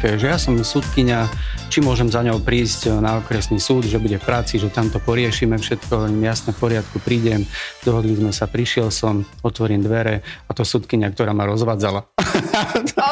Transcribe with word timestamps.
Klientke, 0.00 0.16
že 0.16 0.32
ja 0.32 0.40
som 0.40 0.56
súdkynia, 0.56 1.28
či 1.68 1.84
môžem 1.84 2.08
za 2.08 2.24
ňou 2.24 2.40
prísť 2.40 3.04
na 3.04 3.20
okresný 3.20 3.60
súd, 3.60 3.84
že 3.84 4.00
bude 4.00 4.16
v 4.16 4.24
práci, 4.24 4.56
že 4.56 4.72
tam 4.72 4.88
to 4.88 4.96
poriešime 4.96 5.60
všetko, 5.60 6.08
jasne 6.24 6.56
v 6.56 6.58
poriadku, 6.58 6.96
prídem, 7.04 7.44
dohodli 7.84 8.16
sme 8.16 8.32
sa, 8.32 8.48
prišiel 8.48 8.88
som, 8.88 9.28
otvorím 9.44 9.84
dvere 9.84 10.24
a 10.48 10.50
to 10.56 10.64
súdkynia, 10.64 11.12
ktorá 11.12 11.36
ma 11.36 11.44
rozvádzala. 11.44 12.08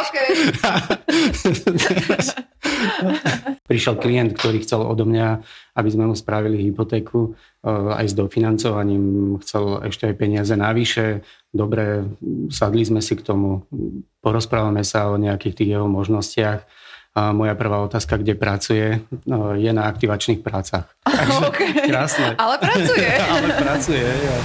Okay. 0.08 0.28
Prišiel 3.68 4.00
klient, 4.00 4.32
ktorý 4.38 4.64
chcel 4.64 4.80
odo 4.80 5.04
mňa, 5.04 5.44
aby 5.76 5.88
sme 5.92 6.08
mu 6.08 6.14
spravili 6.16 6.64
hypotéku 6.70 7.36
aj 7.94 8.06
s 8.08 8.14
dofinancovaním, 8.14 9.36
chcel 9.44 9.84
ešte 9.88 10.08
aj 10.08 10.14
peniaze 10.16 10.54
navyše. 10.56 11.22
Dobre, 11.52 12.04
sadli 12.48 12.84
sme 12.84 13.00
si 13.00 13.16
k 13.16 13.24
tomu, 13.24 13.64
porozprávame 14.20 14.84
sa 14.84 15.08
o 15.12 15.20
nejakých 15.20 15.54
tých 15.54 15.70
jeho 15.78 15.88
možnostiach. 15.88 16.64
A 17.18 17.34
moja 17.34 17.58
prvá 17.58 17.82
otázka, 17.82 18.20
kde 18.20 18.38
pracuje, 18.38 19.02
no, 19.26 19.50
je 19.56 19.72
na 19.74 19.90
aktivačných 19.90 20.44
prácach. 20.44 20.86
Takže 21.08 21.38
Okay. 21.50 21.70
krásne. 21.88 22.38
Ale 22.38 22.56
pracuje. 22.62 23.08
Ale 23.32 23.48
pracuje. 23.58 24.06
Ja. 24.06 24.38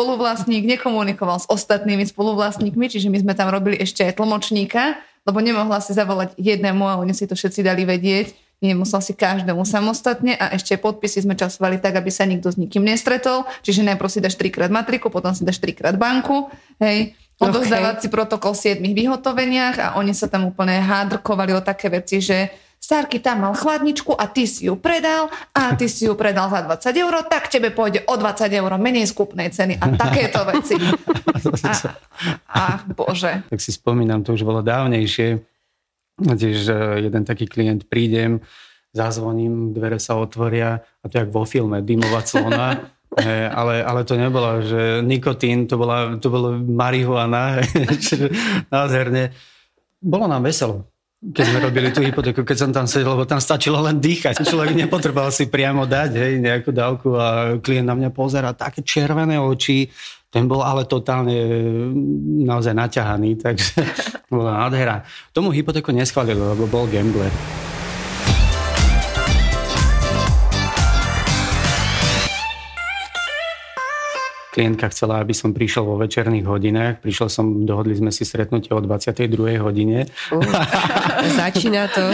spoluvlastník 0.00 0.64
nekomunikoval 0.64 1.44
s 1.44 1.46
ostatnými 1.52 2.08
spoluvlastníkmi, 2.08 2.88
čiže 2.88 3.12
my 3.12 3.20
sme 3.20 3.32
tam 3.36 3.52
robili 3.52 3.76
ešte 3.76 4.00
aj 4.08 4.16
tlmočníka, 4.16 4.96
lebo 5.24 5.38
nemohla 5.40 5.80
si 5.84 5.92
zavolať 5.92 6.36
jednému 6.36 6.84
a 6.86 6.98
oni 7.00 7.12
si 7.12 7.28
to 7.28 7.36
všetci 7.36 7.60
dali 7.64 7.84
vedieť. 7.84 8.32
Nemusel 8.60 9.00
si 9.00 9.16
každému 9.16 9.64
samostatne 9.64 10.36
a 10.36 10.52
ešte 10.52 10.76
podpisy 10.76 11.24
sme 11.24 11.32
časovali 11.32 11.80
tak, 11.80 11.96
aby 11.96 12.12
sa 12.12 12.28
nikto 12.28 12.52
s 12.52 12.60
nikým 12.60 12.84
nestretol. 12.84 13.48
Čiže 13.64 13.88
najprv 13.88 14.10
si 14.12 14.20
dáš 14.20 14.36
trikrát 14.36 14.68
matriku, 14.68 15.08
potom 15.08 15.32
si 15.32 15.48
dáš 15.48 15.64
trikrát 15.64 15.96
banku. 15.96 16.52
Hej. 16.76 17.16
Odozdávať 17.40 18.04
si 18.04 18.08
protokol 18.12 18.52
v 18.52 18.84
7 18.84 18.84
vyhotoveniach 18.84 19.76
a 19.80 19.86
oni 19.96 20.12
sa 20.12 20.28
tam 20.28 20.52
úplne 20.52 20.76
hádrkovali 20.76 21.56
o 21.56 21.64
také 21.64 21.88
veci, 21.88 22.20
že 22.20 22.52
Starky 22.90 23.22
tam 23.22 23.46
mal 23.46 23.54
chladničku 23.54 24.18
a 24.18 24.26
ty 24.26 24.50
si 24.50 24.66
ju 24.66 24.74
predal 24.74 25.30
a 25.54 25.78
ty 25.78 25.86
si 25.86 26.10
ju 26.10 26.18
predal 26.18 26.50
za 26.50 26.66
20 26.66 26.90
eur, 26.90 27.22
tak 27.30 27.46
tebe 27.46 27.70
pôjde 27.70 28.02
o 28.02 28.18
20 28.18 28.50
eur 28.50 28.66
menej 28.82 29.06
z 29.06 29.14
kúpnej 29.14 29.46
ceny 29.54 29.78
a 29.78 29.94
takéto 29.94 30.42
veci. 30.42 30.74
A, 30.74 31.70
a 32.50 32.62
bože. 32.90 33.46
tak 33.46 33.62
si 33.62 33.70
spomínam, 33.70 34.26
to 34.26 34.34
už 34.34 34.42
bolo 34.42 34.58
dávnejšie. 34.66 35.38
Tiež 36.18 36.58
e, 36.66 37.06
jeden 37.06 37.22
taký 37.22 37.46
klient 37.46 37.86
prídem, 37.86 38.42
zazvoním, 38.90 39.70
dvere 39.70 40.02
sa 40.02 40.18
otvoria 40.18 40.82
a 40.82 41.04
to 41.06 41.22
jak 41.22 41.30
vo 41.30 41.46
filme, 41.46 41.86
dymová 41.86 42.26
clona. 42.26 42.74
He, 43.22 43.46
ale, 43.50 43.86
ale 43.86 44.02
to 44.06 44.14
nebolo, 44.14 44.66
že 44.66 45.02
nikotín, 45.02 45.66
to 45.66 45.78
bola, 45.78 46.18
to 46.18 46.30
bolo 46.30 46.58
marihuana, 46.58 47.58
nádherne. 48.74 49.30
Bolo 49.98 50.30
nám 50.30 50.46
veselo, 50.46 50.90
keď 51.20 51.44
sme 51.52 51.60
robili 51.60 51.92
tú 51.92 52.00
hypotéku, 52.00 52.48
keď 52.48 52.56
som 52.56 52.70
tam 52.72 52.88
sedel, 52.88 53.12
lebo 53.12 53.28
tam 53.28 53.44
stačilo 53.44 53.76
len 53.84 54.00
dýchať. 54.00 54.40
Človek 54.40 54.72
nepotreboval 54.72 55.28
si 55.28 55.52
priamo 55.52 55.84
dať 55.84 56.16
hej, 56.16 56.32
nejakú 56.40 56.72
dávku 56.72 57.12
a 57.12 57.60
klient 57.60 57.84
na 57.84 57.92
mňa 57.92 58.10
pozera, 58.10 58.56
také 58.56 58.80
červené 58.80 59.36
oči, 59.36 59.92
ten 60.32 60.48
bol 60.48 60.64
ale 60.64 60.88
totálne 60.88 61.36
mm, 61.92 62.48
naozaj 62.48 62.72
naťahaný, 62.72 63.36
takže 63.36 63.84
bola 64.32 64.64
nádhera. 64.64 65.04
Tomu 65.36 65.52
hypotéku 65.52 65.92
neschválili, 65.92 66.40
lebo 66.40 66.64
bol 66.64 66.88
gambler. 66.88 67.69
Klientka 74.60 74.92
chcela, 74.92 75.24
aby 75.24 75.32
som 75.32 75.56
prišiel 75.56 75.88
vo 75.88 75.96
večerných 75.96 76.44
hodinách. 76.44 77.00
Prišiel 77.00 77.32
som, 77.32 77.64
dohodli 77.64 77.96
sme 77.96 78.12
si 78.12 78.28
stretnutie 78.28 78.76
o 78.76 78.84
22. 78.84 79.56
hodine. 79.56 80.04
Uh, 80.28 80.44
začína 81.40 81.88
to 81.88 82.04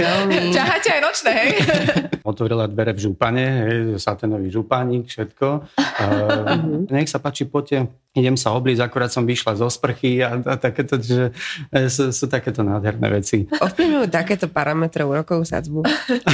veľmi... 0.00 0.48
Ťaháte 0.48 0.96
aj 0.96 1.00
nočné, 1.04 1.30
hej? 1.36 1.50
Otvorila 2.32 2.72
dvere 2.72 2.96
v 2.96 3.04
župane, 3.04 3.44
hej, 3.44 3.76
saténový 4.00 4.48
župánik, 4.48 5.12
všetko. 5.12 5.68
Uh, 5.76 6.88
nech 6.88 7.12
sa 7.12 7.20
páči, 7.20 7.44
poďte, 7.44 7.92
idem 8.16 8.40
sa 8.40 8.56
oblíť, 8.56 8.80
akurát 8.80 9.12
som 9.12 9.28
vyšla 9.28 9.60
zo 9.60 9.68
sprchy 9.68 10.24
a, 10.24 10.40
a 10.40 10.54
takéto, 10.56 10.96
že 10.96 11.36
e, 11.68 11.86
sú, 11.92 12.16
sú 12.16 12.26
takéto 12.32 12.64
nádherné 12.64 13.12
veci. 13.12 13.44
Ovplyvňujú 13.44 14.08
takéto 14.08 14.48
parametre 14.48 15.04
úrokovú 15.04 15.44
sadzbu. 15.44 15.84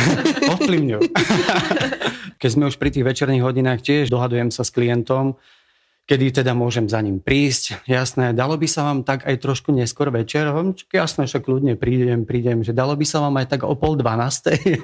Ovplyvňujú. 0.56 1.00
Keď 2.38 2.50
sme 2.52 2.68
už 2.68 2.78
pri 2.80 2.94
tých 2.94 3.04
večerných 3.04 3.44
hodinách 3.44 3.80
tiež 3.84 4.08
dohadujem 4.08 4.48
sa 4.48 4.64
s 4.64 4.72
klientom, 4.72 5.36
kedy 6.06 6.40
teda 6.40 6.54
môžem 6.54 6.86
za 6.86 7.02
ním 7.02 7.18
prísť. 7.18 7.82
Jasné, 7.84 8.30
dalo 8.30 8.54
by 8.54 8.70
sa 8.70 8.86
vám 8.86 9.02
tak 9.02 9.26
aj 9.26 9.42
trošku 9.42 9.74
neskôr 9.74 10.14
večer? 10.14 10.46
"Čak 10.46 10.94
Jasné, 10.94 11.26
však 11.26 11.44
ľudne 11.50 11.74
prídem, 11.74 12.22
prídem, 12.22 12.62
že 12.62 12.70
dalo 12.70 12.94
by 12.94 13.02
sa 13.02 13.18
vám 13.18 13.34
aj 13.42 13.46
tak 13.50 13.66
o 13.66 13.74
pol 13.74 13.98
dvanástej? 14.02 14.78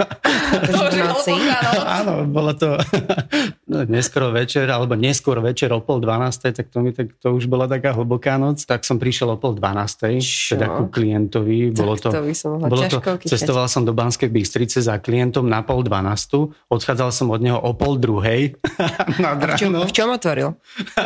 Áno, 1.87 2.27
bolo 2.27 2.53
to 2.59 2.75
no, 3.71 3.87
neskoro 3.87 4.35
večer, 4.35 4.67
alebo 4.67 4.99
neskôr 4.99 5.39
večer 5.39 5.71
o 5.71 5.79
pol 5.79 6.03
dvanástej, 6.03 6.59
tak 6.59 6.67
to, 6.75 6.83
mi, 6.83 6.91
tak 6.91 7.15
to 7.23 7.39
už 7.39 7.47
bola 7.47 7.71
taká 7.71 7.95
hlboká 7.95 8.35
noc. 8.37 8.67
Tak 8.67 8.83
som 8.83 8.99
prišiel 8.99 9.31
o 9.31 9.39
pol 9.39 9.55
dvanástej, 9.55 10.19
teda 10.59 10.67
ku 10.75 10.91
klientovi. 10.91 11.71
Bolo 11.71 11.95
Tak 11.95 12.03
to, 12.03 12.09
to 12.19 12.23
by 12.27 12.35
som 12.35 12.51
bolo 12.59 12.83
to, 12.91 12.99
cestoval 13.23 13.71
som 13.71 13.87
do 13.87 13.95
Banskej 13.95 14.27
Bystrice 14.27 14.83
za 14.83 14.99
klientom 14.99 15.47
na 15.47 15.63
pol 15.63 15.87
dvanástu, 15.87 16.51
odchádzal 16.67 17.15
som 17.15 17.31
od 17.31 17.39
neho 17.39 17.63
o 17.63 17.71
pol 17.79 17.95
druhej 17.95 18.59
nad 19.23 19.39
V 19.39 19.55
čom, 19.55 19.71
v 19.79 19.93
čom 19.95 20.09
otvoril? 20.11 20.59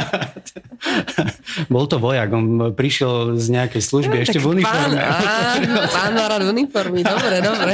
Bol 1.72 1.86
to 1.86 1.96
vojak, 1.96 2.28
on 2.30 2.46
prišiel 2.72 3.36
z 3.36 3.46
nejakej 3.50 3.82
služby, 3.82 4.16
ešte 4.22 4.38
v 4.38 4.58
uniforme. 4.58 4.96
Pán, 4.96 5.60
pán 5.88 6.12
má 6.12 6.24
rád 6.26 6.44
uniformy, 6.46 7.00
dobre, 7.00 7.40
dobre. 7.40 7.72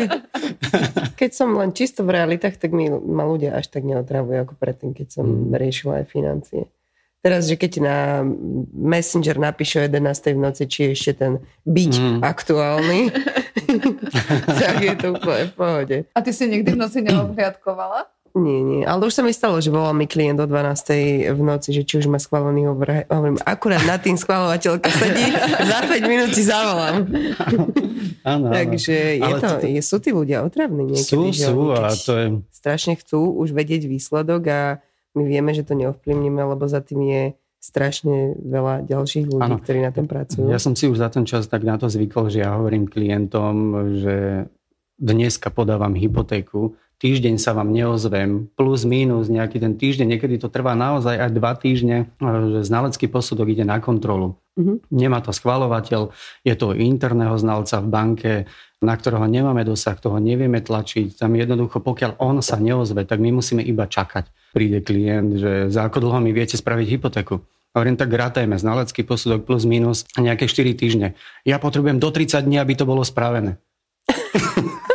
Keď 1.21 1.31
som 1.33 1.53
len 1.53 1.71
čisto 1.71 2.03
v 2.03 2.15
realitách, 2.15 2.57
tak 2.57 2.71
mi 2.71 2.89
ma 2.89 3.23
ľudia 3.23 3.55
až 3.55 3.69
tak 3.69 3.83
neotravujú 3.83 4.39
ako 4.43 4.55
predtým, 4.57 4.91
keď 4.93 5.09
som 5.11 5.25
Mm. 5.25 5.55
riešila 5.55 6.03
aj 6.03 6.07
financie. 6.09 6.63
Teraz, 7.23 7.47
že 7.47 7.55
keď 7.55 7.73
na 7.79 7.99
Messenger 8.75 9.39
napíše 9.39 9.79
o 9.79 9.87
11. 9.87 10.35
v 10.35 10.43
noci, 10.43 10.67
či 10.67 10.79
je 10.83 10.91
ešte 10.91 11.13
ten 11.17 11.33
byť 11.63 11.93
Mm. 11.95 12.19
aktuálny, 12.21 13.01
tak 14.61 14.77
je 14.81 14.95
to 14.97 15.07
úplne 15.15 15.45
v 15.47 15.55
pohode. 15.55 15.97
A 16.11 16.19
ty 16.19 16.31
si 16.31 16.45
nikdy 16.45 16.75
v 16.75 16.81
noci 16.81 16.99
neobhliadkovala? 17.01 18.11
Nie, 18.33 18.65
nie. 18.65 18.83
Ale 18.89 19.05
už 19.05 19.13
sa 19.13 19.23
mi 19.23 19.33
stalo, 19.37 19.61
že 19.61 19.69
volal 19.69 19.93
mi 19.93 20.09
klient 20.09 20.41
o 20.41 20.49
12. 20.49 21.37
v 21.37 21.41
noci, 21.45 21.77
že 21.77 21.85
či 21.85 22.01
už 22.01 22.09
má 22.09 22.17
schválený 22.17 22.65
obrh. 22.73 23.05
Hovorím, 23.13 23.37
akurát 23.45 23.85
nad 23.85 24.01
tým 24.01 24.17
schválovateľka 24.17 24.89
sedí, 24.89 25.29
za 25.69 25.79
5 25.85 26.01
minút 26.09 26.33
ti 26.33 26.41
zavolám. 26.41 27.13
Áno. 28.33 28.49
Takže 28.49 29.21
je 29.21 29.33
to, 29.37 29.49
je, 29.69 29.83
sú 29.85 29.97
tí 30.01 30.15
ľudia 30.15 30.47
otravní 30.47 30.97
niekedy. 30.97 31.13
Sú, 31.13 31.29
že 31.35 31.51
sú 31.51 31.75
a 31.75 31.91
to 31.93 32.13
je... 32.17 32.27
strašne 32.55 32.95
chcú 32.97 33.35
už 33.37 33.53
vedieť 33.53 33.85
výsledok 33.85 34.43
a 34.49 34.61
my 35.13 35.23
vieme, 35.29 35.53
že 35.53 35.67
to 35.67 35.77
neovplyvníme, 35.77 36.41
lebo 36.41 36.65
za 36.65 36.81
tým 36.81 37.05
je 37.05 37.23
strašne 37.63 38.35
veľa 38.43 38.89
ďalších 38.91 39.27
ľudí, 39.29 39.45
Áno. 39.45 39.63
ktorí 39.63 39.79
na 39.87 39.95
tom 39.95 40.11
pracujú. 40.11 40.51
Ja 40.51 40.59
som 40.59 40.75
si 40.75 40.91
už 40.91 40.99
za 40.99 41.13
ten 41.13 41.23
čas 41.23 41.47
tak 41.47 41.63
na 41.63 41.79
to 41.79 41.87
zvykol, 41.87 42.27
že 42.27 42.43
ja 42.43 42.59
hovorím 42.59 42.91
klientom, 42.91 43.55
že 44.03 44.47
dneska 44.99 45.51
podávam 45.55 45.95
hypotéku, 45.95 46.75
týždeň 47.03 47.35
sa 47.43 47.51
vám 47.51 47.75
neozvem, 47.75 48.47
plus 48.55 48.87
minus 48.87 49.27
nejaký 49.27 49.59
ten 49.59 49.75
týždeň, 49.75 50.07
niekedy 50.17 50.39
to 50.39 50.47
trvá 50.47 50.79
naozaj 50.79 51.19
aj 51.19 51.31
dva 51.35 51.53
týždne, 51.59 52.15
že 52.23 52.63
znalecký 52.63 53.11
posudok 53.11 53.51
ide 53.51 53.67
na 53.67 53.83
kontrolu. 53.83 54.39
Mhm. 54.55 54.87
Nemá 54.95 55.19
to 55.19 55.35
schvalovateľ, 55.35 56.15
je 56.47 56.55
to 56.55 56.79
interného 56.79 57.35
znalca 57.35 57.83
v 57.83 57.89
banke, 57.91 58.33
na 58.83 58.95
ktorého 58.95 59.27
nemáme 59.27 59.63
dosah, 59.67 59.99
toho 59.99 60.19
nevieme 60.19 60.63
tlačiť. 60.63 61.19
Tam 61.19 61.35
jednoducho, 61.35 61.83
pokiaľ 61.83 62.19
on 62.23 62.43
sa 62.43 62.59
neozve, 62.59 63.07
tak 63.07 63.19
my 63.23 63.31
musíme 63.35 63.63
iba 63.63 63.87
čakať. 63.87 64.55
Príde 64.55 64.83
klient, 64.83 65.39
že 65.39 65.53
za 65.71 65.87
ako 65.87 66.03
dlho 66.03 66.19
mi 66.19 66.35
viete 66.35 66.59
spraviť 66.59 66.87
hypotéku. 66.99 67.43
Hovorím, 67.73 67.97
tak 67.97 68.13
rátajme, 68.13 68.61
znalecký 68.61 69.01
posudok 69.09 69.49
plus 69.49 69.65
minus 69.65 70.05
nejaké 70.21 70.45
4 70.45 70.77
týždne. 70.77 71.17
Ja 71.49 71.57
potrebujem 71.57 71.97
do 71.97 72.13
30 72.13 72.45
dní, 72.45 72.61
aby 72.61 72.77
to 72.77 72.85
bolo 72.85 73.01
spravené. 73.01 73.57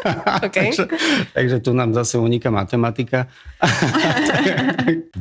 Okay. 0.48 0.72
takže, 0.72 0.86
takže 1.34 1.58
tu 1.60 1.74
nám 1.74 1.92
zase 1.92 2.16
uniká 2.22 2.48
matematika. 2.54 3.28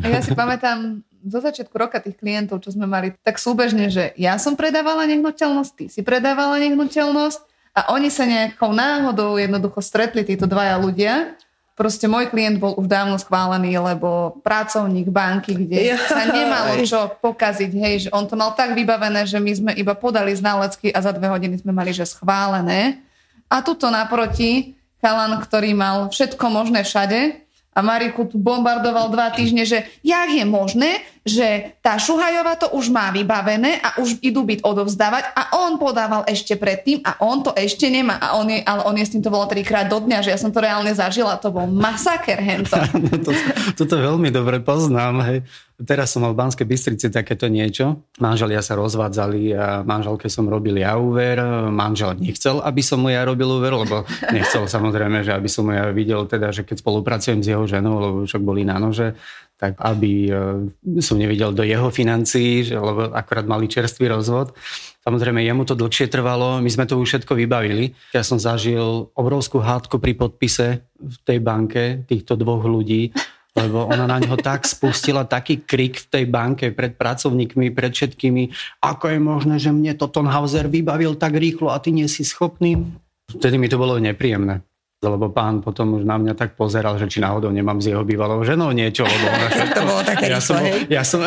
A 0.02 0.06
ja 0.06 0.20
si 0.22 0.32
pamätám 0.36 1.02
zo 1.26 1.42
začiatku 1.42 1.74
roka 1.74 1.98
tých 1.98 2.14
klientov, 2.14 2.62
čo 2.62 2.70
sme 2.70 2.86
mali, 2.86 3.10
tak 3.26 3.42
súbežne, 3.42 3.90
že 3.90 4.14
ja 4.14 4.38
som 4.38 4.54
predávala 4.54 5.10
nehnuteľnosť, 5.10 5.72
ty 5.74 5.84
si 5.90 6.00
predávala 6.06 6.62
nehnuteľnosť 6.62 7.40
a 7.76 7.80
oni 7.92 8.08
sa 8.08 8.24
nejakou 8.24 8.70
náhodou 8.70 9.34
jednoducho 9.36 9.82
stretli, 9.82 10.22
títo 10.22 10.46
dvaja 10.46 10.78
ľudia. 10.78 11.36
Proste 11.76 12.08
môj 12.08 12.32
klient 12.32 12.56
bol 12.56 12.72
už 12.72 12.88
dávno 12.88 13.20
schválený, 13.20 13.76
lebo 13.76 14.40
pracovník 14.40 15.12
banky, 15.12 15.52
kde 15.52 15.92
Jaj. 15.92 16.08
sa 16.08 16.24
nemalo 16.24 16.72
čo 16.88 17.12
pokaziť, 17.20 17.70
hej, 17.76 17.94
že 18.06 18.10
on 18.16 18.24
to 18.24 18.32
mal 18.32 18.56
tak 18.56 18.72
vybavené, 18.72 19.28
že 19.28 19.36
my 19.36 19.52
sme 19.52 19.72
iba 19.76 19.92
podali 19.92 20.32
znalecky 20.32 20.88
a 20.88 21.04
za 21.04 21.12
dve 21.12 21.28
hodiny 21.28 21.60
sme 21.60 21.76
mali, 21.76 21.92
že 21.92 22.08
schválené. 22.08 23.04
A 23.52 23.60
tuto 23.60 23.92
naproti 23.92 24.75
chalan, 25.00 25.38
ktorý 25.40 25.76
mal 25.76 26.08
všetko 26.08 26.44
možné 26.48 26.82
všade 26.82 27.46
a 27.76 27.78
Mariku 27.84 28.24
tu 28.24 28.40
bombardoval 28.40 29.12
dva 29.12 29.28
týždne, 29.36 29.68
že 29.68 29.84
jak 30.00 30.32
je 30.32 30.44
možné, 30.48 31.04
že 31.26 31.74
tá 31.82 31.98
Šuhajová 31.98 32.54
to 32.54 32.70
už 32.70 32.86
má 32.94 33.10
vybavené 33.10 33.82
a 33.82 33.98
už 33.98 34.22
idú 34.22 34.46
byť 34.46 34.62
odovzdávať 34.62 35.34
a 35.34 35.42
on 35.66 35.74
podával 35.74 36.22
ešte 36.30 36.54
predtým 36.54 37.02
a 37.02 37.18
on 37.18 37.42
to 37.42 37.50
ešte 37.58 37.90
nemá 37.90 38.14
a 38.22 38.38
on 38.38 38.46
je, 38.46 38.62
ale 38.62 38.86
on 38.86 38.94
je 38.94 39.04
s 39.04 39.12
týmto 39.18 39.34
volal 39.34 39.50
trikrát 39.50 39.90
do 39.90 39.98
dňa, 39.98 40.22
že 40.22 40.30
ja 40.30 40.38
som 40.38 40.54
to 40.54 40.62
reálne 40.62 40.94
zažila, 40.94 41.34
to 41.42 41.50
bol 41.50 41.66
masaker 41.66 42.38
hento. 42.38 42.78
No 43.06 43.22
to, 43.22 43.30
toto 43.76 43.94
veľmi 43.98 44.34
dobre 44.34 44.58
poznám. 44.58 45.22
Hej. 45.30 45.38
Teraz 45.76 46.16
som 46.16 46.24
mal 46.24 46.32
v 46.32 46.40
Banskej 46.40 46.64
Bystrici 46.64 47.12
takéto 47.12 47.52
niečo. 47.52 48.00
Manželia 48.16 48.64
sa 48.64 48.80
rozvádzali 48.80 49.52
a 49.52 49.84
manželke 49.84 50.32
som 50.32 50.48
robil 50.48 50.80
ja 50.80 50.96
úver. 50.96 51.36
Manžel 51.68 52.16
nechcel, 52.16 52.64
aby 52.64 52.80
som 52.80 53.04
mu 53.04 53.12
ja 53.12 53.28
robil 53.28 53.44
úver, 53.44 53.76
lebo 53.76 54.08
nechcel 54.32 54.64
samozrejme, 54.64 55.20
že 55.20 55.36
aby 55.36 55.52
som 55.52 55.68
mu 55.68 55.76
ja 55.76 55.92
videl, 55.92 56.24
teda, 56.24 56.48
že 56.48 56.64
keď 56.64 56.80
spolupracujem 56.80 57.44
s 57.44 57.50
jeho 57.52 57.68
ženou, 57.68 57.94
lebo 58.00 58.16
však 58.24 58.40
boli 58.40 58.64
na 58.64 58.80
nože, 58.80 59.12
tak 59.56 59.80
aby 59.80 60.28
e, 60.28 61.00
som 61.00 61.16
nevidel 61.16 61.56
do 61.56 61.64
jeho 61.64 61.88
financií, 61.88 62.60
že, 62.60 62.76
lebo 62.76 63.08
akorát 63.16 63.48
mali 63.48 63.72
čerstvý 63.72 64.12
rozvod. 64.12 64.52
Samozrejme, 65.00 65.40
jemu 65.40 65.64
to 65.64 65.72
dlhšie 65.72 66.12
trvalo, 66.12 66.60
my 66.60 66.68
sme 66.68 66.84
to 66.84 67.00
už 67.00 67.08
všetko 67.08 67.32
vybavili. 67.32 67.96
Ja 68.12 68.20
som 68.20 68.36
zažil 68.36 69.08
obrovskú 69.16 69.64
hádku 69.64 69.96
pri 69.96 70.12
podpise 70.12 70.84
v 71.00 71.16
tej 71.24 71.38
banke 71.40 72.04
týchto 72.04 72.36
dvoch 72.36 72.68
ľudí, 72.68 73.16
lebo 73.56 73.88
ona 73.88 74.04
na 74.04 74.20
neho 74.20 74.36
tak 74.36 74.68
spustila 74.68 75.24
taký 75.24 75.64
krik 75.64 76.04
v 76.04 76.06
tej 76.12 76.24
banke 76.28 76.76
pred 76.76 76.92
pracovníkmi, 76.92 77.72
pred 77.72 77.96
všetkými, 77.96 78.52
ako 78.84 79.04
je 79.08 79.18
možné, 79.22 79.56
že 79.56 79.72
mne 79.72 79.96
to 79.96 80.04
Tonhauser 80.12 80.68
vybavil 80.68 81.16
tak 81.16 81.32
rýchlo 81.32 81.72
a 81.72 81.80
ty 81.80 81.96
nie 81.96 82.04
si 82.12 82.20
schopný. 82.20 82.84
Vtedy 83.32 83.56
mi 83.56 83.72
to 83.72 83.80
bolo 83.80 83.96
nepríjemné 83.96 84.60
lebo 84.98 85.28
pán 85.28 85.60
potom 85.60 85.92
už 85.94 86.02
na 86.02 86.16
mňa 86.16 86.32
tak 86.32 86.56
pozeral, 86.56 86.96
že 86.96 87.04
či 87.06 87.20
náhodou 87.20 87.52
nemám 87.52 87.78
s 87.78 87.92
jeho 87.92 88.00
bývalou 88.00 88.40
ženou 88.40 88.72
niečo, 88.72 89.04
lebo 89.04 89.26
ona 89.28 89.48
To 89.76 89.82
bolo 89.84 90.02
také 90.02 90.24
ja 90.26 90.40
som, 90.40 90.56
rýchle, 90.56 90.72
hej? 90.72 90.80
ja 90.88 91.02
som, 91.04 91.20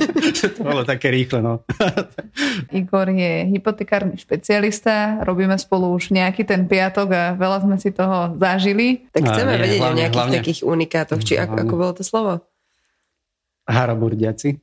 to 0.58 0.60
bolo 0.60 0.82
také 0.82 1.06
rýchle, 1.08 1.38
no. 1.38 1.62
Igor 2.74 3.06
je 3.08 3.46
hypotekárny 3.48 4.18
špecialista, 4.18 5.22
robíme 5.22 5.54
spolu 5.54 5.94
už 5.94 6.10
nejaký 6.10 6.42
ten 6.42 6.66
piatok 6.66 7.08
a 7.08 7.24
veľa 7.32 7.62
sme 7.62 7.76
si 7.78 7.94
toho 7.94 8.34
zažili. 8.36 9.06
Tak 9.14 9.22
chceme 9.22 9.52
nie, 9.54 9.60
vedieť 9.60 9.80
o 9.80 9.94
nejakých 9.94 10.18
hlavne- 10.18 10.38
takých 10.42 10.60
unikátoch, 10.66 11.20
či 11.22 11.34
ako, 11.38 11.54
Hlavne. 11.54 11.62
ako 11.62 11.74
bolo 11.78 11.92
to 11.94 12.02
slovo? 12.02 12.32
Haraburdiaci. 13.62 14.58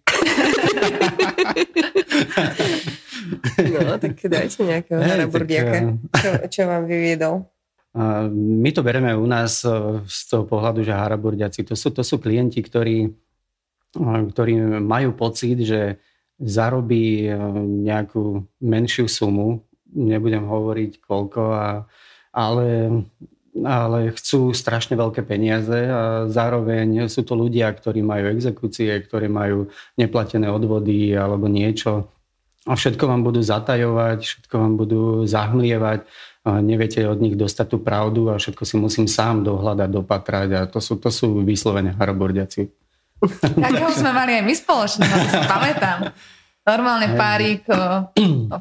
No, 3.59 3.95
tak 3.97 4.19
dajte 4.19 4.59
nejakého 4.61 4.99
Hej, 4.99 5.09
haraburdiaka. 5.09 5.77
tak, 6.11 6.19
Čo, 6.19 6.29
čo 6.49 6.61
vám 6.65 6.83
vyviedol? 6.83 7.47
My 8.31 8.71
to 8.71 8.79
bereme 8.79 9.11
u 9.11 9.27
nás 9.27 9.67
e, 9.67 9.99
z 10.07 10.19
toho 10.31 10.47
pohľadu, 10.47 10.87
že 10.87 10.95
haraburdiaci, 10.95 11.67
to 11.67 11.75
sú, 11.75 11.91
to 11.91 11.99
sú 11.99 12.15
klienti, 12.15 12.63
ktorí, 12.63 13.11
e, 13.91 14.19
ktorí 14.31 14.79
majú 14.79 15.11
pocit, 15.19 15.59
že 15.67 15.99
zarobí 16.39 17.27
e, 17.27 17.35
nejakú 17.83 18.47
menšiu 18.63 19.11
sumu, 19.11 19.59
nebudem 19.91 20.47
hovoriť 20.47 21.03
koľko, 21.03 21.41
a, 21.51 21.67
ale, 22.31 23.03
ale 23.59 24.15
chcú 24.15 24.55
strašne 24.55 24.95
veľké 24.95 25.27
peniaze 25.27 25.75
a 25.91 26.31
zároveň 26.31 27.11
sú 27.11 27.27
to 27.27 27.35
ľudia, 27.35 27.67
ktorí 27.67 27.99
majú 27.99 28.31
exekúcie, 28.31 28.95
ktorí 28.95 29.27
majú 29.27 29.67
neplatené 29.99 30.47
odvody 30.47 31.19
alebo 31.19 31.51
niečo 31.51 32.07
a 32.69 32.77
všetko 32.77 33.09
vám 33.09 33.25
budú 33.25 33.41
zatajovať, 33.41 34.19
všetko 34.21 34.55
vám 34.55 34.73
budú 34.77 35.01
zahmlievať, 35.25 36.05
a 36.47 36.63
neviete 36.63 37.03
od 37.03 37.19
nich 37.19 37.35
dostať 37.35 37.67
tú 37.67 37.77
pravdu 37.83 38.31
a 38.31 38.39
všetko 38.39 38.63
si 38.63 38.79
musím 38.79 39.11
sám 39.11 39.43
dohľadať, 39.43 39.89
dopatrať 39.91 40.49
a 40.55 40.61
to 40.69 40.79
sú, 40.79 40.95
to 41.01 41.11
sú 41.11 41.43
vyslovene 41.43 41.91
harabordiaci. 41.97 42.69
Takého 43.59 43.91
sme 43.91 44.15
mali 44.15 44.39
aj 44.39 44.43
my 44.47 44.53
spoločného, 44.55 45.15
to 45.19 45.27
si 45.27 45.39
pamätám. 45.43 45.99
Normálne 46.63 47.17
párik, 47.17 47.65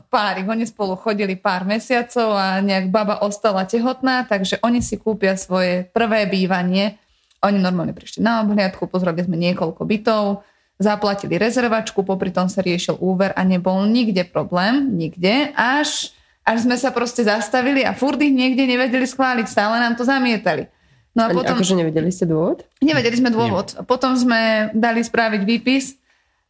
párik, 0.09 0.45
oni 0.49 0.65
spolu 0.65 0.97
chodili 0.97 1.37
pár 1.37 1.69
mesiacov 1.69 2.35
a 2.35 2.59
nejak 2.65 2.89
baba 2.91 3.21
ostala 3.23 3.69
tehotná, 3.69 4.25
takže 4.25 4.59
oni 4.65 4.81
si 4.83 4.97
kúpia 4.97 5.37
svoje 5.37 5.87
prvé 5.93 6.25
bývanie. 6.27 6.97
Oni 7.45 7.61
normálne 7.63 7.95
prišli 7.95 8.25
na 8.25 8.43
obhliadku, 8.43 8.91
pozreli 8.91 9.23
sme 9.23 9.39
niekoľko 9.39 9.87
bytov, 9.87 10.43
zaplatili 10.79 11.37
rezervačku, 11.37 12.07
popri 12.07 12.31
tom 12.31 12.47
sa 12.47 12.63
riešil 12.63 12.97
úver 13.03 13.35
a 13.35 13.43
nebol 13.43 13.83
nikde 13.85 14.23
problém, 14.25 14.95
nikde, 14.95 15.51
až, 15.59 16.15
až 16.47 16.65
sme 16.65 16.79
sa 16.79 16.95
proste 16.95 17.27
zastavili 17.27 17.83
a 17.83 17.93
furt 17.93 18.23
ich 18.23 18.33
niekde 18.33 18.65
nevedeli 18.65 19.05
schváliť, 19.05 19.47
stále 19.51 19.83
nám 19.83 19.99
to 19.99 20.07
zamietali. 20.07 20.71
No 21.19 21.27
a 21.27 21.35
potom... 21.35 21.59
Akože 21.59 21.75
nevedeli 21.75 22.15
ste 22.15 22.31
dôvod? 22.31 22.63
Nevedeli 22.79 23.19
sme 23.19 23.35
dôvod. 23.35 23.75
A 23.75 23.83
Potom 23.83 24.15
sme 24.15 24.71
dali 24.71 25.03
spraviť 25.03 25.43
výpis 25.43 25.99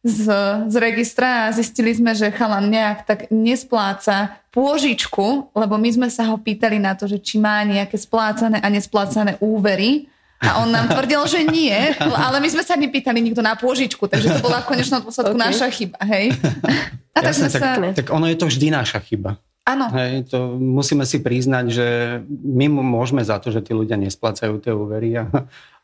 z, 0.05 0.25
z 0.69 0.75
registra 0.77 1.49
a 1.49 1.51
zistili 1.51 1.91
sme, 1.91 2.13
že 2.13 2.29
chalan 2.29 2.69
nejak 2.69 3.09
tak 3.09 3.19
nespláca 3.33 4.39
pôžičku, 4.53 5.51
lebo 5.57 5.75
my 5.75 5.89
sme 5.89 6.07
sa 6.13 6.29
ho 6.29 6.37
pýtali 6.37 6.77
na 6.77 6.93
to, 6.93 7.09
že 7.09 7.17
či 7.19 7.41
má 7.41 7.65
nejaké 7.65 7.97
splácané 7.97 8.61
a 8.61 8.67
nesplácané 8.69 9.41
úvery. 9.41 10.07
A 10.39 10.63
on 10.63 10.71
nám 10.71 10.87
tvrdil, 10.87 11.19
že 11.27 11.43
nie, 11.43 11.75
ale 11.99 12.39
my 12.39 12.47
sme 12.47 12.63
sa 12.63 12.79
nepýtali 12.79 13.19
nikto 13.19 13.43
na 13.43 13.59
pôžičku, 13.59 14.07
takže 14.07 14.39
to 14.39 14.39
bola 14.39 14.63
v 14.63 14.71
konečnom 14.71 15.03
dôsledku 15.03 15.35
Ok. 15.35 15.43
naša 15.43 15.67
chyba, 15.67 15.99
hej. 16.07 16.31
A 17.15 17.19
tak 17.19 17.35
sme 17.35 17.51
Jasne, 17.51 17.59
sa... 17.59 17.75
tak, 17.75 17.99
tak 17.99 18.07
ono 18.15 18.25
je 18.31 18.37
to 18.39 18.47
vždy 18.47 18.71
naša 18.71 19.03
chyba. 19.03 19.35
Áno, 19.67 19.85
Hej, 19.93 20.33
to 20.33 20.57
musíme 20.57 21.05
si 21.05 21.21
priznať, 21.21 21.65
že 21.69 21.87
my 22.31 22.71
môžeme 22.71 23.21
za 23.21 23.37
to, 23.37 23.53
že 23.53 23.61
tí 23.61 23.77
ľudia 23.77 24.01
nesplácajú 24.01 24.57
tie 24.63 24.73
úvery. 24.73 25.13
A, 25.19 25.29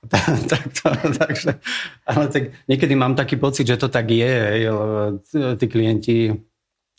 tak, 0.50 0.62
to, 0.74 0.90
takže, 1.20 1.62
ale 2.08 2.26
tak 2.34 2.44
niekedy 2.66 2.94
mám 2.98 3.14
taký 3.14 3.38
pocit, 3.38 3.70
že 3.70 3.78
to 3.78 3.92
tak 3.92 4.10
je, 4.10 4.26
hej, 4.26 4.62
tí 5.62 5.66
klienti, 5.70 6.18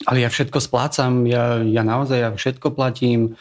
ale 0.04 0.22
ja 0.22 0.28
všetko 0.30 0.60
splácam, 0.60 1.24
ja, 1.24 1.58
ja 1.64 1.82
naozaj 1.82 2.18
ja 2.20 2.30
všetko 2.30 2.76
platím, 2.76 3.34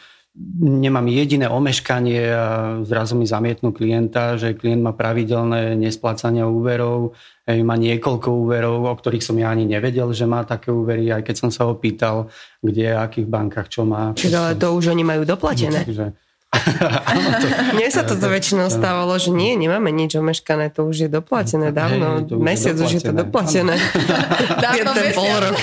nemám 0.60 1.08
jediné 1.08 1.48
omeškanie 1.48 2.22
a 2.28 2.46
zrazu 2.84 3.16
mi 3.16 3.24
zamietnú 3.24 3.72
klienta, 3.72 4.36
že 4.36 4.52
klient 4.52 4.84
má 4.84 4.92
pravidelné 4.92 5.72
nesplácania 5.80 6.44
úverov, 6.44 7.16
hej, 7.48 7.64
má 7.64 7.80
niekoľko 7.80 8.28
úverov, 8.44 8.84
o 8.84 8.94
ktorých 8.94 9.24
som 9.24 9.36
ja 9.40 9.48
ani 9.48 9.64
nevedel, 9.64 10.12
že 10.12 10.28
má 10.28 10.44
také 10.44 10.68
úvery, 10.68 11.08
aj 11.08 11.24
keď 11.24 11.34
som 11.40 11.50
sa 11.52 11.64
ho 11.64 11.74
pýtal, 11.80 12.28
kde, 12.60 12.92
v 12.92 13.00
akých 13.00 13.26
bankách, 13.32 13.68
čo 13.72 13.88
má. 13.88 14.12
Čiže 14.12 14.36
ale 14.36 14.52
to 14.60 14.76
už 14.76 14.92
oni 14.92 15.04
majú 15.08 15.24
doplatené. 15.24 15.88
Takže, 15.88 16.12
Mne 17.76 17.88
sa 17.90 18.06
toto 18.06 18.26
väčšinou 18.30 18.70
stávalo, 18.70 19.18
že 19.18 19.34
nie, 19.34 19.58
nemáme 19.58 19.90
nič 19.92 20.16
omeškané, 20.16 20.72
to 20.72 20.88
už 20.88 21.06
je 21.06 21.08
doplatené 21.10 21.74
dávno. 21.74 22.22
Hej, 22.22 22.30
to 22.30 22.34
už 22.38 22.40
je 22.40 22.46
mesiac 22.46 22.76
už 22.76 22.92
je 22.92 23.02
to 23.02 23.12
doplatené. 23.12 23.74
Dávno 24.66 24.90
ten 24.94 25.04
mesiac. 25.10 25.16
pol 25.18 25.34
rok, 25.42 25.56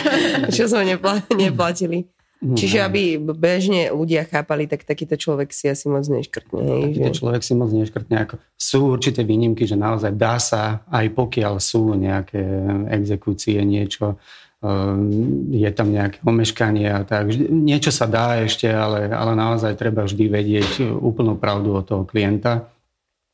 čo 0.52 0.64
sme 0.70 0.84
nepla- 0.86 1.24
neplatili. 1.44 2.06
Čiže 2.44 2.84
aby 2.84 3.16
bežne 3.24 3.88
ľudia 3.96 4.28
chápali, 4.28 4.68
tak 4.68 4.84
takýto 4.84 5.16
človek 5.16 5.56
si 5.56 5.72
asi 5.72 5.88
moc 5.88 6.04
neškrtne. 6.04 6.60
Hej, 6.60 6.82
že... 6.84 6.88
Takýto 7.00 7.16
človek 7.24 7.42
si 7.48 7.54
moc 7.56 7.72
neškrtne. 7.72 8.16
Ako, 8.28 8.36
sú 8.60 8.80
určité 8.92 9.24
výnimky, 9.24 9.64
že 9.64 9.80
naozaj 9.80 10.12
dá 10.20 10.36
sa, 10.44 10.84
aj 10.92 11.08
pokiaľ 11.16 11.64
sú 11.64 11.96
nejaké 11.96 12.44
exekúcie, 12.92 13.64
niečo, 13.64 14.20
um, 14.60 15.08
je 15.56 15.72
tam 15.72 15.96
nejaké 15.96 16.20
omeškanie 16.20 16.92
a 16.92 17.08
tak. 17.08 17.32
Niečo 17.48 17.96
sa 17.96 18.12
dá 18.12 18.44
ešte, 18.44 18.68
ale, 18.68 19.08
ale 19.08 19.40
naozaj 19.40 19.80
treba 19.80 20.04
vždy 20.04 20.28
vedieť 20.28 20.72
úplnú 21.00 21.40
pravdu 21.40 21.80
od 21.80 21.88
toho 21.88 22.04
klienta, 22.04 22.68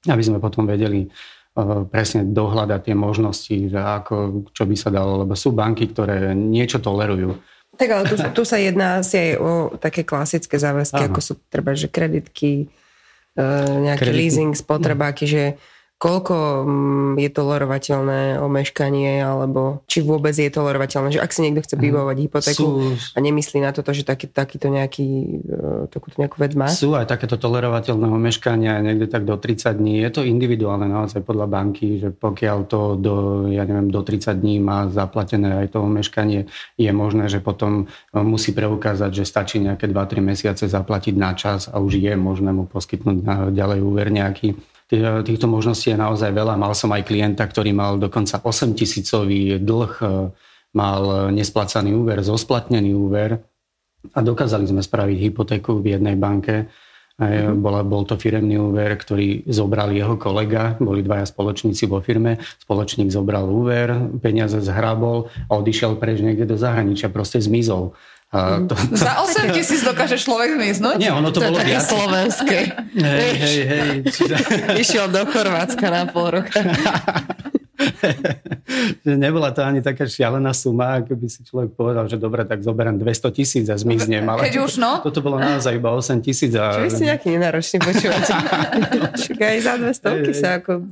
aby 0.05 0.21
sme 0.21 0.37
potom 0.37 0.69
vedeli 0.69 1.09
uh, 1.09 1.81
presne 1.89 2.29
dohľadať 2.29 2.79
tie 2.85 2.95
možnosti, 2.97 3.57
že 3.73 3.79
ako, 3.81 4.45
čo 4.53 4.69
by 4.69 4.75
sa 4.77 4.93
dalo, 4.93 5.25
lebo 5.25 5.33
sú 5.33 5.49
banky, 5.49 5.89
ktoré 5.89 6.37
niečo 6.37 6.77
tolerujú. 6.77 7.57
Tak 7.77 7.87
ale 7.89 8.03
tu, 8.09 8.15
tu 8.15 8.43
sa 8.43 8.57
jedná 8.57 8.99
asi 8.99 9.15
aj 9.17 9.31
o 9.39 9.49
také 9.77 10.01
klasické 10.03 10.57
záväzky, 10.57 11.05
Áno. 11.05 11.13
ako 11.13 11.19
sú 11.21 11.33
treba, 11.47 11.71
že 11.77 11.87
kreditky, 11.87 12.67
e, 13.35 13.45
nejaký 13.85 14.09
Kredity. 14.09 14.19
leasing, 14.19 14.51
spotrebáky, 14.57 15.25
že 15.29 15.43
koľko 15.99 16.63
mm, 16.63 17.13
je 17.19 17.29
tolerovateľné 17.29 18.39
omeškanie, 18.39 19.19
alebo 19.19 19.83
či 19.83 19.99
vôbec 19.99 20.31
je 20.31 20.47
tolerovateľné, 20.47 21.19
že 21.19 21.19
ak 21.19 21.35
si 21.35 21.43
niekto 21.43 21.59
chce 21.59 21.75
vybavovať 21.75 22.17
hypotéku 22.23 22.55
Sú, 22.55 22.95
a 22.95 23.17
nemyslí 23.19 23.59
na 23.59 23.75
toto, 23.75 23.91
že 23.91 24.07
taký, 24.07 24.31
takýto 24.31 24.71
nejaký, 24.71 25.07
e, 25.43 25.91
takúto 25.91 26.15
nejakú 26.23 26.39
vec 26.39 26.55
má. 26.55 26.71
Sú 26.71 26.95
aj 26.95 27.03
takéto 27.03 27.35
tolerovateľné 27.35 28.07
omeškania, 28.15 28.79
niekde 28.79 29.11
tak 29.11 29.27
do 29.27 29.35
30 29.35 29.75
dní. 29.75 29.99
Je 29.99 30.07
to 30.07 30.23
individuálne 30.23 30.87
naozaj 30.87 31.19
podľa 31.19 31.51
banky, 31.51 31.99
že 31.99 32.15
pokiaľ 32.15 32.57
to 32.71 32.95
do, 32.95 33.15
ja 33.51 33.67
neviem, 33.67 33.91
do 33.91 33.99
30 33.99 34.39
dní 34.39 34.63
má 34.63 34.87
zaplatené 34.87 35.67
aj 35.67 35.75
to 35.75 35.83
omeškanie, 35.83 36.47
je 36.79 36.91
možné, 36.95 37.27
že 37.27 37.43
potom 37.43 37.91
e, 38.15 38.23
musí 38.23 38.55
preukázať, 38.55 39.11
že 39.11 39.27
stačí 39.27 39.59
nejaké 39.59 39.91
2-3 39.91 40.23
mesiace 40.23 40.63
zaplatiť 40.63 41.15
na 41.19 41.35
čas 41.35 41.67
a 41.67 41.83
už 41.83 41.99
je 41.99 42.15
možné 42.15 42.55
mu 42.55 42.63
poskytnúť 42.63 43.17
na, 43.19 43.35
ďalej 43.51 43.83
úver 43.83 44.07
nejaký. 44.15 44.78
Tých- 44.89 45.21
Týchto 45.21 45.45
možností 45.45 45.93
je 45.93 46.01
naozaj 46.01 46.33
veľa. 46.33 46.57
Mal 46.57 46.73
som 46.73 46.89
aj 46.89 47.05
klienta, 47.05 47.45
ktorý 47.45 47.71
mal 47.77 48.01
dokonca 48.01 48.41
8 48.41 48.73
tisícový 48.73 49.61
dlh, 49.61 49.93
e, 50.01 50.33
mal 50.73 51.33
nesplacaný 51.33 51.93
úver, 51.93 52.21
zosplatnený 52.21 52.93
úver 52.93 53.41
a 54.13 54.19
dokázali 54.21 54.69
sme 54.69 54.81
spraviť 54.81 55.17
hypotéku 55.29 55.81
v 55.81 55.97
jednej 55.97 56.13
banke. 56.17 56.69
Aj, 57.19 57.51
bola, 57.51 57.83
bol 57.83 58.07
to 58.07 58.15
firemný 58.15 58.55
úver, 58.55 58.95
ktorý 58.95 59.43
zobral 59.51 59.91
jeho 59.91 60.15
kolega, 60.15 60.79
boli 60.79 61.03
dvaja 61.03 61.27
spoločníci 61.27 61.83
vo 61.83 61.99
firme, 61.99 62.39
spoločník 62.63 63.11
zobral 63.11 63.43
úver, 63.43 63.91
peniaze 64.23 64.55
zhrabol 64.63 65.27
a 65.51 65.59
odišiel 65.59 65.99
preč 65.99 66.23
niekde 66.23 66.47
do 66.47 66.55
zahraničia, 66.55 67.11
proste 67.11 67.43
zmizol. 67.43 67.91
A 68.29 68.61
to, 68.61 68.77
Za 68.93 69.25
8 69.25 69.49
tisíc 69.57 69.81
dokáže 69.81 70.21
človek 70.21 70.53
zmiznúť? 70.53 71.01
nie, 71.01 71.09
ono 71.09 71.33
to, 71.33 71.41
To 71.41 71.49
bolo 71.49 71.57
také 71.65 71.81
viac. 71.81 71.89
slovenské. 71.89 72.57
Hej, 72.93 73.31
hej, 73.41 73.57
hej. 73.65 73.89
Čiže, 74.05 74.35
Išiel 74.85 75.09
do 75.09 75.25
Chorvátska 75.25 75.89
na 75.89 76.05
pol 76.05 76.37
roka. 76.37 76.61
nebola 79.05 79.49
to 79.49 79.65
ani 79.65 79.81
taká 79.81 80.05
šialená 80.05 80.53
suma, 80.53 81.01
ako 81.01 81.15
by 81.15 81.27
si 81.31 81.41
človek 81.41 81.73
povedal, 81.73 82.05
že 82.05 82.21
dobre, 82.21 82.45
tak 82.45 82.61
zoberiem 82.61 83.01
200 83.01 83.33
tisíc 83.33 83.65
a 83.65 83.75
zmiznem. 83.79 84.21
Ale 84.21 84.45
Keď 84.45 84.55
už, 84.61 84.77
no. 84.77 85.01
Toto 85.01 85.25
bolo 85.25 85.41
naozaj 85.41 85.79
iba 85.79 85.89
8 85.89 86.21
tisíc. 86.21 86.53
A... 86.53 86.75
Čo 86.75 86.85
vy 86.85 86.91
ste 86.93 87.05
nejaký 87.09 87.27
nenáročný 87.33 87.77
počúvať? 87.81 88.25
Aj 89.41 89.57
za 89.57 89.73
dve 89.79 89.91
stovky 89.95 90.31
sa 90.37 90.61
ako... 90.61 90.85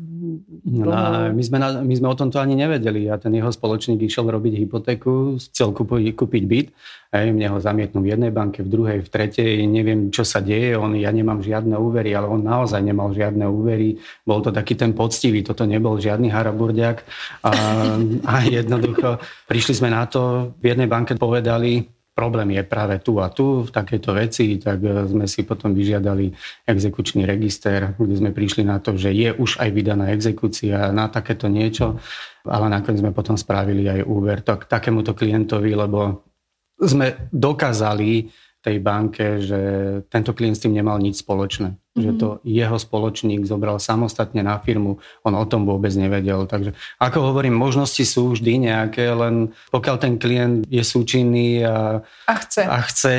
No, 0.67 0.91
a 0.91 1.31
my, 1.31 1.39
sme 1.39 1.63
na, 1.63 1.79
my 1.79 1.95
sme 1.95 2.11
o 2.11 2.19
tomto 2.19 2.43
ani 2.43 2.51
nevedeli. 2.59 3.07
A 3.07 3.15
ten 3.15 3.31
jeho 3.31 3.47
spoločník 3.47 4.03
išiel 4.03 4.27
robiť 4.27 4.67
hypotéku, 4.67 5.39
chcel 5.39 5.71
kúpiť, 5.71 6.11
kúpiť 6.11 6.43
byt, 6.43 6.67
aj 7.15 7.31
mne 7.31 7.47
ho 7.55 7.57
zamietnú 7.63 8.03
v 8.03 8.11
jednej 8.11 8.35
banke, 8.35 8.67
v 8.67 8.69
druhej, 8.75 8.99
v 8.99 9.07
tretej, 9.07 9.63
neviem, 9.63 10.11
čo 10.11 10.27
sa 10.27 10.43
deje, 10.43 10.75
on, 10.75 10.91
ja 10.99 11.07
nemám 11.07 11.39
žiadne 11.39 11.71
úvery, 11.79 12.11
ale 12.11 12.27
on 12.27 12.43
naozaj 12.43 12.83
nemal 12.83 13.15
žiadne 13.15 13.47
úvery, 13.47 13.95
bol 14.27 14.43
to 14.43 14.51
taký 14.51 14.75
ten 14.75 14.91
poctivý, 14.91 15.39
toto 15.39 15.63
nebol 15.63 15.95
žiadny 16.03 16.27
haraburdiak. 16.27 17.07
A, 17.47 17.51
a 18.31 18.33
jednoducho 18.43 19.23
prišli 19.47 19.71
sme 19.71 19.87
na 19.87 20.03
to, 20.03 20.51
v 20.59 20.75
jednej 20.75 20.91
banke 20.91 21.15
povedali, 21.15 21.96
problém 22.17 22.57
je 22.57 22.65
práve 22.65 22.97
tu 23.05 23.21
a 23.21 23.29
tu, 23.29 23.61
v 23.61 23.69
takejto 23.69 24.09
veci, 24.17 24.57
tak 24.57 24.81
e, 24.81 25.05
sme 25.05 25.29
si 25.29 25.45
potom 25.45 25.77
vyžiadali 25.77 26.33
exekučný 26.65 27.29
register, 27.29 27.93
kde 27.93 28.17
sme 28.17 28.31
prišli 28.33 28.65
na 28.65 28.81
to, 28.81 28.97
že 28.97 29.13
je 29.13 29.29
už 29.37 29.61
aj 29.61 29.69
vydaná 29.69 30.09
exekúcia 30.09 30.89
na 30.89 31.13
takéto 31.13 31.45
niečo, 31.45 32.01
ale 32.49 32.73
nakoniec 32.73 33.05
sme 33.05 33.13
potom 33.13 33.37
spravili 33.37 33.85
aj 33.85 34.01
úver 34.09 34.41
tak, 34.41 34.65
takémuto 34.65 35.13
klientovi, 35.13 35.77
lebo 35.77 36.25
sme 36.81 37.29
dokázali 37.29 38.25
tej 38.61 38.77
banke, 38.81 39.39
že 39.39 39.59
tento 40.09 40.33
klient 40.33 40.57
s 40.57 40.63
tým 40.65 40.73
nemal 40.73 40.97
nič 40.97 41.21
spoločné. 41.21 41.77
Mm-hmm. 41.77 42.03
Že 42.03 42.11
to 42.19 42.27
jeho 42.43 42.77
spoločník 42.77 43.45
zobral 43.47 43.77
samostatne 43.79 44.41
na 44.43 44.57
firmu, 44.59 44.99
on 45.23 45.33
o 45.33 45.45
tom 45.45 45.63
vôbec 45.63 45.93
nevedel. 45.93 46.45
Takže 46.49 46.73
ako 46.97 47.31
hovorím, 47.31 47.55
možnosti 47.55 48.01
sú 48.03 48.33
vždy 48.33 48.69
nejaké, 48.69 49.07
len 49.13 49.53
pokiaľ 49.69 49.95
ten 50.01 50.19
klient 50.19 50.65
je 50.67 50.83
súčinný 50.83 51.63
a, 51.63 52.01
A 52.27 52.33
chce. 52.43 52.61
a 52.65 52.77
chce 52.85 53.15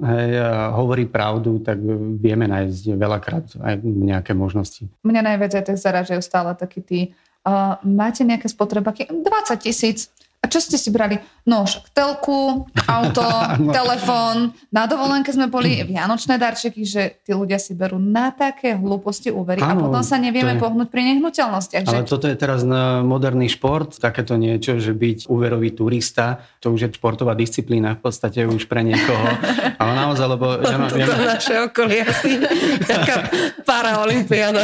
hej, 0.00 0.30
a 0.40 0.72
hovorí 0.74 1.04
pravdu, 1.06 1.60
tak 1.60 1.78
vieme 2.18 2.48
nájsť 2.48 2.82
veľakrát 2.96 3.46
aj 3.60 3.74
nejaké 3.84 4.32
možnosti. 4.32 4.88
Mňa 5.04 5.22
najviac 5.34 5.52
aj 5.56 5.64
tak 5.72 5.78
zaražajú 5.78 6.20
stále 6.24 6.50
takí 6.56 6.80
tí, 6.80 7.00
uh, 7.44 7.76
máte 7.84 8.24
nejaké 8.24 8.48
spotrebaky? 8.48 9.08
20 9.10 9.22
tisíc. 9.60 10.10
A 10.42 10.50
čo 10.50 10.58
ste 10.58 10.74
si 10.74 10.90
brali? 10.90 11.22
No 11.42 11.62
však 11.62 11.90
telku, 11.90 12.66
auto, 12.82 13.22
telefón. 13.70 14.50
Na 14.70 14.86
dovolenke 14.86 15.30
sme 15.30 15.46
boli 15.46 15.78
vianočné 15.82 16.34
darčeky, 16.34 16.82
že 16.82 17.22
tí 17.22 17.30
ľudia 17.30 17.58
si 17.58 17.74
berú 17.74 17.94
na 17.96 18.30
také 18.30 18.74
hlúposti 18.74 19.30
úvery 19.30 19.58
a 19.58 19.70
Áno, 19.70 19.86
potom 19.86 20.02
sa 20.02 20.18
nevieme 20.18 20.54
je- 20.54 20.62
pohnúť 20.62 20.90
pri 20.90 21.14
nehnuteľnostiach. 21.14 21.86
Že 21.86 21.94
Ale 21.94 22.06
toto 22.06 22.26
je 22.26 22.34
teraz 22.34 22.62
na 22.62 23.02
moderný 23.02 23.46
šport, 23.46 23.94
takéto 23.96 24.34
niečo, 24.34 24.78
že 24.78 24.90
byť 24.90 25.26
úverový 25.26 25.70
turista, 25.70 26.42
to 26.58 26.74
už 26.74 26.80
je 26.80 26.88
športová 26.90 27.34
disciplína 27.34 27.94
v 27.94 28.02
podstate 28.02 28.42
už 28.42 28.66
pre 28.66 28.82
niekoho. 28.82 29.22
Ale 29.78 29.92
naozaj, 29.94 30.26
lebo 30.26 30.46
ja 30.58 30.74
mám, 30.76 30.90
ja 30.90 31.06
Toto 31.06 31.22
mám, 31.22 31.30
naše 31.38 31.54
okolie 31.60 32.00
asi 32.02 32.30
taká 32.82 33.30
paraolimpiáda. 33.62 34.62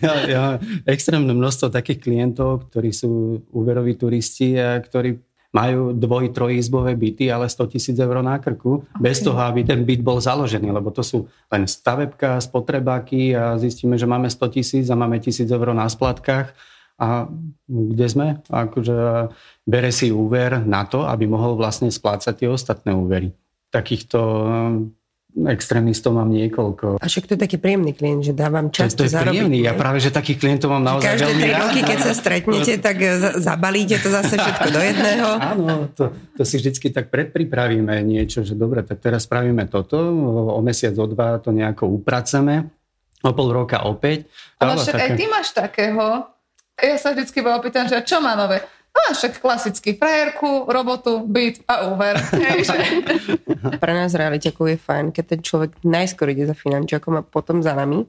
ja, 0.00 0.12
ja 0.24 0.40
mám 0.40 0.54
extrémne 0.84 1.32
množstvo 1.32 1.68
takých 1.68 2.00
klientov, 2.00 2.68
ktorí 2.68 2.92
sú 2.92 3.44
úveroví 3.58 3.98
turisti 3.98 4.54
a 4.54 4.78
ktorí 4.78 5.18
majú 5.48 5.96
dvoj, 5.96 6.36
trojizbové 6.36 6.92
byty, 6.92 7.32
ale 7.32 7.48
100 7.48 7.72
tisíc 7.72 7.96
eur 7.96 8.20
na 8.20 8.36
krku, 8.36 8.84
okay. 8.84 9.00
bez 9.00 9.24
toho, 9.24 9.40
aby 9.40 9.64
ten 9.64 9.80
byt 9.80 10.04
bol 10.04 10.20
založený, 10.20 10.68
lebo 10.68 10.92
to 10.92 11.00
sú 11.00 11.24
len 11.48 11.64
stavebka, 11.64 12.36
spotrebáky 12.44 13.32
a 13.32 13.56
zistíme, 13.56 13.96
že 13.96 14.04
máme 14.04 14.28
100 14.28 14.54
tisíc 14.54 14.86
a 14.92 14.98
máme 14.98 15.16
tisíc 15.24 15.48
eur 15.48 15.72
na 15.72 15.88
splatkách 15.88 16.52
a 17.00 17.30
kde 17.64 18.06
sme? 18.10 18.26
Akože 18.50 19.30
bere 19.64 19.90
si 19.94 20.12
úver 20.12 20.60
na 20.66 20.84
to, 20.84 21.08
aby 21.08 21.24
mohol 21.24 21.56
vlastne 21.56 21.88
splácať 21.88 22.44
tie 22.44 22.48
ostatné 22.50 22.92
úvery. 22.92 23.32
Takýchto 23.72 24.20
extrémistov 25.46 26.10
mám 26.10 26.26
niekoľko. 26.26 26.98
A 26.98 27.04
však 27.04 27.24
to 27.24 27.32
je 27.32 27.40
taký 27.40 27.56
príjemný 27.56 27.92
klient, 27.92 28.22
že 28.22 28.32
dávam 28.32 28.66
To, 28.66 28.74
často 28.74 29.00
to 29.00 29.06
je 29.06 29.12
zarobiť. 29.12 29.30
príjemný. 29.38 29.58
Ja 29.60 29.72
práve, 29.72 29.98
že 29.98 30.08
takých 30.08 30.38
klientov 30.38 30.68
mám 30.70 30.82
naozaj 30.82 31.14
Každé 31.14 31.22
veľmi 31.24 31.38
tri 31.38 31.50
rád. 31.50 31.60
roky, 31.62 31.80
keď 31.84 31.98
sa 32.00 32.12
stretnete, 32.12 32.72
tak 32.86 32.96
e, 32.96 33.08
za- 33.14 33.36
zabalíte 33.38 33.96
to 33.96 34.08
zase 34.08 34.34
všetko 34.34 34.68
do 34.68 34.80
jedného. 34.80 35.28
Áno, 35.36 35.74
to, 35.90 36.04
to 36.32 36.42
si 36.42 36.56
vždycky 36.56 36.88
tak 36.88 37.06
predpripravíme 37.08 37.94
niečo, 38.00 38.40
že 38.40 38.52
dobre, 38.52 38.82
tak 38.82 38.98
teraz 38.98 39.22
spravíme 39.22 39.66
toto, 39.66 39.94
o 40.50 40.60
mesiac, 40.60 40.94
o 40.94 41.06
dva 41.06 41.36
to 41.36 41.50
nejako 41.50 41.86
upraceme, 41.92 42.66
o 43.20 43.30
pol 43.30 43.52
roka 43.52 43.84
opäť. 43.84 44.26
Ale 44.56 44.74
však 44.74 44.96
aj 44.96 45.10
ty 45.12 45.24
máš 45.26 45.48
takého. 45.50 46.26
Ja 46.74 46.94
sa 46.94 47.10
vždycky 47.10 47.38
bola 47.38 47.58
pýtam, 47.58 47.84
že 47.84 47.98
čo 48.00 48.18
má 48.18 48.32
nové? 48.32 48.62
No 48.94 49.14
však 49.14 49.40
klasicky 49.40 49.94
frajerku, 49.94 50.66
robotu, 50.68 51.22
byt 51.24 51.64
a 51.70 51.88
úver. 51.92 52.18
Pre 53.82 53.92
nás 53.94 54.12
realiťakov 54.12 54.74
je 54.74 54.78
fajn, 54.78 55.04
keď 55.14 55.24
ten 55.36 55.40
človek 55.40 55.70
najskôr 55.86 56.34
ide 56.34 56.44
za 56.44 56.56
finančakom 56.56 57.20
a 57.20 57.22
potom 57.22 57.62
za 57.62 57.72
nami, 57.72 58.04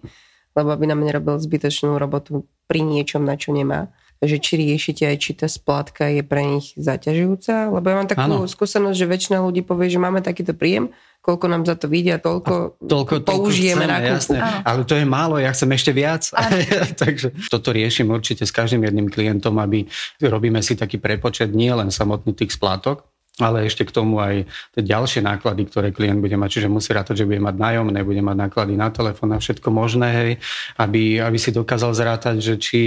lebo 0.57 0.69
aby 0.73 0.85
nám 0.89 1.05
nerobil 1.05 1.37
zbytočnú 1.37 1.95
robotu 1.95 2.43
pri 2.65 2.81
niečom, 2.83 3.23
na 3.23 3.37
čo 3.37 3.53
nemá. 3.53 3.93
Takže 4.19 4.37
či 4.43 4.53
riešite 4.59 5.07
aj, 5.07 5.17
či 5.23 5.31
tá 5.31 5.47
splátka 5.47 6.11
je 6.11 6.19
pre 6.27 6.43
nich 6.43 6.75
zaťažujúca? 6.75 7.71
Lebo 7.71 7.85
ja 7.87 7.95
mám 7.95 8.09
takú 8.11 8.43
Áno. 8.43 8.51
skúsenosť, 8.51 8.97
že 8.99 9.07
väčšina 9.07 9.39
ľudí 9.39 9.63
povie, 9.63 9.87
že 9.87 9.95
máme 9.95 10.19
takýto 10.19 10.51
príjem, 10.51 10.91
koľko 11.19 11.45
nám 11.51 11.63
za 11.67 11.75
to 11.75 11.85
vidia, 11.85 12.17
toľko, 12.17 12.79
Toľko, 12.81 13.15
toľko 13.21 13.27
použijeme 13.27 13.85
chceme, 13.85 13.91
na 13.91 13.97
kúpu. 13.99 14.13
jasné. 14.15 14.37
Ale 14.65 14.81
to 14.87 14.93
je 14.97 15.05
málo, 15.05 15.35
ja 15.37 15.51
chcem 15.51 15.69
ešte 15.75 15.91
viac. 15.91 16.23
Takže 17.03 17.27
toto 17.51 17.69
riešim 17.69 18.07
určite 18.09 18.47
s 18.47 18.51
každým 18.55 18.87
jedným 18.87 19.11
klientom, 19.11 19.55
aby 19.59 19.85
robíme 20.23 20.63
si 20.63 20.73
taký 20.73 20.97
prepočet, 20.97 21.51
nie 21.51 21.69
len 21.69 21.91
samotný 21.91 22.33
tých 22.33 22.55
splátok, 22.55 23.03
ale 23.39 23.63
ešte 23.63 23.87
k 23.87 23.95
tomu 23.95 24.19
aj 24.19 24.43
tie 24.75 24.83
ďalšie 24.83 25.23
náklady, 25.23 25.63
ktoré 25.71 25.95
klient 25.95 26.19
bude 26.19 26.35
mať. 26.35 26.59
Čiže 26.59 26.67
musí 26.67 26.91
rátať, 26.91 27.23
že 27.23 27.27
bude 27.27 27.39
mať 27.39 27.55
nájomné, 27.55 27.99
bude 28.03 28.19
mať 28.19 28.35
náklady 28.49 28.73
na 28.75 28.91
telefón 28.91 29.31
a 29.31 29.39
všetko 29.39 29.69
možné, 29.71 30.07
hej, 30.11 30.31
aby, 30.75 31.23
aby 31.23 31.37
si 31.39 31.55
dokázal 31.55 31.95
zrátať, 31.95 32.35
že 32.43 32.53
či 32.59 32.81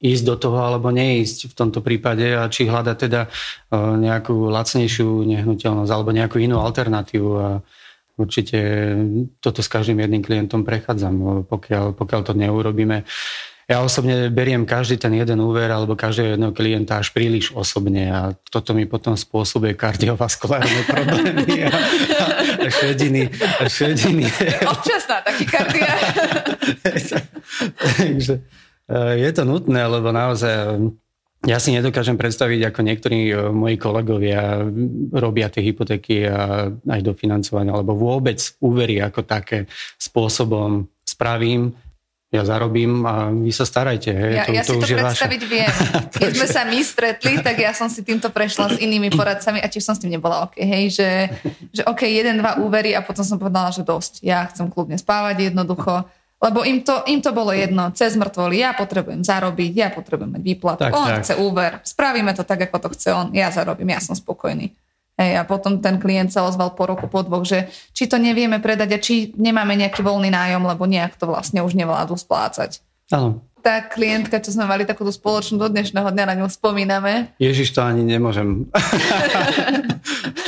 ísť 0.00 0.24
do 0.24 0.34
toho 0.40 0.58
alebo 0.64 0.88
neísť 0.88 1.52
v 1.52 1.54
tomto 1.54 1.84
prípade 1.84 2.24
a 2.32 2.48
či 2.48 2.64
hľadať 2.64 2.96
teda 2.96 3.28
eh, 3.28 3.76
nejakú 3.76 4.48
lacnejšiu 4.48 5.28
nehnuteľnosť 5.28 5.90
alebo 5.92 6.10
nejakú 6.10 6.40
inú 6.40 6.58
alternatívu 6.60 7.30
a 7.36 7.48
určite 8.20 8.58
toto 9.40 9.64
s 9.64 9.68
každým 9.72 10.04
jedným 10.04 10.20
klientom 10.20 10.60
prechádzam, 10.60 11.48
pokiaľ, 11.48 11.96
pokiaľ 11.96 12.20
to 12.20 12.36
neurobíme. 12.36 13.08
Ja 13.70 13.86
osobne 13.86 14.34
beriem 14.34 14.66
každý 14.66 14.98
ten 14.98 15.14
jeden 15.14 15.38
úver 15.38 15.70
alebo 15.70 15.94
každého 15.94 16.34
jedného 16.34 16.50
klienta 16.50 16.98
až 16.98 17.14
príliš 17.14 17.54
osobne 17.54 18.10
a 18.10 18.34
toto 18.50 18.74
mi 18.74 18.82
potom 18.82 19.14
spôsobuje 19.14 19.78
kardiovaskulárne 19.78 20.90
problémy 20.90 21.70
a, 21.70 21.78
a 22.66 22.66
šediny. 22.66 23.30
A 23.30 23.70
šediny. 23.70 24.26
Občasná 24.66 25.22
takykardia. 25.22 25.92
Takže 28.02 28.34
e, 28.34 28.69
je 29.14 29.30
to 29.30 29.42
nutné, 29.46 29.86
lebo 29.86 30.10
naozaj 30.10 30.78
Ja 31.48 31.56
si 31.56 31.72
nedokážem 31.72 32.20
predstaviť, 32.20 32.68
ako 32.68 32.80
niektorí 32.84 33.32
e, 33.32 33.34
moji 33.48 33.80
kolegovia 33.80 34.60
robia 35.08 35.48
tie 35.48 35.64
hypotéky 35.64 36.28
a 36.28 36.68
aj 36.68 37.00
dofinancovania, 37.00 37.72
alebo 37.72 37.96
vôbec 37.96 38.36
úvery 38.60 39.00
ako 39.00 39.24
také 39.24 39.64
spôsobom 39.96 40.84
spravím, 41.00 41.72
ja 42.30 42.46
zarobím 42.46 43.02
a 43.08 43.32
vy 43.32 43.50
sa 43.50 43.66
starajte. 43.66 44.14
Hej, 44.14 44.32
ja, 44.36 44.44
to, 44.46 44.52
ja 44.54 44.62
to 44.62 44.78
si 44.78 44.94
to 44.94 45.02
predstaviť 45.02 45.40
vaša... 45.42 45.50
viem. 45.50 45.72
Keď 46.20 46.30
sme 46.36 46.48
sa 46.52 46.62
my 46.62 46.78
stretli, 46.84 47.32
tak 47.42 47.56
ja 47.58 47.72
som 47.74 47.90
si 47.90 48.06
týmto 48.06 48.30
prešla 48.30 48.70
s 48.70 48.78
inými 48.78 49.10
poradcami 49.18 49.58
a 49.58 49.66
tiež 49.66 49.82
som 49.82 49.96
s 49.96 50.04
tým 50.04 50.14
nebola 50.14 50.46
OK. 50.46 50.60
Hej, 50.60 50.94
že, 50.94 51.10
že 51.74 51.82
OK, 51.88 52.06
jeden, 52.06 52.38
dva 52.38 52.60
úvery 52.62 52.94
a 52.94 53.02
potom 53.02 53.26
som 53.26 53.40
povedala, 53.40 53.74
že 53.74 53.82
dosť. 53.82 54.22
Ja 54.22 54.46
chcem 54.46 54.70
kľudne 54.70 54.94
spávať 54.94 55.50
jednoducho 55.50 56.06
lebo 56.40 56.64
im 56.64 56.80
to, 56.80 57.04
im 57.04 57.20
to 57.20 57.30
bolo 57.30 57.52
jedno, 57.52 57.92
cez 57.92 58.16
mŕtvoly, 58.16 58.58
ja 58.58 58.72
potrebujem 58.72 59.20
zarobiť, 59.20 59.72
ja 59.76 59.88
potrebujem 59.92 60.34
mať 60.34 60.42
výplatu, 60.42 60.82
Tak, 60.88 60.92
on 60.96 61.08
tak. 61.08 61.20
chce 61.20 61.34
úver, 61.36 61.70
spravíme 61.84 62.32
to 62.32 62.42
tak, 62.42 62.64
ako 62.64 62.76
to 62.80 62.88
chce 62.96 63.08
on, 63.12 63.26
ja 63.30 63.52
zarobím, 63.52 63.92
ja 63.92 64.00
som 64.00 64.16
spokojný. 64.16 64.72
Hej, 65.20 65.36
a 65.36 65.44
potom 65.44 65.84
ten 65.84 66.00
klient 66.00 66.32
sa 66.32 66.48
ozval 66.48 66.72
po 66.72 66.88
roku, 66.88 67.04
po 67.04 67.20
dvoch, 67.20 67.44
že 67.44 67.68
či 67.92 68.08
to 68.08 68.16
nevieme 68.16 68.56
predať 68.56 68.88
a 68.96 68.98
či 68.98 69.36
nemáme 69.36 69.76
nejaký 69.76 70.00
voľný 70.00 70.32
nájom, 70.32 70.64
lebo 70.64 70.88
nejak 70.88 71.20
to 71.20 71.28
vlastne 71.28 71.60
už 71.60 71.76
nevládnu 71.76 72.16
splácať. 72.16 72.80
Áno. 73.12 73.44
Tá 73.60 73.84
klientka, 73.84 74.40
čo 74.40 74.56
sme 74.56 74.64
mali 74.64 74.88
takúto 74.88 75.12
spoločnú 75.12 75.60
do 75.60 75.68
dnešného 75.68 76.08
dňa, 76.08 76.24
na 76.24 76.34
ňu 76.40 76.48
spomíname. 76.48 77.36
Ježiš, 77.36 77.76
to 77.76 77.84
ani 77.84 78.00
nemôžem. 78.00 78.72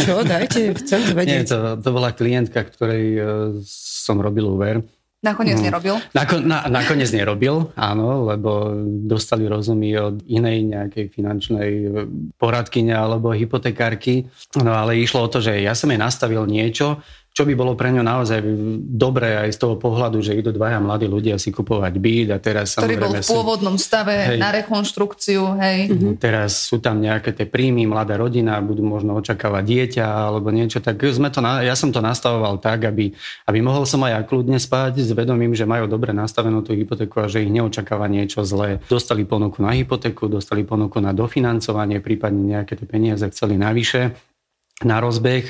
Čo, 0.00 0.25
dajte, 0.25 0.72
chcem 0.80 1.00
to 1.04 1.12
Nie, 1.12 1.44
vedieť. 1.44 1.46
to, 1.52 1.58
to 1.78 1.88
bola 1.92 2.11
klientka, 2.11 2.64
ktorej 2.64 3.04
e, 3.12 3.20
som 3.68 4.16
robil 4.18 4.49
úver. 4.49 4.80
Nakoniec 5.23 5.55
Mhm. 5.55 5.64
nerobil. 5.64 5.95
Nako, 6.11 6.43
na, 6.43 6.67
nakoniec 6.67 7.07
nerobil, 7.09 7.71
áno, 7.73 8.26
lebo 8.26 8.75
dostali 9.07 9.47
rozumy 9.47 9.95
od 9.95 10.19
inej 10.26 10.67
nejakej 10.67 11.05
finančnej 11.09 11.71
e, 11.71 11.88
poradkyne 12.35 12.91
alebo 12.91 13.31
hypotekárky. 13.31 14.26
No 14.59 14.75
ale 14.75 14.99
išlo 14.99 15.23
o 15.23 15.31
to, 15.31 15.38
že 15.38 15.62
ja 15.62 15.73
som 15.73 15.88
jej 15.88 15.97
nastavil 15.97 16.43
niečo, 16.45 16.99
čo 17.33 17.49
by 17.49 17.57
bolo 17.57 17.73
pre 17.73 17.89
ňu 17.89 18.05
naozaj 18.05 18.45
dobré 18.93 19.41
aj 19.49 19.57
z 19.57 19.59
toho 19.65 19.81
pohľadu, 19.81 20.21
že 20.21 20.37
idú 20.37 20.53
dvaja 20.53 20.85
mladí 20.85 21.09
ľudia 21.09 21.41
si 21.41 21.49
kupovať 21.49 21.95
byt 21.97 22.29
a 22.29 22.39
teraz 22.39 22.77
ktorý 22.77 23.01
bol 23.01 23.12
v 23.17 23.25
pôvodnom 23.25 23.77
stave 23.81 24.37
Hej. 24.37 24.39
na 24.39 24.53
rekonštrukciu, 24.53 25.57
hej. 25.57 25.79
Mhm. 25.89 26.21
teraz 26.21 26.69
sú 26.69 26.77
tam 26.77 27.01
nejaké 27.01 27.33
tie 27.33 27.49
príjmy, 27.49 27.89
mladá 27.89 28.21
rodina, 28.21 28.61
budú 28.61 28.85
možno 28.85 29.17
očakávať 29.17 29.65
dieťa 29.65 30.05
alebo 30.05 30.53
niečo, 30.53 30.85
tak 30.85 31.01
sme 31.09 31.33
to, 31.33 31.41
na- 31.41 31.65
ja 31.65 31.73
som 31.73 31.89
to 31.89 32.05
nastavoval 32.05 32.61
tak, 32.61 32.85
aby, 32.85 33.17
aby 33.49 33.59
mohol 33.65 33.89
som 33.89 34.05
aj 34.05 34.29
kľudne 34.29 34.61
spať 34.61 35.01
s 35.01 35.17
vedomím, 35.17 35.57
že 35.57 35.65
majú 35.65 35.89
dobre 35.89 36.12
nastavenú 36.12 36.61
tú 36.61 36.77
hypotéku 36.77 37.25
a 37.25 37.33
že 37.33 37.49
ich 37.49 37.49
neočakáva 37.49 38.12
niečo 38.12 38.45
zlé. 38.45 38.85
Dostali 38.93 39.25
ponuku 39.25 39.65
na 39.65 39.73
hypotéku, 39.73 40.29
dostali 40.29 40.69
ponuku 40.69 41.01
na 41.01 41.17
dofinancovanie, 41.17 42.05
prípadne 42.05 42.61
nejaké 42.61 42.77
tie 42.77 42.85
peniaze 42.85 43.25
chceli 43.33 43.57
navyše 43.57 44.32
na 44.83 44.99
rozbeh, 44.99 45.45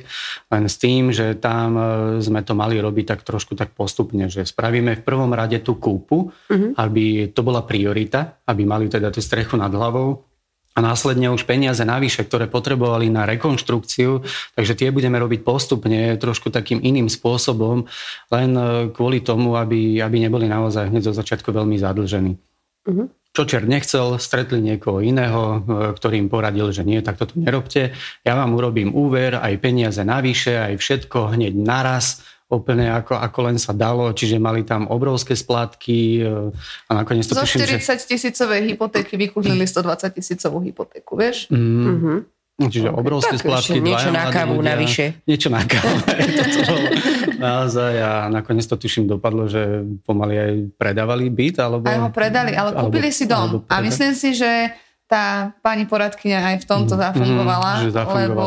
len 0.53 0.65
s 0.69 0.77
tým, 0.77 1.15
že 1.15 1.39
tam 1.39 1.71
e, 1.79 1.85
sme 2.21 2.45
to 2.45 2.53
mali 2.53 2.77
robiť 2.77 3.17
tak 3.17 3.21
trošku 3.25 3.57
tak 3.57 3.73
postupne, 3.73 4.29
že 4.29 4.45
spravíme 4.45 4.99
v 4.99 5.07
prvom 5.07 5.33
rade 5.33 5.57
tú 5.65 5.79
kúpu, 5.79 6.35
aby 6.77 7.33
to 7.33 7.41
bola 7.41 7.65
priorita, 7.65 8.43
aby 8.45 8.63
mali 8.69 8.93
teda 8.93 9.09
tú 9.09 9.25
strechu 9.25 9.57
nad 9.57 9.73
hlavou, 9.73 10.33
a 10.73 10.81
následne 10.81 11.29
už 11.29 11.45
peniaze 11.45 11.85
navyše, 11.85 12.25
ktoré 12.25 12.49
potrebovali 12.49 13.13
na 13.13 13.29
rekonštrukciu, 13.29 14.25
takže 14.57 14.73
tie 14.73 14.89
budeme 14.89 15.21
robiť 15.21 15.45
postupne, 15.45 16.17
trošku 16.17 16.49
takým 16.49 16.81
iným 16.81 17.13
spôsobom, 17.13 17.85
len 18.33 18.51
e, 18.57 18.89
kvôli 18.89 19.21
tomu, 19.21 19.53
aby, 19.61 20.01
aby 20.01 20.17
neboli 20.17 20.49
naozaj 20.49 20.89
hneď 20.89 21.13
zo 21.13 21.15
začiatku 21.17 21.53
veľmi 21.53 21.77
zadlžení. 21.77 22.41
Čo 22.89 23.22
čert 23.33 23.65
nechcel, 23.65 24.21
stretli 24.21 24.61
niekoho 24.61 25.01
iného, 25.01 25.41
e, 25.57 25.59
ktorý 25.97 26.21
im 26.21 26.29
poradil, 26.29 26.69
že 26.69 26.85
nie, 26.85 27.01
tak 27.01 27.17
toto 27.17 27.33
nerobte. 27.41 27.97
Ja 28.23 28.37
vám 28.37 28.53
urobím 28.53 28.93
úver, 28.93 29.41
aj 29.41 29.57
peniaze 29.57 30.05
navyše, 30.05 30.61
aj 30.61 30.77
všetko 30.77 31.33
hneď 31.33 31.57
naraz, 31.57 32.21
úplne 32.53 32.93
ako, 32.93 33.17
ako 33.17 33.39
len 33.49 33.57
sa 33.57 33.73
dalo, 33.73 34.13
čiže 34.13 34.37
mali 34.37 34.61
tam 34.69 34.85
obrovské 34.85 35.33
splátky 35.33 35.99
e, 36.21 36.53
a 36.85 36.91
nakoniec 36.93 37.25
to 37.25 37.33
Zo 37.33 37.49
tuším, 37.49 37.65
že... 37.65 37.81
40 37.81 38.05
tisícovej 38.13 38.61
hypotéky 38.77 39.17
vykúzili 39.17 39.65
120 39.65 40.13
tisícovú 40.13 40.61
hypotéku, 40.61 41.17
vieš? 41.17 41.49
Mm, 41.49 41.89
Mhm. 41.89 42.15
Čiže 42.55 42.89
obrovské 42.89 43.35
Tak 43.35 43.43
splátky, 43.43 43.79
niečo 43.81 44.09
na 44.09 44.29
kávu 44.29 44.57
ľudia, 44.57 44.69
navyše. 44.71 45.05
Niečo 45.25 45.49
na 45.49 45.63
kávu. 45.63 45.97
Naozaj 47.43 47.95
a 47.97 48.11
nakoniec 48.29 48.63
to 48.65 48.77
tuším 48.77 49.07
dopadlo, 49.07 49.47
že 49.47 49.83
pomaly 50.03 50.35
aj 50.37 50.53
predávali 50.77 51.27
byt, 51.27 51.59
alebo... 51.59 51.85
Aj 51.85 51.99
ho 51.99 52.11
predali, 52.11 52.53
ale 52.53 52.71
alebo- 52.71 52.89
kúpili 52.89 53.11
si 53.11 53.25
dom. 53.25 53.67
A 53.67 53.81
myslím 53.81 54.13
si, 54.13 54.31
že 54.33 54.71
tá 55.05 55.51
pani 55.59 55.85
poradkyňa 55.85 56.39
aj 56.47 56.57
v 56.59 56.67
tomto 56.67 56.95
zafungovala, 56.95 57.73
Mhm, 57.75 57.83
že 57.83 57.91
zafungovala. 57.91 58.23
lebo 58.23 58.47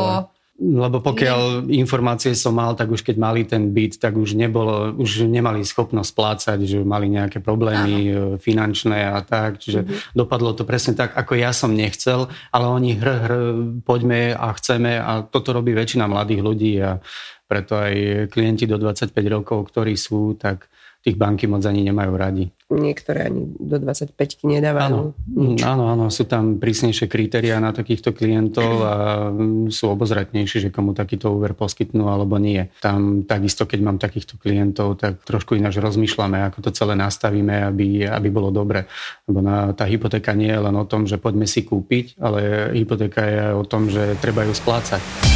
Lebo 0.56 1.04
pokiaľ 1.04 1.68
informácie 1.68 2.32
som 2.32 2.56
mal, 2.56 2.72
tak 2.72 2.88
už 2.88 3.04
keď 3.04 3.16
mali 3.20 3.44
ten 3.44 3.76
byt, 3.76 4.00
tak 4.00 4.16
už 4.16 4.32
nebolo, 4.32 4.88
už 4.96 5.28
nemali 5.28 5.60
schopnosť 5.60 6.08
splácať, 6.16 6.58
že 6.64 6.80
mali 6.80 7.12
nejaké 7.12 7.44
problémy 7.44 7.96
e, 8.08 8.12
finančné 8.40 9.04
a 9.04 9.20
tak. 9.20 9.60
Čiže 9.60 9.84
dopadlo 10.16 10.56
to 10.56 10.64
presne 10.64 10.96
tak, 10.96 11.12
ako 11.12 11.36
ja 11.36 11.52
som 11.52 11.76
nechcel, 11.76 12.32
ale 12.56 12.72
oni 12.72 12.96
hr, 12.96 13.08
hr, 13.20 13.32
poďme 13.84 14.32
a 14.32 14.48
chceme 14.56 14.96
a 14.96 15.28
toto 15.28 15.52
robí 15.52 15.76
väčšina 15.76 16.08
mladých 16.08 16.40
ľudí 16.40 16.72
a 16.80 17.04
preto 17.44 17.76
aj 17.76 18.26
klienti 18.32 18.64
do 18.64 18.80
25 18.80 19.12
rokov, 19.28 19.68
ktorí 19.68 19.92
sú, 19.92 20.40
tak 20.40 20.72
tých 21.04 21.20
banky 21.20 21.44
moc 21.44 21.68
ani 21.68 21.84
nemajú 21.84 22.12
radi. 22.16 22.55
Niektoré 22.66 23.30
ani 23.30 23.46
do 23.62 23.78
25 23.78 24.42
nedávajú. 24.42 24.82
Áno, 24.90 25.00
nič. 25.30 25.62
áno, 25.62 25.86
áno, 25.86 26.10
sú 26.10 26.26
tam 26.26 26.58
prísnejšie 26.58 27.06
kritériá 27.06 27.62
na 27.62 27.70
takýchto 27.70 28.10
klientov 28.10 28.82
a 28.82 28.94
mm, 29.30 29.70
sú 29.70 29.94
obozretnejší, 29.94 30.66
že 30.66 30.74
komu 30.74 30.90
takýto 30.90 31.30
úver 31.30 31.54
poskytnú 31.54 32.10
alebo 32.10 32.42
nie. 32.42 32.66
Tam 32.82 33.22
takisto, 33.22 33.70
keď 33.70 33.80
mám 33.86 33.98
takýchto 34.02 34.42
klientov, 34.42 34.98
tak 34.98 35.22
trošku 35.22 35.54
ináč 35.54 35.78
rozmýšľame, 35.78 36.42
ako 36.50 36.66
to 36.66 36.70
celé 36.74 36.98
nastavíme, 36.98 37.70
aby, 37.70 38.02
aby 38.02 38.28
bolo 38.34 38.50
dobre. 38.50 38.90
Lebo 39.30 39.38
na, 39.46 39.70
tá 39.70 39.86
hypotéka 39.86 40.34
nie 40.34 40.50
je 40.50 40.58
len 40.58 40.74
o 40.74 40.82
tom, 40.90 41.06
že 41.06 41.22
poďme 41.22 41.46
si 41.46 41.62
kúpiť, 41.62 42.18
ale 42.18 42.74
hypotéka 42.74 43.22
je 43.22 43.42
o 43.54 43.62
tom, 43.62 43.86
že 43.86 44.18
treba 44.18 44.42
ju 44.42 44.50
splácať. 44.50 45.35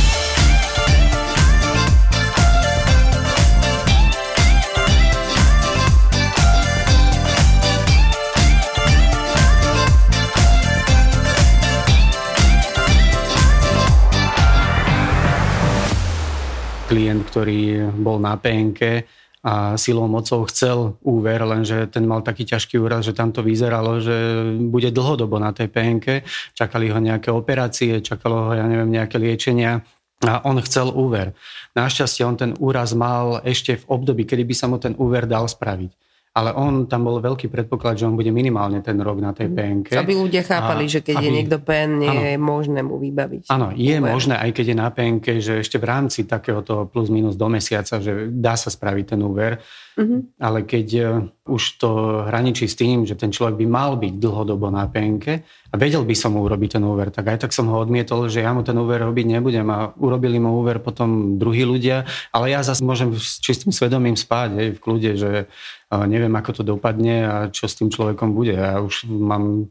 Klient, 16.90 17.22
ktorý 17.31 17.94
bol 17.94 18.18
na 18.18 18.35
PNK 18.35 19.07
a 19.46 19.79
silou 19.79 20.11
mocou 20.11 20.42
chcel 20.50 20.98
úver, 21.07 21.40
lenže 21.46 21.87
ten 21.88 22.03
mal 22.03 22.20
taký 22.20 22.44
ťažký 22.44 22.76
úraz, 22.83 23.07
že 23.07 23.14
tam 23.14 23.31
to 23.31 23.46
vyzeralo, 23.46 24.03
že 24.03 24.42
bude 24.68 24.90
dlhodobo 24.90 25.38
na 25.38 25.55
tej 25.55 25.70
PNK. 25.70 26.26
Čakali 26.53 26.90
ho 26.90 26.98
nejaké 26.98 27.31
operácie, 27.33 28.03
čakalo 28.03 28.50
ho, 28.50 28.59
ja 28.59 28.66
neviem, 28.66 28.90
nejaké 28.90 29.16
liečenia 29.16 29.81
a 30.20 30.44
on 30.44 30.61
chcel 30.61 30.92
úver. 30.92 31.33
Našťastie 31.72 32.26
on 32.26 32.37
ten 32.37 32.53
úraz 32.61 32.92
mal 32.92 33.40
ešte 33.46 33.81
v 33.81 33.88
období, 33.88 34.29
kedy 34.29 34.44
by 34.44 34.55
sa 34.59 34.66
mu 34.68 34.76
ten 34.76 34.92
úver 35.00 35.24
dal 35.24 35.48
spraviť. 35.48 36.10
Ale 36.31 36.55
on, 36.55 36.87
tam 36.87 37.03
bol 37.03 37.19
veľký 37.19 37.51
predpoklad, 37.51 37.99
že 37.99 38.07
on 38.07 38.14
bude 38.14 38.31
minimálne 38.31 38.79
ten 38.79 38.95
rok 38.97 39.19
na 39.19 39.35
tej 39.35 39.51
PNK. 39.51 39.99
Aby 39.99 40.14
ľudia 40.14 40.47
chápali, 40.47 40.87
A 40.87 40.88
že 40.88 41.01
keď 41.03 41.19
je 41.19 41.27
aby- 41.27 41.35
niekto 41.35 41.57
PN, 41.59 41.90
nie 41.99 42.07
Áno. 42.07 42.23
je 42.23 42.37
možné 42.38 42.81
mu 42.87 42.97
vybaviť. 42.97 43.51
Áno, 43.51 43.75
je 43.75 43.99
úver. 43.99 44.07
možné, 44.07 44.38
aj 44.38 44.51
keď 44.55 44.66
je 44.69 44.77
na 44.79 44.88
PNK, 44.88 45.27
že 45.37 45.53
ešte 45.59 45.77
v 45.77 45.90
rámci 45.90 46.23
takéhoto 46.25 46.87
plus 46.87 47.11
minus 47.11 47.35
do 47.35 47.51
mesiaca, 47.51 47.99
že 47.99 48.31
dá 48.31 48.55
sa 48.55 48.71
spraviť 48.71 49.05
ten 49.09 49.21
úver, 49.21 49.59
Mhm. 49.98 50.38
ale 50.38 50.62
keď 50.62 50.88
e, 50.94 51.03
už 51.50 51.62
to 51.83 51.90
hraničí 52.31 52.70
s 52.70 52.79
tým, 52.79 53.05
že 53.05 53.18
ten 53.18 53.35
človek 53.35 53.59
by 53.59 53.66
mal 53.66 53.98
byť 53.98 54.14
dlhodobo 54.22 54.70
na 54.70 54.87
PNK 54.87 55.26
a 55.70 55.74
vedel 55.74 56.07
by 56.07 56.14
som 56.14 56.38
mu 56.38 56.46
urobiť 56.46 56.79
ten 56.79 56.85
úver, 56.87 57.11
tak 57.11 57.26
aj 57.26 57.42
tak 57.42 57.50
som 57.50 57.66
ho 57.66 57.76
odmietol, 57.83 58.31
že 58.31 58.46
ja 58.46 58.55
mu 58.55 58.62
ten 58.62 58.79
úver 58.79 59.03
robiť 59.03 59.26
nebudem 59.26 59.66
a 59.66 59.90
urobili 59.98 60.38
mu 60.38 60.62
úver 60.62 60.79
potom 60.79 61.40
druhí 61.42 61.66
ľudia, 61.66 62.07
ale 62.31 62.55
ja 62.55 62.62
zase 62.62 62.87
môžem 62.87 63.11
s 63.18 63.42
čistým 63.42 63.74
svedomím 63.74 64.14
spať 64.14 64.48
hej, 64.57 64.68
v 64.79 64.83
kľude, 64.83 65.11
že 65.18 65.31
e, 65.90 65.96
neviem, 66.07 66.33
ako 66.38 66.61
to 66.61 66.62
dopadne 66.62 67.16
a 67.26 67.35
čo 67.50 67.66
s 67.66 67.74
tým 67.74 67.90
človekom 67.90 68.31
bude. 68.31 68.55
Ja 68.55 68.79
už 68.79 69.11
mám 69.11 69.68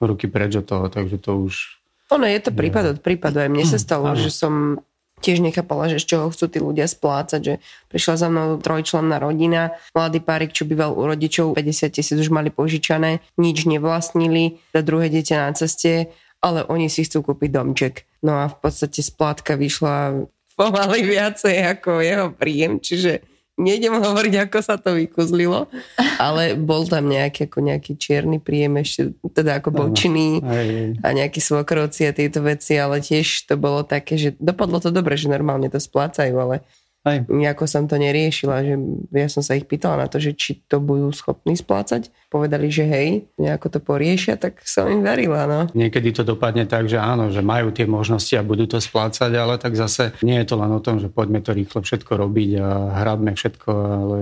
ruky 0.00 0.30
preč 0.30 0.56
od 0.56 0.64
toho, 0.64 0.86
takže 0.88 1.18
to 1.20 1.44
už 1.44 1.78
Ono 2.08 2.24
je 2.24 2.40
to 2.40 2.56
prípad 2.56 2.96
od 2.96 2.98
prípadu. 3.04 3.36
Aj 3.36 3.52
mne 3.52 3.68
sa 3.68 3.76
stalo, 3.76 4.16
Áno. 4.16 4.16
že 4.16 4.32
som 4.32 4.80
tiež 5.20 5.42
nechápala, 5.42 5.90
že 5.90 6.02
z 6.02 6.14
čoho 6.14 6.26
chcú 6.30 6.44
tí 6.48 6.58
ľudia 6.62 6.86
splácať, 6.86 7.40
že 7.40 7.54
prišla 7.90 8.14
za 8.18 8.28
mnou 8.30 8.58
trojčlenná 8.62 9.18
rodina, 9.18 9.76
mladý 9.92 10.22
párik, 10.22 10.54
čo 10.54 10.64
býval 10.64 10.94
u 10.94 11.02
rodičov, 11.06 11.54
50 11.54 11.94
tisíc 11.94 12.18
už 12.18 12.30
mali 12.30 12.48
požičané, 12.48 13.22
nič 13.36 13.66
nevlastnili, 13.66 14.62
tá 14.70 14.80
druhé 14.82 15.10
dieťa 15.10 15.36
na 15.44 15.50
ceste, 15.54 16.10
ale 16.38 16.62
oni 16.66 16.86
si 16.86 17.02
chcú 17.02 17.34
kúpiť 17.34 17.50
domček. 17.50 17.94
No 18.22 18.42
a 18.42 18.50
v 18.50 18.56
podstate 18.58 19.02
splátka 19.02 19.58
vyšla 19.58 20.26
pomaly 20.58 21.06
viacej 21.06 21.78
ako 21.78 22.02
jeho 22.02 22.26
príjem, 22.34 22.82
čiže 22.82 23.22
nejdem 23.58 23.98
hovoriť, 23.98 24.34
ako 24.48 24.58
sa 24.62 24.78
to 24.78 24.94
vykuzlilo, 24.94 25.66
ale 26.16 26.54
bol 26.54 26.86
tam 26.86 27.10
nejaký, 27.10 27.50
ako 27.50 27.58
nejaký 27.66 27.92
čierny 27.98 28.38
príjem 28.38 28.80
ešte, 28.80 29.12
teda 29.34 29.58
ako 29.58 29.68
bol 29.74 29.88
činný 29.92 30.38
a 31.02 31.08
nejaký 31.10 31.42
svokrovci 31.42 32.06
a 32.08 32.16
tieto 32.16 32.40
veci, 32.40 32.78
ale 32.78 33.02
tiež 33.02 33.50
to 33.50 33.58
bolo 33.58 33.82
také, 33.82 34.14
že 34.16 34.38
dopadlo 34.38 34.78
to 34.78 34.94
dobre, 34.94 35.18
že 35.18 35.28
normálne 35.28 35.66
to 35.68 35.82
splácajú, 35.82 36.38
ale 36.38 36.62
aj. 37.08 37.18
Nejako 37.32 37.64
som 37.64 37.88
to 37.88 37.96
neriešila, 37.96 38.60
že 38.60 38.74
ja 39.16 39.28
som 39.32 39.40
sa 39.40 39.56
ich 39.56 39.64
pýtala 39.64 40.04
na 40.04 40.06
to, 40.06 40.20
že 40.20 40.36
či 40.36 40.60
to 40.68 40.78
budú 40.78 41.08
schopní 41.10 41.56
splácať. 41.56 42.12
Povedali, 42.28 42.68
že 42.68 42.84
hej, 42.84 43.32
nejako 43.40 43.66
to 43.72 43.80
poriešia, 43.80 44.36
tak 44.36 44.60
som 44.68 44.84
im 44.92 45.00
verila. 45.00 45.48
No. 45.48 45.60
Niekedy 45.72 46.12
to 46.12 46.22
dopadne 46.22 46.68
tak, 46.68 46.86
že 46.86 47.00
áno, 47.00 47.32
že 47.32 47.40
majú 47.40 47.72
tie 47.72 47.88
možnosti 47.88 48.36
a 48.36 48.44
budú 48.44 48.68
to 48.68 48.76
splácať, 48.76 49.32
ale 49.32 49.56
tak 49.56 49.72
zase 49.72 50.12
nie 50.20 50.36
je 50.44 50.46
to 50.52 50.60
len 50.60 50.68
o 50.68 50.84
tom, 50.84 51.00
že 51.00 51.08
poďme 51.08 51.40
to 51.40 51.56
rýchlo 51.56 51.80
všetko 51.80 52.12
robiť 52.20 52.50
a 52.60 52.68
hrabme 53.00 53.32
všetko, 53.32 53.70
ale 53.72 54.18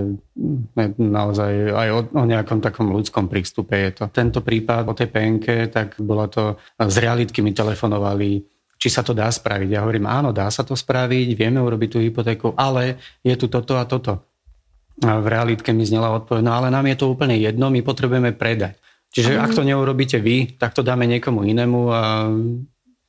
naozaj 0.96 1.52
aj 1.74 1.88
o, 1.90 2.00
o 2.14 2.24
nejakom 2.24 2.62
takom 2.62 2.94
ľudskom 2.94 3.26
prístupe 3.26 3.74
je 3.74 3.90
to. 3.98 4.04
Tento 4.14 4.40
prípad 4.40 4.86
o 4.86 4.94
tej 4.94 5.08
penke, 5.10 5.66
tak 5.66 5.98
bola 5.98 6.30
to, 6.30 6.54
z 6.78 6.96
realitky 7.02 7.42
mi 7.42 7.50
telefonovali 7.50 8.55
či 8.76 8.88
sa 8.92 9.00
to 9.00 9.16
dá 9.16 9.28
spraviť. 9.28 9.68
Ja 9.72 9.82
hovorím, 9.82 10.06
áno, 10.06 10.30
dá 10.30 10.46
sa 10.52 10.62
to 10.62 10.76
spraviť, 10.76 11.32
vieme 11.36 11.60
urobiť 11.60 11.88
tú 11.96 11.98
hypotéku, 12.00 12.52
ale 12.56 13.00
je 13.24 13.34
tu 13.34 13.48
toto 13.48 13.76
a 13.80 13.84
toto. 13.88 14.22
A 15.04 15.20
v 15.20 15.26
realitke 15.28 15.76
mi 15.76 15.84
znela 15.84 16.12
odpoveď, 16.16 16.40
no 16.44 16.52
ale 16.56 16.72
nám 16.72 16.88
je 16.88 16.96
to 16.96 17.12
úplne 17.12 17.36
jedno, 17.36 17.68
my 17.68 17.84
potrebujeme 17.84 18.32
predať. 18.32 18.80
Čiže 19.12 19.40
ak 19.40 19.56
to 19.56 19.64
neurobíte 19.64 20.20
vy, 20.20 20.56
tak 20.60 20.76
to 20.76 20.84
dáme 20.84 21.08
niekomu 21.08 21.44
inému 21.44 21.80
a 21.88 22.28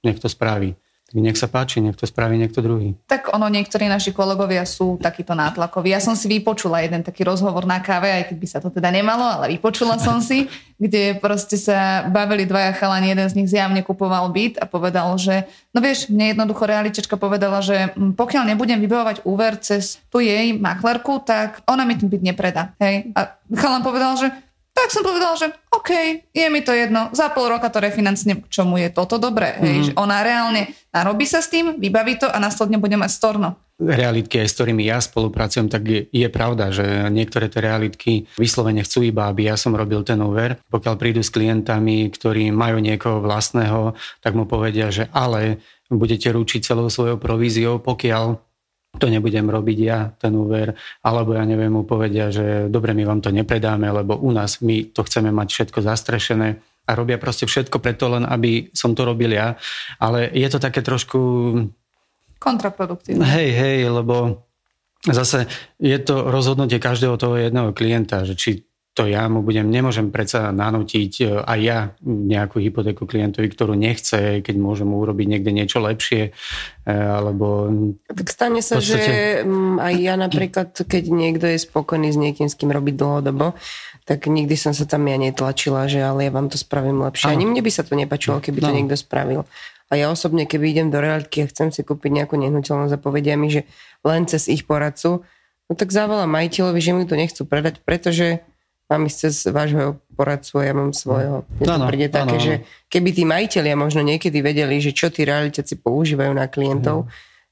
nech 0.03 0.19
to 0.19 0.31
spraví. 0.31 0.71
Tak 1.07 1.23
nech 1.23 1.39
sa 1.39 1.47
páči, 1.47 1.79
nech 1.79 1.95
to 1.95 2.03
spraví 2.03 2.35
niekto 2.35 2.59
druhý. 2.59 2.99
Tak 3.07 3.31
ono, 3.31 3.47
niektorí 3.47 3.87
naši 3.87 4.11
kolegovia 4.11 4.67
sú 4.67 4.99
takýto 4.99 5.39
nátlakoví. 5.39 5.87
Ja 5.87 6.03
som 6.03 6.19
si 6.19 6.27
vypočula 6.27 6.83
jeden 6.83 6.99
taký 6.99 7.23
rozhovor 7.23 7.63
na 7.63 7.79
káve, 7.79 8.11
aj 8.11 8.27
keď 8.27 8.37
by 8.37 8.47
sa 8.51 8.59
to 8.59 8.67
teda 8.67 8.91
nemalo, 8.91 9.23
ale 9.23 9.55
vypočula 9.55 9.95
som 10.03 10.19
si, 10.19 10.51
kde 10.83 11.15
proste 11.15 11.55
sa 11.55 12.03
bavili 12.11 12.43
dvaja 12.43 12.75
chalani, 12.75 13.15
jeden 13.15 13.27
z 13.31 13.37
nich 13.39 13.47
zjavne 13.47 13.87
kupoval 13.87 14.27
byt 14.35 14.59
a 14.59 14.67
povedal, 14.67 15.15
že 15.15 15.47
no 15.71 15.79
vieš, 15.79 16.11
mne 16.11 16.35
jednoducho 16.35 16.67
realičečka 16.67 17.15
povedala, 17.15 17.63
že 17.63 17.95
hm, 17.95 18.19
pokiaľ 18.19 18.43
nebudem 18.51 18.83
vybavovať 18.83 19.23
úver 19.23 19.55
cez 19.63 20.03
tu 20.11 20.19
jej 20.19 20.51
maklerku, 20.59 21.23
tak 21.23 21.63
ona 21.71 21.87
mi 21.87 21.95
ten 21.95 22.11
byt 22.11 22.19
nepredá. 22.19 22.75
Hej? 22.83 23.15
A 23.15 23.31
chalan 23.55 23.79
povedal, 23.79 24.19
že 24.19 24.27
tak 24.77 24.93
som 24.93 25.01
povedal, 25.01 25.33
že 25.33 25.49
OK, 25.73 25.89
je 26.29 26.47
mi 26.53 26.61
to 26.61 26.69
jedno, 26.69 27.09
za 27.09 27.33
pol 27.33 27.49
roka 27.49 27.65
to 27.73 27.81
refinancnem, 27.81 28.45
k 28.45 28.47
čomu 28.53 28.77
je 28.77 28.93
toto 28.93 29.17
dobré. 29.17 29.57
Mm-hmm. 29.57 29.65
Hej, 29.65 29.77
že 29.89 29.91
ona 29.97 30.21
reálne 30.21 30.69
narobí 30.93 31.25
sa 31.25 31.41
s 31.41 31.49
tým, 31.49 31.81
vybaví 31.81 32.21
to 32.21 32.29
a 32.29 32.37
následne 32.37 32.77
bude 32.77 32.93
mať 32.93 33.09
storno. 33.09 33.57
Realitky, 33.77 34.41
s 34.41 34.57
ktorými 34.57 34.89
ja 34.89 34.97
spolupracujem, 34.97 35.69
tak 35.69 35.85
je, 35.85 36.01
je 36.09 36.27
pravda, 36.33 36.73
že 36.73 37.13
niektoré 37.13 37.45
tie 37.45 37.61
realitky 37.61 38.25
vyslovene 38.37 38.81
chcú 38.81 39.05
iba, 39.05 39.29
aby 39.29 39.49
ja 39.49 39.57
som 39.57 39.77
robil 39.77 40.01
ten 40.01 40.17
úver. 40.17 40.57
Pokiaľ 40.73 40.97
prídu 40.97 41.21
s 41.21 41.29
klientami, 41.29 42.09
ktorí 42.09 42.49
majú 42.49 42.81
niekoho 42.81 43.21
vlastného, 43.21 43.93
tak 44.25 44.33
mu 44.33 44.49
povedia, 44.49 44.89
že 44.89 45.05
ale 45.13 45.61
budete 45.93 46.33
ručiť 46.33 46.73
celou 46.73 46.89
svojou 46.89 47.21
províziou, 47.21 47.77
pokiaľ 47.77 48.46
to 48.95 49.11
nebudem 49.11 49.45
robiť 49.45 49.77
ja, 49.83 50.09
ten 50.15 50.33
úver, 50.33 50.73
alebo 51.03 51.35
ja 51.35 51.43
neviem, 51.43 51.69
mu 51.69 51.83
povedia, 51.83 52.31
že 52.31 52.71
dobre, 52.71 52.95
my 52.95 53.03
vám 53.03 53.21
to 53.21 53.29
nepredáme, 53.29 53.85
lebo 53.91 54.17
u 54.17 54.31
nás 54.33 54.63
my 54.63 54.89
to 54.95 55.03
chceme 55.05 55.29
mať 55.29 55.47
všetko 55.53 55.79
zastrešené 55.83 56.47
a 56.87 56.91
robia 56.95 57.19
proste 57.19 57.43
všetko 57.43 57.83
preto 57.83 58.07
len, 58.07 58.23
aby 58.23 58.71
som 58.71 58.95
to 58.95 59.03
robil 59.03 59.35
ja. 59.35 59.59
Ale 59.99 60.31
je 60.31 60.47
to 60.47 60.57
také 60.57 60.79
trošku... 60.79 61.19
Kontraproduktívne. 62.39 63.27
Hej, 63.27 63.49
hej, 63.53 63.77
lebo 63.91 64.45
zase 65.03 65.51
je 65.77 65.97
to 65.99 66.31
rozhodnutie 66.31 66.79
každého 66.79 67.19
toho 67.19 67.35
jedného 67.35 67.75
klienta, 67.75 68.23
že 68.23 68.39
či 68.39 68.66
to 68.97 69.05
ja 69.05 69.29
mu 69.29 69.45
budem, 69.45 69.69
nemôžem 69.69 70.09
predsa 70.09 70.49
nanútiť 70.49 71.11
e, 71.21 71.25
aj 71.45 71.59
ja 71.61 71.93
nejakú 72.01 72.57
hypotéku 72.57 73.05
klientovi, 73.05 73.45
ktorú 73.53 73.77
nechce, 73.77 74.41
keď 74.41 74.55
môžem 74.57 74.89
urobiť 74.89 75.37
niekde 75.37 75.53
niečo 75.53 75.77
lepšie, 75.85 76.33
e, 76.81 76.89
alebo... 76.89 77.69
Tak 78.09 78.25
stane 78.25 78.65
sa, 78.65 78.81
podstate... 78.81 78.97
že 78.97 79.15
mm, 79.45 79.77
aj 79.77 79.93
ja 80.01 80.13
napríklad, 80.17 80.73
keď 80.73 81.03
niekto 81.13 81.45
je 81.45 81.61
spokojný 81.61 82.09
s 82.09 82.17
niekým, 82.17 82.49
s 82.49 82.57
kým 82.57 82.73
robiť 82.73 82.97
dlhodobo, 82.97 83.53
tak 84.09 84.25
nikdy 84.25 84.57
som 84.57 84.73
sa 84.73 84.89
tam 84.89 85.05
ja 85.05 85.21
netlačila, 85.21 85.85
že 85.85 86.01
ale 86.01 86.25
ja 86.25 86.31
vám 86.33 86.49
to 86.49 86.57
spravím 86.57 87.05
lepšie. 87.05 87.29
Ani 87.29 87.45
mne 87.45 87.61
by 87.61 87.69
sa 87.69 87.85
to 87.85 87.93
nepačilo, 87.93 88.41
keby 88.41 88.65
to 88.65 88.71
no. 88.73 88.77
niekto 88.81 88.97
spravil. 88.97 89.45
A 89.93 90.01
ja 90.01 90.09
osobne, 90.09 90.49
keby 90.49 90.73
idem 90.73 90.89
do 90.89 90.97
realitky 90.97 91.45
a 91.45 91.51
chcem 91.53 91.69
si 91.69 91.85
kúpiť 91.85 92.17
nejakú 92.17 92.33
nehnuteľnosť 92.33 92.97
a 92.97 92.99
povedia 92.99 93.37
mi, 93.37 93.53
že 93.53 93.69
len 94.01 94.25
cez 94.25 94.49
ich 94.49 94.65
poradcu, 94.65 95.21
no 95.69 95.73
tak 95.77 95.93
zavolám 95.93 96.33
majiteľovi, 96.33 96.79
že 96.81 96.91
mi 96.97 97.05
to 97.05 97.13
nechcú 97.13 97.45
predať, 97.45 97.85
pretože 97.85 98.41
mám 98.87 99.03
ísť 99.03 99.17
cez 99.27 99.35
vášho 99.51 99.99
poradcu 100.15 100.53
a 100.59 100.63
ja 100.63 100.73
mám 100.73 100.91
svojho. 100.95 101.43
Mne 101.59 101.67
to 101.67 101.87
príde 101.91 102.07
také, 102.07 102.35
ano. 102.39 102.43
že 102.43 102.53
keby 102.87 103.09
tí 103.11 103.23
majiteľia 103.27 103.75
možno 103.75 104.01
niekedy 104.01 104.39
vedeli, 104.39 104.79
že 104.79 104.95
čo 104.95 105.11
tí 105.11 105.27
realitáci 105.27 105.75
používajú 105.77 106.31
na 106.31 106.47
klientov, 106.47 107.05
mm. 107.05 107.09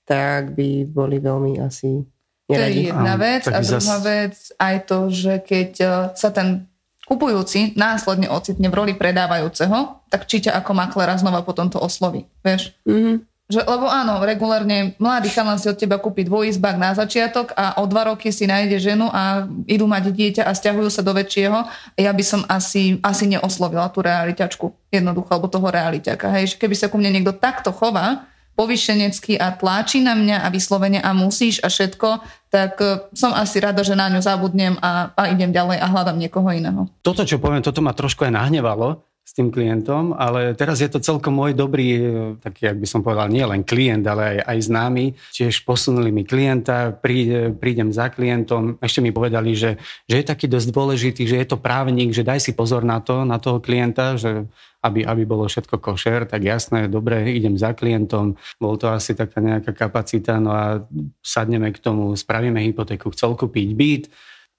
tak 0.08 0.56
by 0.56 0.88
boli 0.88 1.20
veľmi 1.20 1.60
asi 1.60 2.08
neradi. 2.48 2.72
To 2.72 2.72
je 2.72 2.88
jedna 2.88 3.14
vec 3.20 3.44
a 3.52 3.60
druhá 3.60 3.98
zas... 4.00 4.06
vec 4.08 4.36
aj 4.56 4.76
to, 4.88 5.00
že 5.12 5.34
keď 5.44 5.72
e, 5.84 5.88
sa 6.16 6.30
ten 6.32 6.72
kupujúci 7.06 7.78
následne 7.78 8.32
ocitne 8.32 8.72
v 8.72 8.78
roli 8.82 8.94
predávajúceho, 8.98 10.08
tak 10.10 10.26
či 10.26 10.42
ťa 10.42 10.58
ako 10.64 10.72
maklera 10.74 11.20
znova 11.20 11.46
potom 11.46 11.70
to 11.70 11.78
osloví, 11.78 12.26
vieš? 12.42 12.74
Mm-hmm. 12.88 13.16
Že, 13.46 13.62
lebo 13.62 13.86
áno, 13.86 14.26
regulárne 14.26 14.98
mladý 14.98 15.30
chalan 15.30 15.62
si 15.62 15.70
od 15.70 15.78
teba 15.78 16.02
kúpi 16.02 16.26
dvojizbák 16.26 16.82
na 16.82 16.98
začiatok 16.98 17.54
a 17.54 17.78
o 17.78 17.86
dva 17.86 18.10
roky 18.10 18.34
si 18.34 18.50
nájde 18.50 18.82
ženu 18.82 19.06
a 19.14 19.46
idú 19.70 19.86
mať 19.86 20.10
dieťa 20.10 20.44
a 20.50 20.52
stiahujú 20.58 20.90
sa 20.90 21.06
do 21.06 21.14
väčšieho. 21.14 21.62
Ja 21.94 22.10
by 22.10 22.24
som 22.26 22.42
asi, 22.50 22.98
asi 23.06 23.30
neoslovila 23.30 23.94
tú 23.94 24.02
realitačku 24.02 24.74
jednoducho, 24.90 25.30
alebo 25.30 25.46
toho 25.46 25.70
realiťaka. 25.70 26.26
Hej, 26.42 26.58
že 26.58 26.66
keby 26.66 26.74
sa 26.74 26.90
ku 26.90 26.98
mne 26.98 27.14
niekto 27.14 27.38
takto 27.38 27.70
chová, 27.70 28.26
povyšenecky 28.56 29.36
a 29.38 29.52
tláči 29.54 30.02
na 30.02 30.16
mňa 30.16 30.42
a 30.42 30.48
vyslovene 30.50 31.04
a 31.04 31.12
musíš 31.12 31.60
a 31.62 31.68
všetko, 31.68 32.24
tak 32.48 32.80
e, 32.80 33.04
som 33.12 33.36
asi 33.36 33.60
rada, 33.60 33.84
že 33.84 34.00
na 34.00 34.08
ňu 34.08 34.24
zabudnem 34.24 34.80
a, 34.80 35.12
a 35.12 35.28
idem 35.28 35.52
ďalej 35.52 35.78
a 35.84 35.86
hľadám 35.92 36.18
niekoho 36.18 36.48
iného. 36.56 36.88
Toto, 37.04 37.28
čo 37.28 37.38
poviem, 37.38 37.60
toto 37.60 37.84
ma 37.84 37.92
trošku 37.92 38.24
aj 38.24 38.32
nahnevalo, 38.32 39.04
s 39.26 39.34
tým 39.34 39.50
klientom, 39.50 40.14
ale 40.14 40.54
teraz 40.54 40.86
je 40.86 40.86
to 40.86 41.02
celkom 41.02 41.34
môj 41.34 41.58
dobrý, 41.58 41.98
taký, 42.38 42.70
ak 42.70 42.78
by 42.78 42.86
som 42.86 43.02
povedal, 43.02 43.26
nie 43.26 43.42
len 43.42 43.66
klient, 43.66 44.06
ale 44.06 44.38
aj, 44.38 44.40
aj 44.46 44.58
známy. 44.70 45.06
Tiež 45.34 45.66
posunuli 45.66 46.14
mi 46.14 46.22
klienta, 46.22 46.94
príde, 46.94 47.50
prídem 47.58 47.90
za 47.90 48.14
klientom, 48.14 48.78
ešte 48.78 49.02
mi 49.02 49.10
povedali, 49.10 49.58
že, 49.58 49.82
že 50.06 50.22
je 50.22 50.30
taký 50.30 50.46
dosť 50.46 50.70
dôležitý, 50.70 51.26
že 51.26 51.42
je 51.42 51.48
to 51.50 51.58
právnik, 51.58 52.14
že 52.14 52.22
daj 52.22 52.38
si 52.38 52.54
pozor 52.54 52.86
na 52.86 53.02
to, 53.02 53.26
na 53.26 53.42
toho 53.42 53.58
klienta, 53.58 54.14
že 54.14 54.46
aby, 54.86 55.02
aby 55.02 55.26
bolo 55.26 55.50
všetko 55.50 55.82
košer, 55.82 56.30
tak 56.30 56.46
jasné, 56.46 56.86
dobre, 56.86 57.26
idem 57.34 57.58
za 57.58 57.74
klientom, 57.74 58.38
bol 58.62 58.78
to 58.78 58.94
asi 58.94 59.18
taká 59.18 59.42
nejaká 59.42 59.74
kapacita, 59.74 60.38
no 60.38 60.54
a 60.54 60.86
sadneme 61.26 61.74
k 61.74 61.82
tomu, 61.82 62.14
spravíme 62.14 62.62
hypotéku, 62.62 63.10
chcel 63.10 63.34
kúpiť 63.34 63.70
byt, 63.74 64.06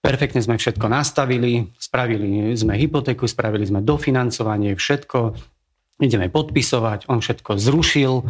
Perfektne 0.07 0.39
sme 0.39 0.55
všetko 0.55 0.87
nastavili, 0.87 1.75
spravili 1.83 2.55
sme 2.55 2.79
hypotéku, 2.79 3.27
spravili 3.27 3.67
sme 3.67 3.83
dofinancovanie, 3.83 4.79
všetko. 4.79 5.35
Ideme 5.99 6.31
podpisovať, 6.31 7.11
on 7.11 7.19
všetko 7.19 7.59
zrušil, 7.59 8.23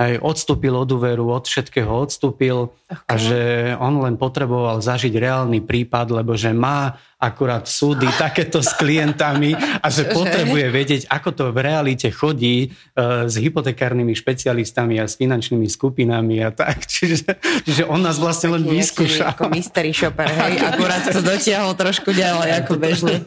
aj 0.00 0.24
odstúpil 0.24 0.72
od 0.72 0.88
úveru, 0.96 1.28
od 1.28 1.44
všetkého 1.44 1.92
odstúpil 1.92 2.72
okay. 2.88 3.04
a 3.04 3.14
že 3.20 3.40
on 3.76 4.00
len 4.00 4.16
potreboval 4.16 4.80
zažiť 4.80 5.12
reálny 5.12 5.60
prípad, 5.60 6.16
lebo 6.16 6.32
že 6.40 6.56
má 6.56 6.96
akurát 7.20 7.68
súdy 7.68 8.08
takéto 8.24 8.64
s 8.64 8.72
klientami 8.80 9.52
a 9.52 9.86
že 9.92 10.08
potrebuje 10.08 10.66
vedieť, 10.72 11.02
ako 11.12 11.28
to 11.36 11.44
v 11.52 11.58
realite 11.60 12.08
chodí 12.08 12.72
uh, 12.72 13.28
s 13.28 13.36
hypotekárnymi 13.36 14.16
špecialistami 14.16 14.96
a 14.96 15.04
s 15.04 15.20
finančnými 15.20 15.68
skupinami 15.68 16.40
a 16.40 16.48
tak. 16.48 16.80
Čiže, 17.00 17.36
čiže 17.64 17.84
on 17.88 18.00
nás 18.00 18.16
vlastne 18.16 18.56
len 18.56 18.64
vyskúša. 18.64 19.36
Ako 19.36 19.52
mystery 19.52 19.92
shopper, 19.92 20.28
hej, 20.28 20.60
akurát 20.72 21.04
to 21.12 21.20
dotiahol 21.20 21.76
trošku 21.76 22.16
ďalej 22.16 22.64
ako 22.64 22.72
bežne. 22.80 23.20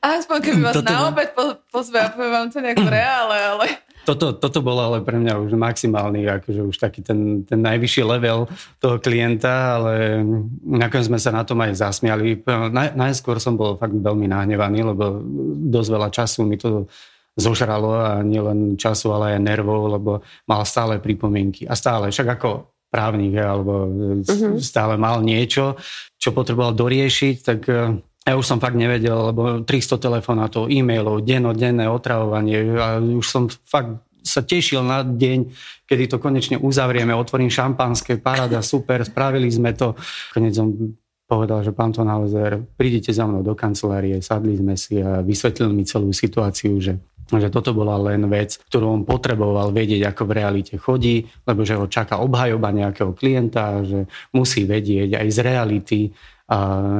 Aspoň 0.00 0.38
keby 0.40 0.60
vás 0.64 0.74
Toto 0.80 0.90
na 0.90 1.12
obed 1.12 1.30
pozve 1.68 1.98
a 2.00 2.08
poviem 2.08 2.32
vám 2.32 2.48
to 2.48 2.58
nejak 2.64 2.80
v 2.80 2.88
reále, 2.88 3.36
ale 3.36 3.66
toto, 4.04 4.36
toto 4.36 4.60
bolo 4.60 4.84
ale 4.84 4.98
pre 5.00 5.16
mňa 5.16 5.40
už 5.40 5.56
maximálny, 5.56 6.28
akože 6.28 6.60
už 6.68 6.76
taký 6.76 7.00
ten, 7.00 7.42
ten 7.48 7.58
najvyšší 7.64 8.04
level 8.04 8.46
toho 8.78 9.00
klienta, 9.00 9.80
ale 9.80 10.20
nakoniec 10.62 11.08
sme 11.08 11.18
sa 11.18 11.32
na 11.32 11.42
tom 11.42 11.58
aj 11.64 11.80
zasmiali. 11.80 12.44
Naj, 12.46 12.94
najskôr 12.94 13.40
som 13.40 13.56
bol 13.56 13.80
fakt 13.80 13.96
veľmi 13.96 14.28
nahnevaný, 14.28 14.84
lebo 14.94 15.24
dosť 15.72 15.88
veľa 15.88 16.08
času 16.12 16.40
mi 16.44 16.60
to 16.60 16.86
zožralo 17.34 17.98
a 17.98 18.22
nielen 18.22 18.78
času, 18.78 19.10
ale 19.10 19.34
aj 19.34 19.42
nervov, 19.42 19.90
lebo 19.90 20.22
mal 20.46 20.62
stále 20.62 21.02
pripomienky. 21.02 21.66
A 21.66 21.74
stále, 21.74 22.14
však 22.14 22.38
ako 22.38 22.70
právnik, 22.94 23.34
alebo 23.34 23.90
uh-huh. 24.22 24.62
stále 24.62 24.94
mal 24.94 25.18
niečo, 25.18 25.74
čo 26.14 26.30
potreboval 26.30 26.78
doriešiť, 26.78 27.36
tak 27.42 27.60
ja 28.24 28.34
už 28.40 28.46
som 28.48 28.58
fakt 28.58 28.80
nevedel, 28.80 29.32
lebo 29.32 29.60
300 29.62 30.00
telefonátov, 30.00 30.72
e-mailov, 30.72 31.20
dennodenné 31.20 31.84
otravovanie 31.92 32.72
a 32.80 32.96
už 32.96 33.26
som 33.28 33.44
fakt 33.68 34.00
sa 34.24 34.40
tešil 34.40 34.80
na 34.80 35.04
deň, 35.04 35.52
kedy 35.84 36.08
to 36.08 36.16
konečne 36.16 36.56
uzavrieme, 36.56 37.12
otvorím 37.12 37.52
šampanské, 37.52 38.16
paráda, 38.16 38.64
super, 38.64 39.04
spravili 39.04 39.52
sme 39.52 39.76
to. 39.76 39.92
Konec 40.32 40.56
som 40.56 40.72
povedal, 41.28 41.60
že 41.60 41.76
pán 41.76 41.92
Tonhauser, 41.92 42.64
prídite 42.80 43.12
za 43.12 43.28
mnou 43.28 43.44
do 43.44 43.52
kancelárie, 43.52 44.24
sadli 44.24 44.56
sme 44.56 44.80
si 44.80 44.96
a 45.04 45.20
vysvetlil 45.20 45.76
mi 45.76 45.84
celú 45.84 46.08
situáciu, 46.10 46.80
že 46.80 46.96
že 47.24 47.48
toto 47.48 47.72
bola 47.72 47.96
len 47.96 48.28
vec, 48.28 48.60
ktorú 48.68 49.00
on 49.00 49.02
potreboval 49.08 49.72
vedieť, 49.72 50.12
ako 50.12 50.22
v 50.28 50.36
realite 50.36 50.74
chodí, 50.76 51.24
lebo 51.48 51.64
že 51.64 51.74
ho 51.80 51.88
čaká 51.88 52.20
obhajoba 52.20 52.68
nejakého 52.68 53.16
klienta, 53.16 53.80
že 53.80 54.04
musí 54.36 54.68
vedieť 54.68 55.16
aj 55.18 55.28
z 55.32 55.38
reality, 55.40 56.00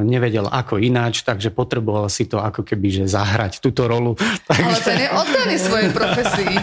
nevedel 0.04 0.46
ako 0.50 0.78
ináč, 0.80 1.22
takže 1.22 1.50
potreboval 1.54 2.10
si 2.10 2.26
to 2.26 2.40
ako 2.40 2.62
keby, 2.66 3.02
že 3.02 3.04
zahrať 3.10 3.62
túto 3.62 3.86
rolu. 3.86 4.18
Takže... 4.48 4.64
Ale 4.64 4.80
ten 4.82 4.98
je 5.04 5.10
oddaný 5.10 5.56
svojej 5.58 5.90
profesii. 5.94 6.56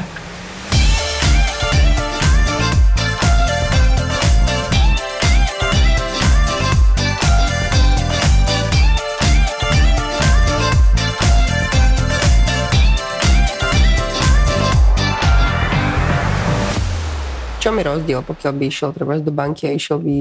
Čo 17.62 17.69
mi 17.69 17.86
rozdiel, 17.86 18.25
pokiaľ 18.25 18.54
by 18.58 18.63
išiel 18.65 18.89
treba 18.89 19.21
do 19.21 19.30
banky 19.30 19.69
a 19.69 19.77
išiel 19.77 20.01
by 20.01 20.17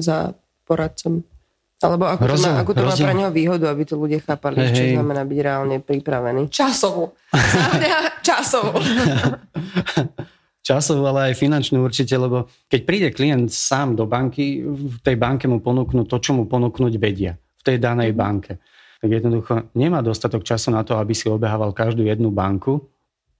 za 0.00 0.32
poradcom? 0.64 1.20
Alebo 1.80 2.04
ako 2.04 2.24
to, 2.28 2.36
má, 2.44 2.50
ako 2.60 2.72
to 2.76 2.82
má 2.84 2.92
pre 2.92 3.14
neho 3.16 3.32
výhodu, 3.32 3.72
aby 3.72 3.88
to 3.88 3.96
ľudia 3.96 4.20
chápali, 4.20 4.60
hey, 4.60 4.76
čo 4.76 4.82
hej. 4.84 4.92
znamená 5.00 5.24
byť 5.24 5.38
reálne 5.40 5.76
pripravený? 5.80 6.52
Časovú. 6.52 7.16
Znamená 7.32 7.98
časovú. 8.28 8.76
časovú, 10.68 11.02
ale 11.08 11.32
aj 11.32 11.40
finančnú 11.40 11.80
určite, 11.80 12.12
lebo 12.20 12.52
keď 12.68 12.80
príde 12.84 13.08
klient 13.16 13.48
sám 13.48 13.96
do 13.96 14.04
banky, 14.04 14.60
v 14.60 14.96
tej 15.00 15.16
banke 15.16 15.48
mu 15.48 15.64
ponúknú 15.64 16.04
to, 16.04 16.20
čo 16.20 16.36
mu 16.36 16.44
ponúknuť 16.44 16.92
vedia 17.00 17.40
v 17.40 17.62
tej 17.64 17.76
danej 17.80 18.12
banke. 18.12 18.60
Tak 19.00 19.08
jednoducho 19.08 19.72
nemá 19.72 20.04
dostatok 20.04 20.44
času 20.44 20.76
na 20.76 20.84
to, 20.84 21.00
aby 21.00 21.16
si 21.16 21.32
obehával 21.32 21.72
každú 21.72 22.04
jednu 22.04 22.28
banku, 22.28 22.84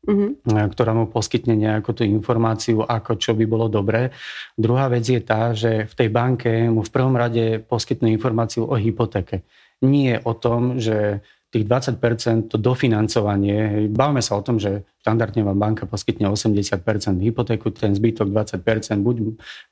uh-huh. 0.07 0.69
ktorá 0.73 0.97
mu 0.97 1.11
poskytne 1.11 1.57
nejakú 1.57 1.93
tú 1.93 2.03
informáciu, 2.07 2.85
ako 2.85 3.21
čo 3.21 3.37
by 3.37 3.45
bolo 3.45 3.67
dobré. 3.69 4.15
Druhá 4.57 4.89
vec 4.89 5.05
je 5.05 5.21
tá, 5.21 5.53
že 5.53 5.85
v 5.87 5.95
tej 5.95 6.09
banke 6.09 6.51
mu 6.73 6.81
v 6.81 6.93
prvom 6.93 7.15
rade 7.17 7.61
poskytnú 7.65 8.09
informáciu 8.09 8.65
o 8.65 8.75
hypotéke. 8.77 9.45
Nie 9.81 10.21
o 10.21 10.37
tom, 10.37 10.77
že 10.77 11.25
tých 11.51 11.67
20% 11.67 12.47
to 12.47 12.57
dofinancovanie, 12.57 13.91
bavme 13.91 14.23
sa 14.23 14.39
o 14.39 14.43
tom, 14.47 14.63
že 14.63 14.87
štandardne 15.03 15.43
vám 15.43 15.59
banka 15.59 15.83
poskytne 15.83 16.31
80% 16.31 16.79
hypotéku, 17.19 17.75
ten 17.75 17.91
zbytok 17.91 18.31
20% 18.31 19.03
buď 19.03 19.17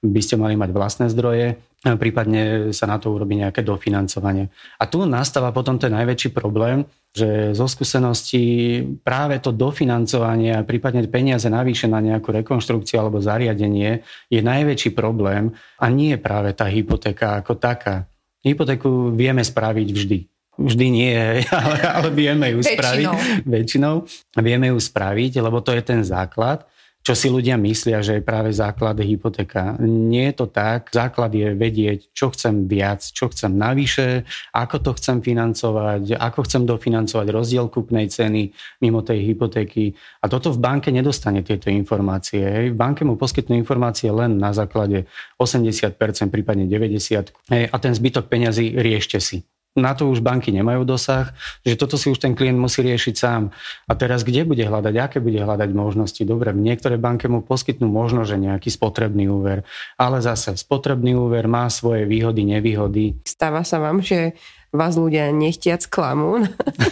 by 0.02 0.20
ste 0.20 0.34
mali 0.34 0.58
mať 0.58 0.70
vlastné 0.74 1.06
zdroje, 1.06 1.54
prípadne 1.78 2.74
sa 2.74 2.90
na 2.90 2.98
to 2.98 3.14
urobí 3.14 3.38
nejaké 3.38 3.62
dofinancovanie. 3.62 4.50
A 4.82 4.90
tu 4.90 5.06
nastáva 5.06 5.54
potom 5.54 5.78
ten 5.78 5.94
najväčší 5.94 6.34
problém, 6.34 6.82
že 7.14 7.54
zo 7.54 7.70
skúseností 7.70 8.82
práve 9.06 9.38
to 9.38 9.54
dofinancovanie 9.54 10.58
a 10.58 10.66
prípadne 10.66 11.06
peniaze 11.06 11.46
navýše 11.46 11.86
na 11.86 12.02
nejakú 12.02 12.34
rekonštrukciu 12.42 12.98
alebo 12.98 13.22
zariadenie 13.22 14.02
je 14.26 14.40
najväčší 14.42 14.98
problém 14.98 15.54
a 15.78 15.86
nie 15.86 16.18
práve 16.18 16.50
tá 16.58 16.66
hypotéka 16.66 17.38
ako 17.38 17.54
taká. 17.54 18.10
Hypotéku 18.42 19.14
vieme 19.14 19.46
spraviť 19.46 19.88
vždy 19.94 20.18
Vždy 20.58 20.86
nie, 20.90 21.14
ale, 21.62 21.78
ale 21.86 22.08
vieme 22.10 22.50
ju 22.52 22.60
spraviť. 22.66 23.06
Väčšinou. 23.46 24.02
Vieme 24.42 24.74
ju 24.74 24.78
spraviť, 24.82 25.38
lebo 25.38 25.62
to 25.62 25.70
je 25.70 25.82
ten 25.86 26.02
základ 26.02 26.66
čo 27.08 27.16
si 27.16 27.32
ľudia 27.32 27.56
myslia, 27.56 28.04
že 28.04 28.20
je 28.20 28.22
práve 28.26 28.52
základ 28.52 29.00
hypotéka. 29.00 29.80
Nie 29.80 30.28
je 30.28 30.44
to 30.44 30.46
tak. 30.52 30.92
Základ 30.92 31.32
je 31.32 31.56
vedieť, 31.56 32.12
čo 32.12 32.28
chcem 32.28 32.68
viac, 32.68 33.00
čo 33.00 33.32
chcem 33.32 33.48
navyše, 33.56 34.28
ako 34.52 34.76
to 34.84 34.90
chcem 35.00 35.24
financovať, 35.24 36.20
ako 36.20 36.44
chcem 36.44 36.68
dofinancovať 36.68 37.26
rozdiel 37.32 37.72
kúpnej 37.72 38.12
ceny 38.12 38.52
mimo 38.84 39.00
tej 39.00 39.24
hypotéky. 39.24 39.96
A 40.20 40.28
toto 40.28 40.52
v 40.52 40.60
banke 40.60 40.92
nedostane 40.92 41.40
tieto 41.40 41.72
informácie. 41.72 42.44
Hej. 42.44 42.66
V 42.74 42.76
banke 42.76 43.08
mu 43.08 43.16
poskytnú 43.16 43.56
informácie 43.56 44.12
len 44.12 44.36
na 44.36 44.52
základe 44.52 45.08
80%, 45.40 45.96
prípadne 46.28 46.68
90%. 46.68 47.32
Hej. 47.48 47.72
A 47.72 47.76
ten 47.80 47.96
zbytok 47.96 48.28
peňazí 48.28 48.76
riešte 48.76 49.16
si 49.16 49.48
na 49.78 49.94
to 49.94 50.10
už 50.10 50.20
banky 50.20 50.50
nemajú 50.50 50.82
dosah, 50.82 51.30
že 51.62 51.78
toto 51.78 51.94
si 51.94 52.10
už 52.10 52.18
ten 52.18 52.34
klient 52.34 52.58
musí 52.58 52.82
riešiť 52.82 53.14
sám. 53.14 53.54
A 53.86 53.92
teraz 53.94 54.26
kde 54.26 54.42
bude 54.42 54.62
hľadať, 54.62 54.94
aké 54.98 55.18
bude 55.22 55.38
hľadať 55.38 55.70
možnosti? 55.72 56.22
Dobre, 56.26 56.50
niektoré 56.52 56.98
banky 56.98 57.30
mu 57.30 57.40
poskytnú 57.40 57.86
možno, 57.86 58.26
že 58.26 58.36
nejaký 58.36 58.68
spotrebný 58.68 59.30
úver, 59.30 59.62
ale 59.96 60.18
zase 60.20 60.58
spotrebný 60.58 61.14
úver 61.14 61.46
má 61.46 61.70
svoje 61.70 62.04
výhody, 62.04 62.42
nevýhody. 62.44 63.22
Stáva 63.24 63.62
sa 63.62 63.78
vám, 63.78 64.02
že 64.02 64.34
vás 64.68 65.00
ľudia 65.00 65.32
nechtiac 65.32 65.80
klamú. 65.88 66.44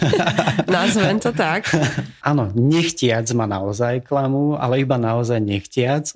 Nazvem 0.71 1.21
to 1.21 1.29
tak. 1.29 1.69
Áno, 2.29 2.49
nechtiac 2.57 3.29
ma 3.37 3.45
naozaj 3.45 4.01
klamú, 4.01 4.57
ale 4.57 4.81
iba 4.81 4.97
naozaj 4.97 5.37
nechtiac. 5.37 6.09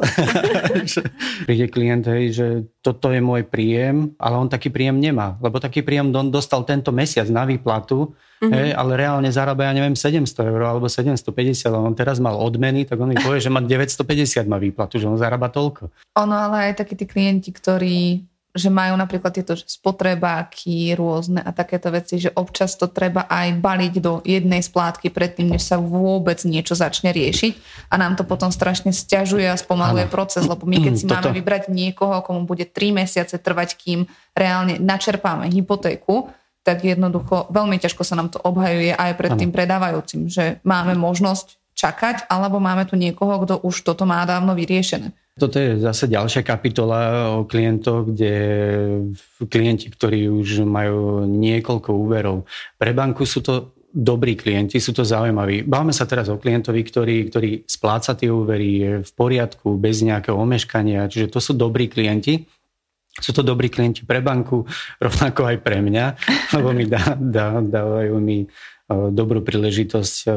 Príde 1.48 1.68
klient, 1.70 2.10
hej, 2.10 2.26
že 2.34 2.48
toto 2.82 3.14
je 3.14 3.22
môj 3.22 3.46
príjem, 3.46 4.18
ale 4.18 4.42
on 4.42 4.50
taký 4.50 4.74
príjem 4.74 4.98
nemá, 4.98 5.38
lebo 5.38 5.62
taký 5.62 5.86
príjem 5.86 6.10
on 6.18 6.34
dostal 6.34 6.66
tento 6.66 6.90
mesiac 6.90 7.30
na 7.30 7.46
výplatu, 7.46 8.10
mm-hmm. 8.42 8.50
hej, 8.50 8.70
ale 8.74 8.92
reálne 8.98 9.30
zarába, 9.30 9.70
ja 9.70 9.74
neviem, 9.78 9.94
700 9.94 10.50
eur 10.50 10.62
alebo 10.66 10.90
750, 10.90 11.70
ale 11.70 11.78
on 11.78 11.94
teraz 11.94 12.18
mal 12.18 12.42
odmeny, 12.42 12.90
tak 12.90 12.98
on 12.98 13.14
mi 13.14 13.18
povie, 13.22 13.38
že 13.38 13.54
má 13.54 13.62
950 13.62 14.50
má 14.50 14.58
výplatu, 14.58 14.98
že 14.98 15.06
on 15.06 15.22
zarába 15.22 15.54
toľko. 15.54 15.94
Ono 16.18 16.34
ale 16.34 16.74
aj 16.74 16.82
takí 16.82 16.98
tí 16.98 17.06
klienti, 17.06 17.54
ktorí 17.54 18.31
že 18.52 18.68
majú 18.68 19.00
napríklad 19.00 19.32
tieto 19.32 19.56
spotrebáky 19.56 20.92
rôzne 21.00 21.40
a 21.40 21.56
takéto 21.56 21.88
veci, 21.88 22.20
že 22.20 22.36
občas 22.36 22.76
to 22.76 22.92
treba 22.92 23.24
aj 23.32 23.56
baliť 23.64 23.94
do 24.04 24.20
jednej 24.28 24.60
splátky 24.60 25.08
predtým, 25.08 25.56
než 25.56 25.64
sa 25.64 25.80
vôbec 25.80 26.44
niečo 26.44 26.76
začne 26.76 27.16
riešiť 27.16 27.88
a 27.88 27.96
nám 27.96 28.20
to 28.20 28.28
potom 28.28 28.52
strašne 28.52 28.92
stiažuje 28.92 29.48
a 29.48 29.56
spomaluje 29.56 30.08
ano. 30.08 30.14
proces, 30.14 30.44
lebo 30.44 30.68
my 30.68 30.84
keď 30.84 30.94
si 31.00 31.06
Toto. 31.08 31.32
máme 31.32 31.40
vybrať 31.40 31.72
niekoho, 31.72 32.20
komu 32.28 32.44
bude 32.44 32.68
3 32.68 32.92
mesiace 32.92 33.40
trvať, 33.40 33.80
kým 33.80 34.10
reálne 34.36 34.76
načerpáme 34.82 35.48
hypotéku, 35.48 36.28
tak 36.62 36.84
jednoducho 36.86 37.50
veľmi 37.50 37.80
ťažko 37.82 38.04
sa 38.06 38.20
nám 38.20 38.30
to 38.30 38.38
obhajuje 38.44 38.94
aj 38.94 39.12
pred 39.18 39.32
ano. 39.34 39.40
tým 39.40 39.52
predávajúcim, 39.56 40.22
že 40.30 40.62
máme 40.62 40.94
možnosť 40.94 41.61
čakať, 41.76 42.30
alebo 42.30 42.62
máme 42.62 42.86
tu 42.86 43.00
niekoho, 43.00 43.42
kto 43.44 43.62
už 43.64 43.82
toto 43.88 44.04
má 44.06 44.24
dávno 44.28 44.54
vyriešené. 44.54 45.12
Toto 45.40 45.58
je 45.58 45.80
zase 45.80 46.12
ďalšia 46.12 46.44
kapitola 46.44 47.32
o 47.40 47.48
klientoch, 47.48 48.12
kde 48.12 48.36
klienti, 49.48 49.88
ktorí 49.88 50.28
už 50.28 50.68
majú 50.68 51.24
niekoľko 51.24 51.90
úverov. 51.96 52.44
Pre 52.76 52.92
banku 52.92 53.24
sú 53.24 53.40
to 53.40 53.74
dobrí 53.92 54.40
klienti, 54.40 54.80
sú 54.80 54.96
to 54.96 55.04
zaujímaví. 55.04 55.68
Bávame 55.68 55.92
sa 55.92 56.08
teraz 56.08 56.32
o 56.32 56.40
klientovi, 56.40 56.84
ktorý, 56.84 57.18
ktorý 57.28 57.52
spláca 57.68 58.16
tie 58.16 58.32
úvery, 58.32 58.68
je 58.80 58.92
v 59.04 59.12
poriadku, 59.16 59.76
bez 59.76 60.04
nejakého 60.04 60.36
omeškania, 60.36 61.12
čiže 61.12 61.32
to 61.32 61.40
sú 61.44 61.56
dobrí 61.56 61.92
klienti. 61.92 62.48
Sú 63.12 63.36
to 63.36 63.44
dobrí 63.44 63.68
klienti 63.68 64.08
pre 64.08 64.24
banku, 64.24 64.64
rovnako 65.04 65.44
aj 65.44 65.58
pre 65.60 65.84
mňa, 65.84 66.06
lebo 66.56 66.72
mi 66.72 66.88
dá, 66.88 67.20
dá, 67.20 67.60
dávajú 67.60 68.16
mi 68.24 68.48
dobrú 69.12 69.42
príležitosť 69.42 70.16
e, 70.26 70.30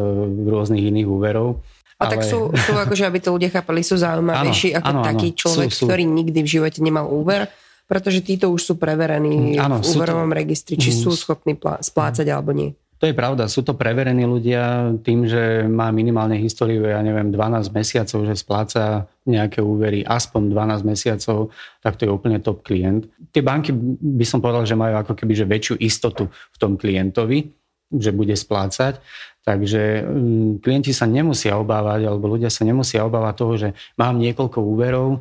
rôznych 0.49 0.85
iných 0.90 1.09
úverov. 1.09 1.61
A 1.99 2.11
ale... 2.11 2.19
tak 2.19 2.21
sú, 2.27 2.51
sú 2.51 2.73
akože, 2.75 3.07
aby 3.07 3.19
to 3.23 3.31
ľudia 3.35 3.51
chápali, 3.55 3.87
sú 3.87 3.95
zaujímavejší 3.95 4.75
ako 4.75 4.90
áno, 4.90 5.03
taký 5.07 5.29
človek, 5.35 5.71
sú, 5.71 5.85
sú. 5.85 5.85
ktorý 5.87 6.05
nikdy 6.05 6.40
v 6.43 6.49
živote 6.49 6.79
nemal 6.83 7.07
úver, 7.07 7.47
pretože 7.87 8.25
títo 8.25 8.51
už 8.51 8.61
sú 8.61 8.75
preverení 8.75 9.61
áno, 9.61 9.79
v 9.79 9.87
úverovom 9.87 10.31
to... 10.33 10.35
registri, 10.35 10.75
či 10.75 10.90
mm. 10.90 10.99
sú 10.99 11.11
schopní 11.14 11.55
plá- 11.55 11.79
splácať 11.79 12.27
alebo 12.33 12.51
nie. 12.51 12.75
To 13.03 13.12
je 13.12 13.21
pravda, 13.21 13.51
sú 13.53 13.61
to 13.61 13.77
preverení 13.77 14.25
ľudia 14.25 14.97
tým, 15.05 15.29
že 15.29 15.69
má 15.69 15.93
minimálne 15.93 16.40
históriu, 16.40 16.88
ja 16.88 17.05
neviem, 17.05 17.29
12 17.29 17.69
mesiacov, 17.75 18.25
že 18.25 18.33
spláca 18.38 19.11
nejaké 19.29 19.61
úvery 19.61 20.07
aspoň 20.07 20.49
12 20.49 20.88
mesiacov, 20.88 21.53
tak 21.85 22.01
to 22.01 22.09
je 22.09 22.11
úplne 22.14 22.40
top 22.40 22.64
klient. 22.64 23.05
Tie 23.29 23.45
banky 23.45 23.77
by 24.01 24.25
som 24.25 24.40
povedal, 24.40 24.64
že 24.64 24.79
majú 24.79 24.95
ako 25.05 25.12
keby 25.21 25.37
že 25.37 25.45
väčšiu 25.45 25.75
istotu 25.85 26.33
v 26.33 26.57
tom 26.57 26.81
klientovi, 26.81 27.53
že 27.98 28.11
bude 28.14 28.35
splácať. 28.35 28.98
Takže 29.44 30.09
mm, 30.09 30.64
klienti 30.64 30.96
sa 30.96 31.04
nemusia 31.04 31.61
obávať, 31.61 32.09
alebo 32.09 32.33
ľudia 32.33 32.48
sa 32.48 32.64
nemusia 32.64 33.04
obávať 33.04 33.35
toho, 33.37 33.54
že 33.61 33.68
mám 34.00 34.16
niekoľko 34.16 34.59
úverov 34.64 35.20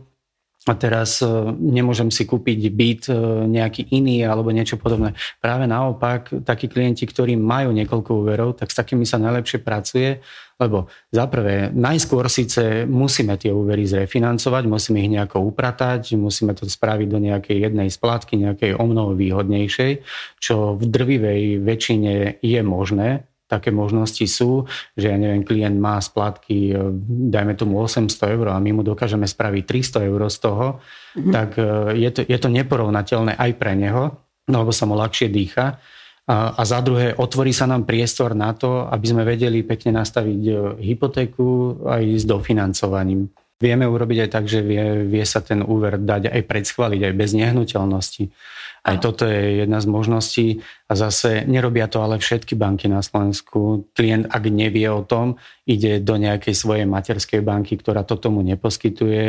a 0.63 0.73
teraz 0.79 1.19
e, 1.19 1.27
nemôžem 1.59 2.07
si 2.07 2.23
kúpiť 2.23 2.59
byt 2.71 3.03
e, 3.11 3.13
nejaký 3.51 3.91
iný 3.91 4.23
alebo 4.23 4.47
niečo 4.47 4.79
podobné. 4.79 5.11
Práve 5.43 5.67
naopak, 5.67 6.31
takí 6.47 6.71
klienti, 6.71 7.03
ktorí 7.03 7.35
majú 7.35 7.75
niekoľko 7.75 8.11
úverov, 8.23 8.49
tak 8.55 8.71
s 8.71 8.79
takými 8.79 9.03
sa 9.03 9.19
najlepšie 9.19 9.59
pracuje, 9.59 10.23
lebo 10.55 10.87
za 11.11 11.27
prvé, 11.27 11.67
najskôr 11.75 12.31
síce 12.31 12.87
musíme 12.87 13.35
tie 13.35 13.51
úvery 13.51 13.83
zrefinancovať, 13.83 14.63
musíme 14.63 15.03
ich 15.03 15.11
nejako 15.11 15.43
upratať, 15.51 16.15
musíme 16.15 16.55
to 16.55 16.63
spraviť 16.63 17.07
do 17.11 17.19
nejakej 17.19 17.57
jednej 17.67 17.91
splátky, 17.91 18.39
nejakej 18.39 18.79
o 18.79 18.85
mnoho 18.87 19.19
výhodnejšej, 19.19 19.99
čo 20.39 20.79
v 20.79 20.83
drvivej 20.87 21.41
väčšine 21.59 22.39
je 22.39 22.61
možné, 22.63 23.27
také 23.53 23.69
možnosti 23.69 24.25
sú, 24.25 24.65
že 24.97 25.13
ja 25.13 25.17
neviem, 25.17 25.45
klient 25.45 25.77
má 25.77 26.01
splátky, 26.01 26.57
e, 26.73 26.73
dajme 27.29 27.53
tomu 27.53 27.77
800 27.77 28.33
eur 28.33 28.49
a 28.49 28.57
my 28.57 28.71
mu 28.73 28.81
dokážeme 28.81 29.29
spraviť 29.29 29.63
300 30.01 30.09
eur 30.09 30.21
z 30.33 30.37
toho, 30.41 30.65
mm-hmm. 30.81 31.33
tak 31.33 31.49
e, 31.61 31.63
je 32.01 32.09
to, 32.09 32.21
je 32.25 32.37
to 32.41 32.49
neporovnateľné 32.49 33.37
aj 33.37 33.51
pre 33.61 33.77
neho, 33.77 34.17
no, 34.49 34.55
lebo 34.65 34.73
sa 34.73 34.89
mu 34.89 34.97
ľahšie 34.97 35.29
dýcha. 35.29 35.77
A, 36.23 36.55
a 36.55 36.61
za 36.63 36.79
druhé, 36.79 37.13
otvorí 37.19 37.51
sa 37.51 37.67
nám 37.67 37.83
priestor 37.83 38.31
na 38.31 38.55
to, 38.55 38.87
aby 38.87 39.05
sme 39.05 39.27
vedeli 39.27 39.61
pekne 39.61 40.01
nastaviť 40.01 40.41
e, 40.47 40.53
hypotéku 40.81 41.77
aj 41.85 42.03
s 42.17 42.23
dofinancovaním. 42.25 43.29
Vieme 43.61 43.87
urobiť 43.87 44.27
aj 44.27 44.29
tak, 44.31 44.45
že 44.49 44.59
vie, 44.59 45.07
vie 45.07 45.23
sa 45.23 45.39
ten 45.39 45.63
úver 45.63 45.95
dať 45.95 46.31
aj 46.31 46.41
predschváliť, 46.47 47.01
aj 47.07 47.13
bez 47.15 47.31
nehnuteľnosti. 47.31 48.23
Aj 48.83 48.99
toto 48.99 49.23
je 49.23 49.63
jedna 49.63 49.79
z 49.79 49.87
možností 49.87 50.47
a 50.93 51.09
zase 51.09 51.41
nerobia 51.49 51.89
to 51.89 52.05
ale 52.05 52.21
všetky 52.21 52.53
banky 52.53 52.85
na 52.85 53.01
Slovensku. 53.01 53.89
Klient, 53.97 54.29
ak 54.29 54.45
nevie 54.45 54.85
o 54.93 55.01
tom, 55.01 55.41
ide 55.65 56.03
do 56.03 56.19
nejakej 56.21 56.53
svojej 56.53 56.85
materskej 56.85 57.41
banky, 57.41 57.79
ktorá 57.81 58.05
to 58.05 58.19
tomu 58.19 58.45
neposkytuje, 58.45 59.23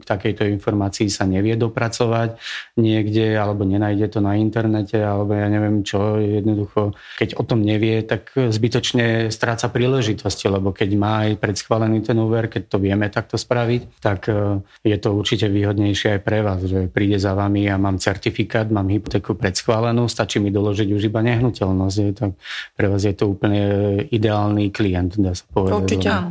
k 0.00 0.04
takejto 0.04 0.48
informácii 0.48 1.06
sa 1.06 1.22
nevie 1.28 1.60
dopracovať 1.60 2.40
niekde, 2.80 3.36
alebo 3.36 3.62
nenájde 3.62 4.18
to 4.18 4.18
na 4.24 4.40
internete, 4.40 4.96
alebo 4.96 5.36
ja 5.36 5.46
neviem 5.46 5.86
čo, 5.86 6.18
jednoducho, 6.18 6.96
keď 7.20 7.38
o 7.38 7.46
tom 7.46 7.62
nevie, 7.62 8.00
tak 8.02 8.34
zbytočne 8.34 9.28
stráca 9.28 9.70
príležitosti, 9.70 10.50
lebo 10.50 10.74
keď 10.74 10.90
má 10.98 11.30
aj 11.30 11.38
predschválený 11.38 12.02
ten 12.02 12.18
úver, 12.18 12.50
keď 12.50 12.74
to 12.74 12.82
vieme 12.82 13.06
takto 13.12 13.38
spraviť, 13.38 14.02
tak 14.02 14.32
e, 14.32 14.64
je 14.82 14.96
to 14.96 15.12
určite 15.14 15.52
výhodnejšie 15.52 16.18
aj 16.18 16.20
pre 16.24 16.40
vás, 16.40 16.64
že 16.64 16.88
príde 16.88 17.20
za 17.20 17.36
vami 17.36 17.68
a 17.68 17.76
mám 17.76 18.00
certifikát, 18.00 18.72
mám 18.72 18.88
hypotéku 18.88 19.36
predschválenú, 19.36 20.08
stačí 20.08 20.40
mi 20.40 20.48
doložiť 20.48 20.87
už 20.94 21.08
iba 21.08 21.20
nehnuteľnosť, 21.20 21.98
tak 22.16 22.30
pre 22.76 22.86
vás 22.88 23.02
je 23.04 23.14
to 23.16 23.28
úplne 23.28 23.60
ideálny 24.08 24.72
klient, 24.72 25.18
dá 25.20 25.34
sa 25.34 25.44
povedať. 25.50 25.82
Určite 25.84 26.08
áno. 26.08 26.30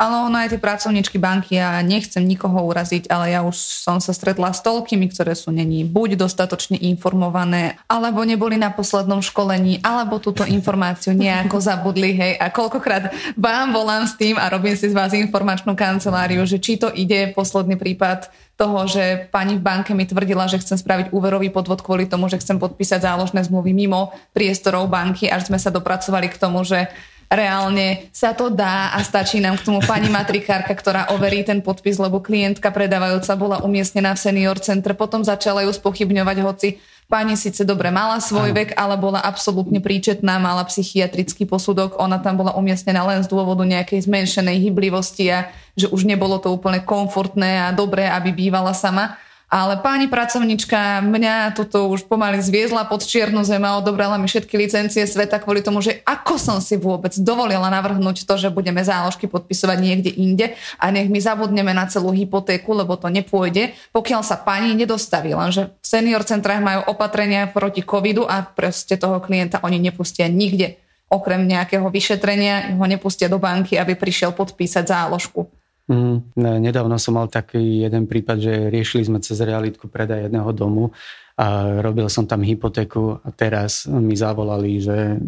Ale 0.00 0.24
ono 0.24 0.40
aj 0.40 0.56
tie 0.56 0.60
pracovníčky 0.64 1.20
banky, 1.20 1.60
ja 1.60 1.76
nechcem 1.84 2.24
nikoho 2.24 2.64
uraziť, 2.64 3.12
ale 3.12 3.36
ja 3.36 3.44
už 3.44 3.52
som 3.52 4.00
sa 4.00 4.16
stretla 4.16 4.48
s 4.48 4.64
toľkými, 4.64 5.12
ktoré 5.12 5.36
sú 5.36 5.52
není 5.52 5.84
buď 5.84 6.16
dostatočne 6.16 6.80
informované, 6.80 7.76
alebo 7.84 8.24
neboli 8.24 8.56
na 8.56 8.72
poslednom 8.72 9.20
školení, 9.20 9.84
alebo 9.84 10.16
túto 10.16 10.48
informáciu 10.56 11.12
nejako 11.12 11.60
zabudli, 11.60 12.16
hej. 12.16 12.32
A 12.40 12.48
koľkokrát 12.48 13.12
vám 13.36 13.76
volám 13.76 14.08
s 14.08 14.16
tým 14.16 14.40
a 14.40 14.48
robím 14.48 14.72
si 14.72 14.88
z 14.88 14.96
vás 14.96 15.12
informačnú 15.12 15.76
kanceláriu, 15.76 16.48
že 16.48 16.56
či 16.56 16.80
to 16.80 16.88
ide, 16.88 17.36
posledný 17.36 17.76
prípad 17.76 18.32
toho, 18.56 18.88
že 18.88 19.28
pani 19.28 19.60
v 19.60 19.64
banke 19.64 19.92
mi 19.92 20.08
tvrdila, 20.08 20.48
že 20.48 20.64
chcem 20.64 20.80
spraviť 20.80 21.12
úverový 21.12 21.52
podvod 21.52 21.84
kvôli 21.84 22.08
tomu, 22.08 22.32
že 22.32 22.40
chcem 22.40 22.56
podpísať 22.56 23.04
záložné 23.04 23.44
zmluvy 23.44 23.76
mimo 23.76 24.16
priestorov 24.32 24.88
banky, 24.88 25.28
až 25.28 25.52
sme 25.52 25.60
sa 25.60 25.68
dopracovali 25.68 26.32
k 26.32 26.40
tomu, 26.40 26.64
že 26.64 26.88
reálne 27.30 28.10
sa 28.10 28.34
to 28.34 28.50
dá 28.50 28.90
a 28.90 28.98
stačí 29.06 29.38
nám 29.38 29.54
k 29.54 29.70
tomu 29.70 29.78
pani 29.86 30.10
matrikárka, 30.10 30.74
ktorá 30.74 31.14
overí 31.14 31.46
ten 31.46 31.62
podpis, 31.62 32.02
lebo 32.02 32.18
klientka 32.18 32.74
predávajúca 32.74 33.32
bola 33.38 33.56
umiestnená 33.62 34.18
v 34.18 34.22
senior 34.22 34.58
centre, 34.58 34.98
potom 34.98 35.22
začala 35.22 35.62
ju 35.62 35.70
spochybňovať, 35.70 36.36
hoci 36.42 36.68
pani 37.06 37.38
síce 37.38 37.62
dobre 37.62 37.94
mala 37.94 38.18
svoj 38.18 38.50
vek, 38.50 38.74
ale 38.74 38.98
bola 38.98 39.22
absolútne 39.22 39.78
príčetná, 39.78 40.42
mala 40.42 40.66
psychiatrický 40.66 41.46
posudok, 41.46 42.02
ona 42.02 42.18
tam 42.18 42.34
bola 42.34 42.58
umiestnená 42.58 43.06
len 43.06 43.22
z 43.22 43.30
dôvodu 43.30 43.62
nejakej 43.62 44.10
zmenšenej 44.10 44.58
hyblivosti 44.66 45.30
a 45.30 45.54
že 45.78 45.86
už 45.86 46.10
nebolo 46.10 46.42
to 46.42 46.50
úplne 46.50 46.82
komfortné 46.82 47.70
a 47.70 47.74
dobré, 47.74 48.10
aby 48.10 48.34
bývala 48.34 48.74
sama 48.74 49.14
ale 49.50 49.82
pani 49.82 50.06
pracovnička 50.06 51.02
mňa 51.02 51.58
toto 51.58 51.90
už 51.90 52.06
pomaly 52.06 52.38
zviezla 52.38 52.86
pod 52.86 53.02
čiernu 53.02 53.42
zem 53.42 53.66
a 53.66 53.82
odobrala 53.82 54.14
mi 54.14 54.30
všetky 54.30 54.54
licencie 54.54 55.02
sveta 55.02 55.42
kvôli 55.42 55.58
tomu, 55.58 55.82
že 55.82 55.98
ako 56.06 56.38
som 56.38 56.58
si 56.62 56.78
vôbec 56.78 57.10
dovolila 57.18 57.66
navrhnúť 57.66 58.30
to, 58.30 58.38
že 58.38 58.54
budeme 58.54 58.78
záložky 58.86 59.26
podpisovať 59.26 59.78
niekde 59.82 60.10
inde 60.14 60.54
a 60.78 60.94
nech 60.94 61.10
my 61.10 61.18
zabudneme 61.18 61.74
na 61.74 61.90
celú 61.90 62.14
hypotéku, 62.14 62.78
lebo 62.78 62.94
to 62.94 63.10
nepôjde, 63.10 63.74
pokiaľ 63.90 64.22
sa 64.22 64.38
pani 64.38 64.70
nedostaví. 64.78 65.34
Lenže 65.34 65.74
v 65.82 65.86
senior 65.86 66.22
centrách 66.22 66.62
majú 66.62 66.86
opatrenia 66.86 67.50
proti 67.50 67.82
covidu 67.82 68.30
a 68.30 68.46
proste 68.46 68.94
toho 68.94 69.18
klienta 69.18 69.58
oni 69.66 69.82
nepustia 69.82 70.30
nikde. 70.30 70.78
Okrem 71.10 71.42
nejakého 71.42 71.90
vyšetrenia 71.90 72.78
ho 72.78 72.86
nepustia 72.86 73.26
do 73.26 73.42
banky, 73.42 73.74
aby 73.74 73.98
prišiel 73.98 74.30
podpísať 74.30 74.94
záložku. 74.94 75.50
Mm, 75.90 76.38
nedávno 76.38 76.94
som 77.02 77.18
mal 77.18 77.26
taký 77.26 77.82
jeden 77.82 78.06
prípad, 78.06 78.38
že 78.38 78.54
riešili 78.70 79.10
sme 79.10 79.18
cez 79.18 79.42
realitku 79.42 79.90
predaj 79.90 80.30
jedného 80.30 80.54
domu 80.54 80.94
a 81.34 81.66
robil 81.82 82.06
som 82.06 82.30
tam 82.30 82.46
hypotéku 82.46 83.18
a 83.18 83.28
teraz 83.34 83.90
mi 83.90 84.14
zavolali, 84.14 84.78
že 84.78 85.18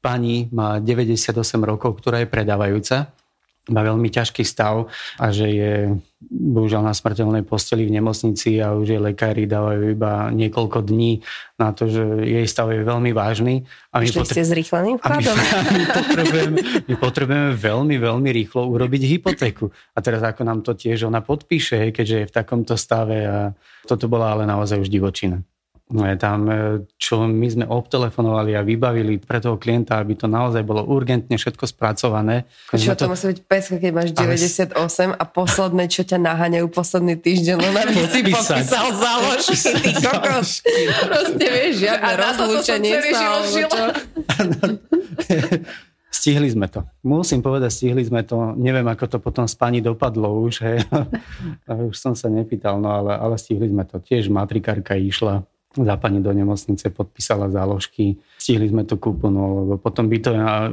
pani 0.00 0.48
má 0.48 0.80
98 0.80 1.36
rokov, 1.60 2.00
ktorá 2.00 2.24
je 2.24 2.32
predávajúca. 2.32 3.12
Má 3.68 3.84
veľmi 3.84 4.08
ťažký 4.08 4.48
stav 4.48 4.88
a 5.20 5.28
že 5.28 5.46
je 5.52 5.74
bohužiaľ 6.26 6.82
na 6.82 6.94
smrteľnej 6.94 7.46
posteli 7.46 7.86
v 7.86 7.94
nemocnici 7.94 8.58
a 8.58 8.74
už 8.74 8.90
jej 8.90 8.98
lekári 8.98 9.46
dávajú 9.46 9.94
iba 9.94 10.34
niekoľko 10.34 10.82
dní 10.82 11.22
na 11.62 11.70
to, 11.70 11.86
že 11.86 12.02
jej 12.26 12.46
stav 12.50 12.74
je 12.74 12.82
veľmi 12.82 13.14
vážny. 13.14 13.62
A 13.94 14.02
my, 14.02 14.10
potre- 14.10 14.34
ste 14.34 14.42
zrýchleným 14.42 14.98
vkladom? 14.98 15.34
My, 15.38 15.78
my, 15.78 15.84
potrebujeme, 15.94 16.58
my 16.90 16.94
potrebujeme 16.98 17.50
veľmi, 17.54 17.96
veľmi 18.02 18.30
rýchlo 18.34 18.66
urobiť 18.66 19.02
hypotéku. 19.18 19.70
A 19.94 19.98
teraz 20.02 20.22
ako 20.26 20.42
nám 20.42 20.60
to 20.66 20.74
tiež 20.74 21.06
ona 21.06 21.22
podpíše, 21.22 21.94
keďže 21.94 22.16
je 22.22 22.28
v 22.30 22.34
takomto 22.34 22.74
stave 22.74 23.18
a 23.22 23.38
toto 23.86 24.10
bola 24.10 24.34
ale 24.34 24.42
naozaj 24.42 24.82
už 24.82 24.90
divočina. 24.90 25.38
No 25.88 26.04
je 26.04 26.20
tam, 26.20 26.44
e, 26.52 26.84
čo 27.00 27.24
my 27.24 27.48
sme 27.48 27.64
obtelefonovali 27.64 28.52
a 28.52 28.60
vybavili 28.60 29.16
pre 29.16 29.40
toho 29.40 29.56
klienta, 29.56 29.96
aby 29.96 30.20
to 30.20 30.28
naozaj 30.28 30.60
bolo 30.60 30.84
urgentne 30.84 31.32
všetko 31.32 31.64
spracované. 31.64 32.44
Čo 32.76 32.92
to, 32.92 33.08
to 33.08 33.16
musí 33.16 33.32
byť 33.32 33.40
peska, 33.48 33.80
keď 33.80 33.92
máš 33.96 34.12
98 34.12 34.76
ale... 34.76 35.16
a 35.16 35.24
posledné, 35.24 35.88
čo 35.88 36.04
ťa 36.04 36.20
naháňajú 36.20 36.68
posledný 36.68 37.16
týždeň, 37.16 37.56
len 37.56 37.72
aby 37.72 38.04
si 38.04 38.20
popísal 38.20 38.92
záložky, 39.00 39.56
ty 39.80 39.96
kokos. 39.96 40.60
Proste 41.08 41.44
vieš, 41.48 41.72
žiadne 41.80 42.12
rozlúčenie 42.20 43.00
sa. 43.08 43.48
Stihli 46.08 46.48
sme 46.52 46.68
to. 46.68 46.88
Musím 47.04 47.44
povedať, 47.44 47.68
stihli 47.68 48.00
sme 48.00 48.24
to. 48.24 48.56
Neviem, 48.56 48.88
ako 48.88 49.04
to 49.06 49.18
potom 49.20 49.44
s 49.44 49.54
pani 49.54 49.84
dopadlo 49.84 50.40
už. 50.40 50.64
Hej. 50.64 50.78
už 51.92 51.96
som 51.96 52.16
sa 52.16 52.32
nepýtal, 52.32 52.80
no 52.80 52.90
ale, 52.90 53.16
ale 53.16 53.36
stihli 53.36 53.68
sme 53.68 53.84
to. 53.84 54.00
Tiež 54.00 54.32
matrikárka 54.32 54.96
išla 54.96 55.44
za 55.76 55.94
pani 56.00 56.24
do 56.24 56.32
nemocnice, 56.32 56.88
podpísala 56.90 57.52
záložky, 57.52 58.16
stihli 58.40 58.72
sme 58.72 58.88
to 58.88 58.96
kúpu, 58.96 59.28
no, 59.28 59.64
lebo 59.64 59.74
potom 59.76 60.08
by 60.08 60.18
to 60.18 60.30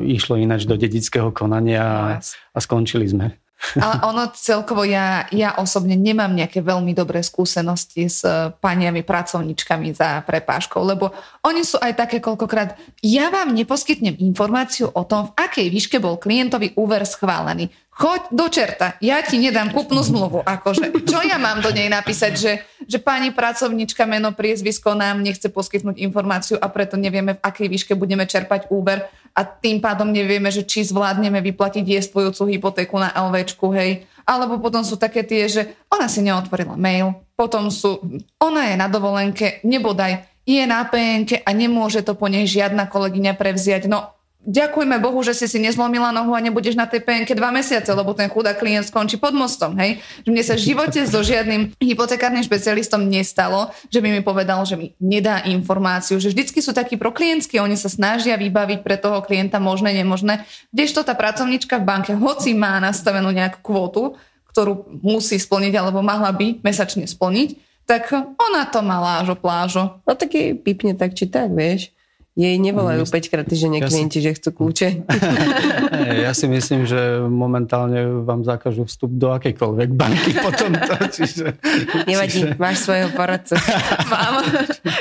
išlo 0.07 0.39
ináč 0.39 0.63
do 0.63 0.79
dedického 0.79 1.35
konania 1.35 1.83
a, 1.83 1.99
no, 1.99 2.07
a 2.55 2.57
skončili 2.63 3.07
sme. 3.09 3.35
Ale 3.79 4.03
ono 4.03 4.29
celkovo, 4.35 4.83
ja, 4.85 5.25
ja 5.31 5.57
osobne 5.57 5.95
nemám 5.97 6.29
nejaké 6.35 6.61
veľmi 6.61 6.91
dobré 6.91 7.23
skúsenosti 7.23 8.05
s 8.05 8.21
paniami 8.61 9.01
pracovničkami 9.01 9.95
za 9.95 10.21
prepáškou, 10.21 10.83
lebo 10.85 11.09
oni 11.41 11.65
sú 11.65 11.81
aj 11.81 11.97
také 11.97 12.17
koľkokrát, 12.21 12.77
ja 13.01 13.31
vám 13.33 13.55
neposkytnem 13.55 14.19
informáciu 14.21 14.91
o 14.91 15.03
tom, 15.07 15.31
v 15.31 15.35
akej 15.39 15.67
výške 15.71 15.97
bol 15.97 16.19
klientový 16.19 16.75
úver 16.77 17.07
schválený 17.07 17.71
choď 17.95 18.21
do 18.35 18.45
čerta, 18.51 18.99
ja 18.99 19.23
ti 19.23 19.39
nedám 19.39 19.71
kúpnu 19.71 20.03
zmluvu. 20.03 20.43
Akože, 20.43 20.91
čo 21.07 21.23
ja 21.23 21.39
mám 21.39 21.63
do 21.63 21.71
nej 21.71 21.87
napísať, 21.87 22.33
že, 22.35 22.51
že 22.83 22.99
pani 22.99 23.31
pracovnička 23.31 24.03
meno, 24.03 24.35
priezvisko 24.35 24.91
nám 24.91 25.23
nechce 25.23 25.47
poskytnúť 25.47 26.03
informáciu 26.03 26.59
a 26.59 26.67
preto 26.67 26.99
nevieme, 26.99 27.39
v 27.39 27.43
akej 27.43 27.67
výške 27.71 27.93
budeme 27.95 28.27
čerpať 28.27 28.67
úver 28.67 29.07
a 29.31 29.41
tým 29.47 29.79
pádom 29.79 30.11
nevieme, 30.11 30.51
že 30.51 30.67
či 30.67 30.83
zvládneme 30.83 31.39
vyplatiť 31.39 31.87
jestvujúcu 31.87 32.51
hypotéku 32.51 32.99
na 32.99 33.15
LVčku, 33.15 33.71
hej. 33.71 34.03
Alebo 34.27 34.59
potom 34.59 34.83
sú 34.83 34.99
také 34.99 35.23
tie, 35.23 35.47
že 35.47 35.61
ona 35.87 36.11
si 36.11 36.19
neotvorila 36.19 36.75
mail, 36.75 37.15
potom 37.39 37.71
sú, 37.71 38.01
ona 38.41 38.73
je 38.73 38.75
na 38.75 38.91
dovolenke, 38.91 39.63
nebodaj, 39.63 40.25
je 40.45 40.61
na 40.65 40.85
PNK 40.85 41.41
a 41.41 41.49
nemôže 41.57 42.05
to 42.05 42.13
po 42.13 42.29
nej 42.29 42.45
žiadna 42.45 42.85
kolegyňa 42.85 43.33
prevziať. 43.33 43.89
No 43.89 44.14
ďakujme 44.45 45.01
Bohu, 45.01 45.19
že 45.25 45.33
si 45.33 45.49
si 45.49 45.57
nezlomila 45.57 46.13
nohu 46.13 46.37
a 46.37 46.39
nebudeš 46.39 46.77
na 46.77 46.85
tej 46.85 47.01
penke 47.01 47.33
dva 47.33 47.49
mesiace, 47.49 47.89
lebo 47.91 48.13
ten 48.13 48.29
chudá 48.29 48.53
klient 48.53 48.87
skončí 48.87 49.17
pod 49.17 49.33
mostom. 49.33 49.73
Hej? 49.81 49.99
Že 50.23 50.29
mne 50.29 50.43
sa 50.45 50.55
v 50.55 50.65
živote 50.71 50.99
so 51.03 51.19
žiadnym 51.25 51.73
hypotekárnym 51.81 52.45
špecialistom 52.45 53.09
nestalo, 53.09 53.73
že 53.89 53.99
by 53.99 54.07
mi 54.13 54.21
povedal, 54.21 54.61
že 54.63 54.77
mi 54.77 54.93
nedá 55.01 55.41
informáciu, 55.43 56.21
že 56.21 56.31
vždycky 56.31 56.61
sú 56.61 56.71
takí 56.71 56.95
proklientskí, 56.95 57.57
oni 57.57 57.75
sa 57.75 57.89
snažia 57.89 58.37
vybaviť 58.37 58.85
pre 58.85 58.95
toho 58.95 59.19
klienta 59.25 59.57
možné, 59.57 59.97
nemožné. 59.97 60.45
Kdežto 60.69 61.01
tá 61.01 61.17
pracovnička 61.17 61.81
v 61.81 61.87
banke, 61.89 62.11
hoci 62.13 62.53
má 62.53 62.77
nastavenú 62.77 63.33
nejakú 63.33 63.59
kvotu, 63.65 64.15
ktorú 64.55 64.87
musí 65.03 65.35
splniť 65.35 65.73
alebo 65.75 65.99
mala 65.99 66.31
by 66.31 66.63
mesačne 66.63 67.03
splniť, 67.03 67.59
tak 67.83 68.09
ona 68.15 68.63
to 68.71 68.79
má 68.81 68.97
lážo 68.97 69.35
plážo. 69.35 70.01
No 70.07 70.15
tak 70.15 70.33
jej 70.33 70.55
pipne 70.55 70.95
tak 70.95 71.13
či 71.13 71.29
tak, 71.29 71.51
vieš. 71.53 71.93
Jej 72.35 72.59
nevolajú 72.59 73.07
5 73.07 73.31
krát 73.31 73.47
týždenne 73.47 73.79
ja 73.79 73.87
klienti, 73.87 74.19
si... 74.19 74.27
že 74.27 74.35
chcú 74.35 74.49
kľúče. 74.59 75.07
ja 76.27 76.35
si 76.35 76.51
myslím, 76.51 76.83
že 76.83 77.23
momentálne 77.31 78.27
vám 78.27 78.43
zakážu 78.43 78.83
vstup 78.83 79.15
do 79.15 79.31
akejkoľvek 79.31 79.89
banky 79.95 80.35
potom 80.43 80.75
to, 80.75 80.95
čiže... 81.15 81.55
Nevadí, 82.03 82.43
čiže... 82.43 82.59
máš 82.59 82.83
svojho 82.83 83.07
poradcu. 83.15 83.55
Mám. 84.11 84.51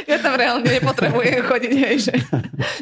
Ja 0.07 0.23
tam 0.35 0.43
reálne 0.43 0.67
nepotrebujem 0.67 1.43
chodiť, 1.55 1.75
hej, 1.79 1.97
že... 2.11 2.15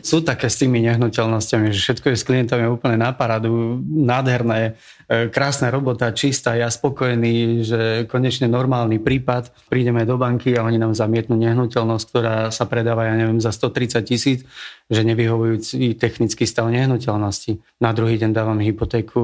Sú 0.00 0.24
také 0.24 0.48
s 0.48 0.56
tými 0.56 0.80
nehnuteľnosťami, 0.88 1.68
že 1.68 1.84
všetko 1.84 2.06
je 2.08 2.16
s 2.16 2.24
klientami 2.24 2.64
úplne 2.64 2.96
na 2.96 3.12
paradu, 3.12 3.76
nádherné. 3.84 4.80
e, 5.04 5.28
krásna 5.28 5.68
robota, 5.68 6.08
čistá, 6.16 6.56
ja 6.56 6.72
spokojný, 6.72 7.60
že 7.60 7.80
konečne 8.08 8.48
normálny 8.48 8.96
prípad. 9.04 9.52
Prídeme 9.68 10.08
do 10.08 10.16
banky 10.16 10.56
a 10.56 10.64
oni 10.64 10.80
nám 10.80 10.96
zamietnú 10.96 11.36
nehnuteľnosť, 11.36 12.04
ktorá 12.08 12.36
sa 12.48 12.64
predáva, 12.64 13.12
ja 13.12 13.20
neviem, 13.20 13.36
za 13.36 13.52
130 13.52 14.00
tisíc, 14.08 14.48
že 14.88 15.04
nevyhovujúci 15.04 16.00
technický 16.00 16.48
stav 16.48 16.72
nehnuteľnosti. 16.72 17.60
Na 17.84 17.92
druhý 17.92 18.16
deň 18.16 18.32
dávam 18.32 18.56
hypotéku, 18.64 19.20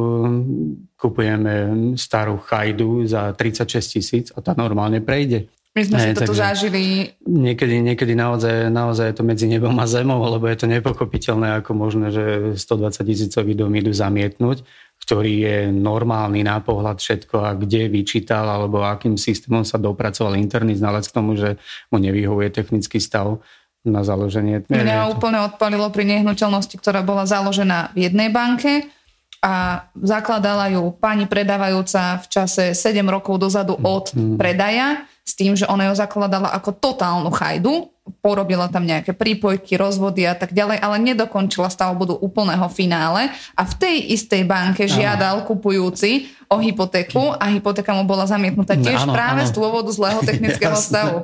kupujeme 1.01 1.55
starú 1.97 2.37
chajdu 2.45 3.09
za 3.09 3.33
36 3.33 3.97
tisíc 3.97 4.27
a 4.37 4.45
tá 4.45 4.53
normálne 4.53 5.01
prejde. 5.01 5.49
My 5.79 5.87
sme 5.87 5.99
si 6.03 6.11
toto 6.19 6.35
zažili. 6.35 7.15
Niekedy, 7.23 7.79
niekedy 7.79 8.19
naozaj, 8.19 8.67
naozaj 8.67 9.15
je 9.15 9.17
to 9.17 9.23
medzi 9.23 9.47
nebom 9.47 9.79
a 9.79 9.87
zemou, 9.87 10.19
lebo 10.27 10.51
je 10.51 10.59
to 10.59 10.67
nepochopiteľné, 10.67 11.63
ako 11.63 11.71
možné, 11.79 12.11
že 12.11 12.25
120 12.59 13.07
tisícový 13.07 13.55
dom 13.55 13.71
idú 13.79 13.95
zamietnúť, 13.95 14.67
ktorý 14.99 15.33
je 15.39 15.57
normálny 15.71 16.43
na 16.43 16.59
pohľad 16.59 16.99
všetko 16.99 17.37
a 17.39 17.55
kde 17.55 17.87
vyčítal, 17.87 18.51
alebo 18.51 18.83
akým 18.83 19.15
systémom 19.15 19.63
sa 19.63 19.79
dopracoval 19.79 20.35
interný 20.35 20.75
znalec 20.75 21.07
k 21.07 21.15
tomu, 21.15 21.39
že 21.39 21.63
mu 21.95 22.03
nevyhovuje 22.03 22.51
technický 22.51 22.99
stav 22.99 23.39
na 23.87 24.03
založenie. 24.03 24.67
Mňa 24.67 25.15
úplne 25.15 25.47
odpalilo 25.47 25.87
pri 25.95 26.19
nehnuteľnosti, 26.19 26.75
ktorá 26.75 27.07
bola 27.07 27.23
založená 27.23 27.95
v 27.95 28.11
jednej 28.11 28.35
banke 28.35 28.91
a 29.39 29.87
zakladala 29.95 30.67
ju 30.75 30.91
pani 30.99 31.31
predávajúca 31.31 32.19
v 32.19 32.27
čase 32.27 32.75
7 32.75 33.07
rokov 33.07 33.39
dozadu 33.39 33.79
od 33.79 34.11
mm. 34.11 34.35
predaja 34.35 35.07
s 35.29 35.37
tým, 35.37 35.53
že 35.53 35.69
ona 35.69 35.93
ju 35.93 35.95
zakladala 36.01 36.49
ako 36.57 36.73
totálnu 36.73 37.29
chajdu, 37.29 37.93
porobila 38.25 38.73
tam 38.73 38.89
nejaké 38.89 39.13
prípojky, 39.13 39.77
rozvody 39.77 40.25
a 40.25 40.33
tak 40.33 40.57
ďalej, 40.57 40.81
ale 40.81 40.97
nedokončila 40.97 41.69
stavbu 41.69 42.03
do 42.09 42.17
úplného 42.17 42.65
finále 42.73 43.29
a 43.53 43.63
v 43.69 43.75
tej 43.77 43.97
istej 44.17 44.49
banke 44.49 44.89
žiadal 44.89 45.45
kupujúci 45.45 46.33
o 46.49 46.57
hypotéku 46.57 47.37
a 47.37 47.53
hypotéka 47.53 47.93
mu 47.93 48.09
bola 48.09 48.25
zamietnutá 48.25 48.73
tiež 48.73 49.05
áno, 49.05 49.13
práve 49.13 49.45
áno. 49.45 49.49
z 49.49 49.53
dôvodu 49.53 49.91
zlého 49.93 50.25
technického 50.25 50.73
Jasné. 50.73 50.89
stavu. 50.89 51.17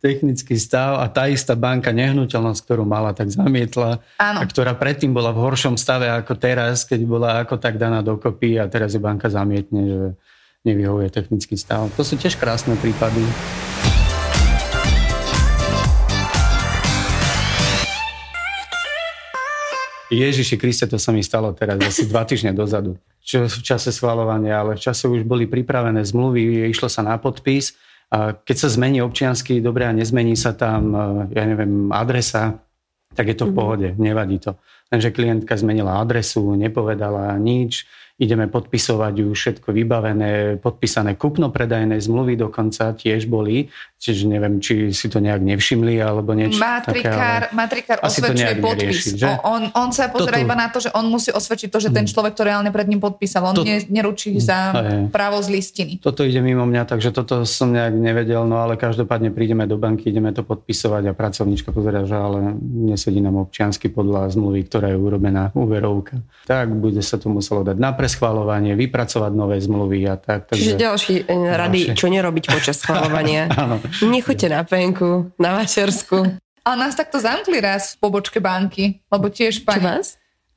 Technický 0.00 0.56
stav 0.56 1.04
a 1.04 1.06
tá 1.12 1.28
istá 1.28 1.52
banka, 1.52 1.92
nehnuteľnosť, 1.92 2.64
ktorú 2.64 2.88
mala, 2.88 3.12
tak 3.12 3.28
zamietla 3.28 4.00
áno. 4.16 4.38
a 4.40 4.44
ktorá 4.48 4.72
predtým 4.72 5.12
bola 5.12 5.36
v 5.36 5.44
horšom 5.44 5.76
stave 5.76 6.08
ako 6.08 6.32
teraz, 6.40 6.88
keď 6.88 7.00
bola 7.04 7.44
ako 7.44 7.60
tak 7.60 7.76
daná 7.76 8.00
dokopy 8.00 8.56
a 8.56 8.64
teraz 8.72 8.96
je 8.96 9.00
banka 9.04 9.28
zamietne, 9.28 9.82
že 9.84 10.00
nevyhovuje 10.64 11.08
technický 11.08 11.56
stav. 11.56 11.88
To 11.96 12.04
sú 12.04 12.20
tiež 12.20 12.36
krásne 12.36 12.76
prípady. 12.76 13.24
Ježiši 20.10 20.58
Kriste, 20.58 20.90
to 20.90 20.98
sa 20.98 21.14
mi 21.14 21.22
stalo 21.22 21.54
teraz 21.54 21.78
asi 21.78 22.02
dva 22.10 22.26
týždne 22.26 22.50
dozadu. 22.50 22.98
Čo 23.22 23.46
v 23.46 23.62
čase 23.62 23.94
schvalovania, 23.94 24.58
ale 24.58 24.74
v 24.74 24.82
čase 24.82 25.06
už 25.06 25.22
boli 25.22 25.46
pripravené 25.46 26.02
zmluvy, 26.02 26.66
išlo 26.66 26.90
sa 26.90 27.06
na 27.06 27.14
podpis. 27.14 27.78
A 28.10 28.34
keď 28.34 28.56
sa 28.66 28.68
zmení 28.74 28.98
občiansky, 29.06 29.62
dobre, 29.62 29.86
a 29.86 29.94
nezmení 29.94 30.34
sa 30.34 30.50
tam, 30.50 30.90
ja 31.30 31.46
neviem, 31.46 31.94
adresa, 31.94 32.58
tak 33.14 33.30
je 33.30 33.36
to 33.38 33.46
v 33.48 33.54
mhm. 33.54 33.58
pohode, 33.58 33.88
nevadí 34.02 34.42
to. 34.42 34.58
Lenže 34.90 35.14
klientka 35.14 35.54
zmenila 35.54 36.02
adresu, 36.02 36.58
nepovedala 36.58 37.38
nič, 37.38 37.86
ideme 38.20 38.46
podpisovať 38.52 39.14
už 39.24 39.32
všetko 39.32 39.72
vybavené, 39.72 40.60
podpísané 40.60 41.16
kupno-predajné 41.16 41.96
zmluvy 41.96 42.36
dokonca 42.36 42.92
tiež 42.92 43.24
boli, 43.24 43.72
čiže 44.00 44.24
neviem, 44.24 44.64
či 44.64 44.96
si 44.96 45.12
to 45.12 45.20
nejak 45.20 45.44
nevšimli 45.44 46.00
alebo 46.00 46.32
niečo 46.32 46.56
Matrikár, 46.56 47.52
také, 47.52 47.52
matrikár 47.52 47.98
osvedčuje 48.00 48.56
podpis. 48.56 48.80
Nerieši, 48.80 49.10
že? 49.20 49.28
On, 49.44 49.68
on 49.76 49.92
sa 49.92 50.08
pozera 50.08 50.40
Toto... 50.40 50.46
iba 50.48 50.56
na 50.56 50.72
to, 50.72 50.80
že 50.80 50.88
on 50.96 51.04
musí 51.12 51.28
osvedčiť 51.28 51.68
to, 51.68 51.78
že 51.84 51.92
ten 51.92 52.08
mm. 52.08 52.10
človek 52.16 52.32
to 52.32 52.48
reálne 52.48 52.72
pred 52.72 52.88
ním 52.88 52.96
podpísal. 52.96 53.52
On 53.52 53.60
to... 53.60 53.60
ne, 53.60 53.84
neručí 53.92 54.32
za 54.40 54.72
právo 55.12 55.44
z 55.44 55.52
listiny. 55.52 56.00
Toto 56.00 56.24
ide 56.24 56.40
mimo 56.40 56.64
mňa, 56.64 56.88
takže 56.88 57.12
toto 57.12 57.44
som 57.44 57.76
nejak 57.76 57.92
nevedel, 57.92 58.48
no 58.48 58.64
ale 58.64 58.80
každopádne 58.80 59.36
prídeme 59.36 59.68
do 59.68 59.76
banky, 59.76 60.08
ideme 60.08 60.32
to 60.32 60.48
podpisovať 60.48 61.12
a 61.12 61.12
pracovníčka 61.12 61.68
pozera, 61.68 62.08
že 62.08 62.16
ale 62.16 62.56
nesedí 62.64 63.20
nám 63.20 63.36
občiansky 63.36 63.92
podľa 63.92 64.32
zmluvy, 64.32 64.64
ktorá 64.64 64.88
je 64.88 64.96
urobená 64.96 65.52
úverovka. 65.52 66.24
Tak 66.48 66.72
bude 66.72 67.04
sa 67.04 67.20
to 67.20 67.28
muselo 67.28 67.60
dať 67.68 67.76
na 67.76 67.92
preschvalovanie, 67.92 68.72
vypracovať 68.80 69.32
nové 69.36 69.60
zmluvy 69.60 70.08
a 70.08 70.16
tak. 70.16 70.48
Takže... 70.48 70.56
Čiže 70.56 70.74
ďalší 70.80 71.14
eh, 71.28 71.52
rady, 71.52 71.80
ďalšie. 71.92 72.00
čo 72.00 72.06
nerobiť 72.08 72.44
počas 72.48 72.80
schvalovania. 72.80 73.44
Nechoďte 73.98 74.48
na 74.48 74.62
penku, 74.62 75.34
na 75.38 75.58
Vašersku. 75.58 76.38
Ale 76.64 76.76
nás 76.76 76.94
takto 76.94 77.18
zamkli 77.18 77.58
raz 77.58 77.96
v 77.96 78.06
pobočke 78.06 78.38
banky, 78.38 79.00
lebo 79.10 79.26
tiež 79.32 79.64
pani... 79.64 79.80
Čo 79.80 79.88
vás? 79.88 80.06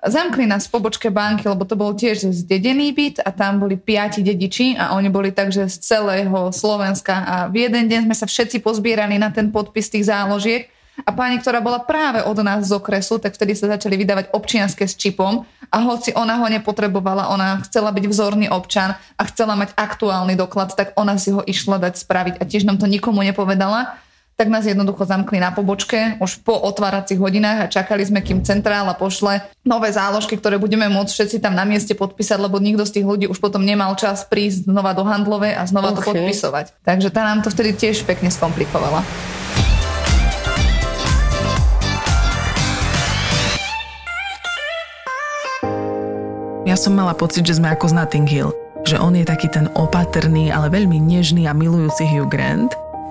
Zamkli 0.04 0.44
nás 0.44 0.68
v 0.68 0.76
pobočke 0.76 1.08
banky, 1.08 1.48
lebo 1.48 1.64
to 1.64 1.80
bol 1.80 1.96
tiež 1.96 2.28
zdedený 2.28 2.92
byt 2.92 3.24
a 3.24 3.32
tam 3.32 3.64
boli 3.64 3.80
piati 3.80 4.20
dediči 4.20 4.76
a 4.76 5.00
oni 5.00 5.08
boli 5.08 5.32
takže 5.32 5.72
z 5.72 5.80
celého 5.80 6.52
Slovenska 6.52 7.24
a 7.24 7.36
v 7.48 7.64
jeden 7.64 7.88
deň 7.88 8.12
sme 8.12 8.16
sa 8.20 8.28
všetci 8.28 8.60
pozbierali 8.60 9.16
na 9.16 9.32
ten 9.32 9.48
podpis 9.48 9.88
tých 9.88 10.12
záložiek 10.12 10.68
a 11.02 11.10
pani, 11.10 11.42
ktorá 11.42 11.58
bola 11.58 11.82
práve 11.82 12.22
od 12.22 12.38
nás 12.46 12.70
z 12.70 12.78
okresu, 12.78 13.18
tak 13.18 13.34
vtedy 13.34 13.58
sa 13.58 13.74
začali 13.74 13.98
vydávať 13.98 14.30
občianske 14.30 14.86
s 14.86 14.94
čipom 14.94 15.50
a 15.74 15.78
hoci 15.82 16.14
ona 16.14 16.38
ho 16.38 16.46
nepotrebovala, 16.46 17.34
ona 17.34 17.58
chcela 17.66 17.90
byť 17.90 18.06
vzorný 18.06 18.48
občan 18.54 18.94
a 18.94 19.22
chcela 19.26 19.58
mať 19.58 19.74
aktuálny 19.74 20.38
doklad, 20.38 20.78
tak 20.78 20.94
ona 20.94 21.18
si 21.18 21.34
ho 21.34 21.42
išla 21.42 21.82
dať 21.82 21.98
spraviť 21.98 22.36
a 22.38 22.44
tiež 22.46 22.70
nám 22.70 22.78
to 22.78 22.86
nikomu 22.86 23.26
nepovedala 23.26 23.98
tak 24.34 24.50
nás 24.50 24.66
jednoducho 24.66 25.06
zamkli 25.06 25.38
na 25.38 25.54
pobočke 25.54 26.18
už 26.18 26.42
po 26.42 26.58
otváracích 26.58 27.22
hodinách 27.22 27.60
a 27.64 27.72
čakali 27.72 28.02
sme, 28.02 28.26
kým 28.26 28.42
centrála 28.42 28.98
pošle 28.98 29.46
nové 29.62 29.94
záložky, 29.94 30.36
ktoré 30.42 30.58
budeme 30.58 30.90
môcť 30.90 31.14
všetci 31.14 31.38
tam 31.38 31.54
na 31.54 31.64
mieste 31.70 31.94
podpísať, 31.94 32.42
lebo 32.42 32.58
nikto 32.58 32.84
z 32.84 33.00
tých 33.00 33.06
ľudí 33.06 33.26
už 33.30 33.38
potom 33.38 33.62
nemal 33.62 33.94
čas 33.94 34.26
prísť 34.26 34.66
znova 34.66 34.98
do 34.98 35.06
handlovej 35.06 35.54
a 35.54 35.64
znova 35.70 35.94
okay. 35.94 35.98
to 35.98 36.02
podpisovať. 36.10 36.66
Takže 36.82 37.14
tá 37.14 37.22
nám 37.30 37.46
to 37.46 37.54
vtedy 37.54 37.78
tiež 37.78 38.10
pekne 38.10 38.34
skomplikovala. 38.34 39.06
Ja 46.64 46.80
som 46.80 46.96
mala 46.96 47.12
pocit, 47.12 47.44
že 47.44 47.60
sme 47.60 47.76
ako 47.76 47.92
z 47.92 47.94
Notting 48.00 48.24
Hill. 48.24 48.56
Že 48.88 48.96
on 49.04 49.20
je 49.20 49.28
taký 49.28 49.52
ten 49.52 49.68
opatrný, 49.76 50.48
ale 50.48 50.72
veľmi 50.72 50.96
nežný 50.96 51.44
a 51.44 51.52
milujúci 51.52 52.08
Hugh 52.08 52.32
Grant 52.32 52.72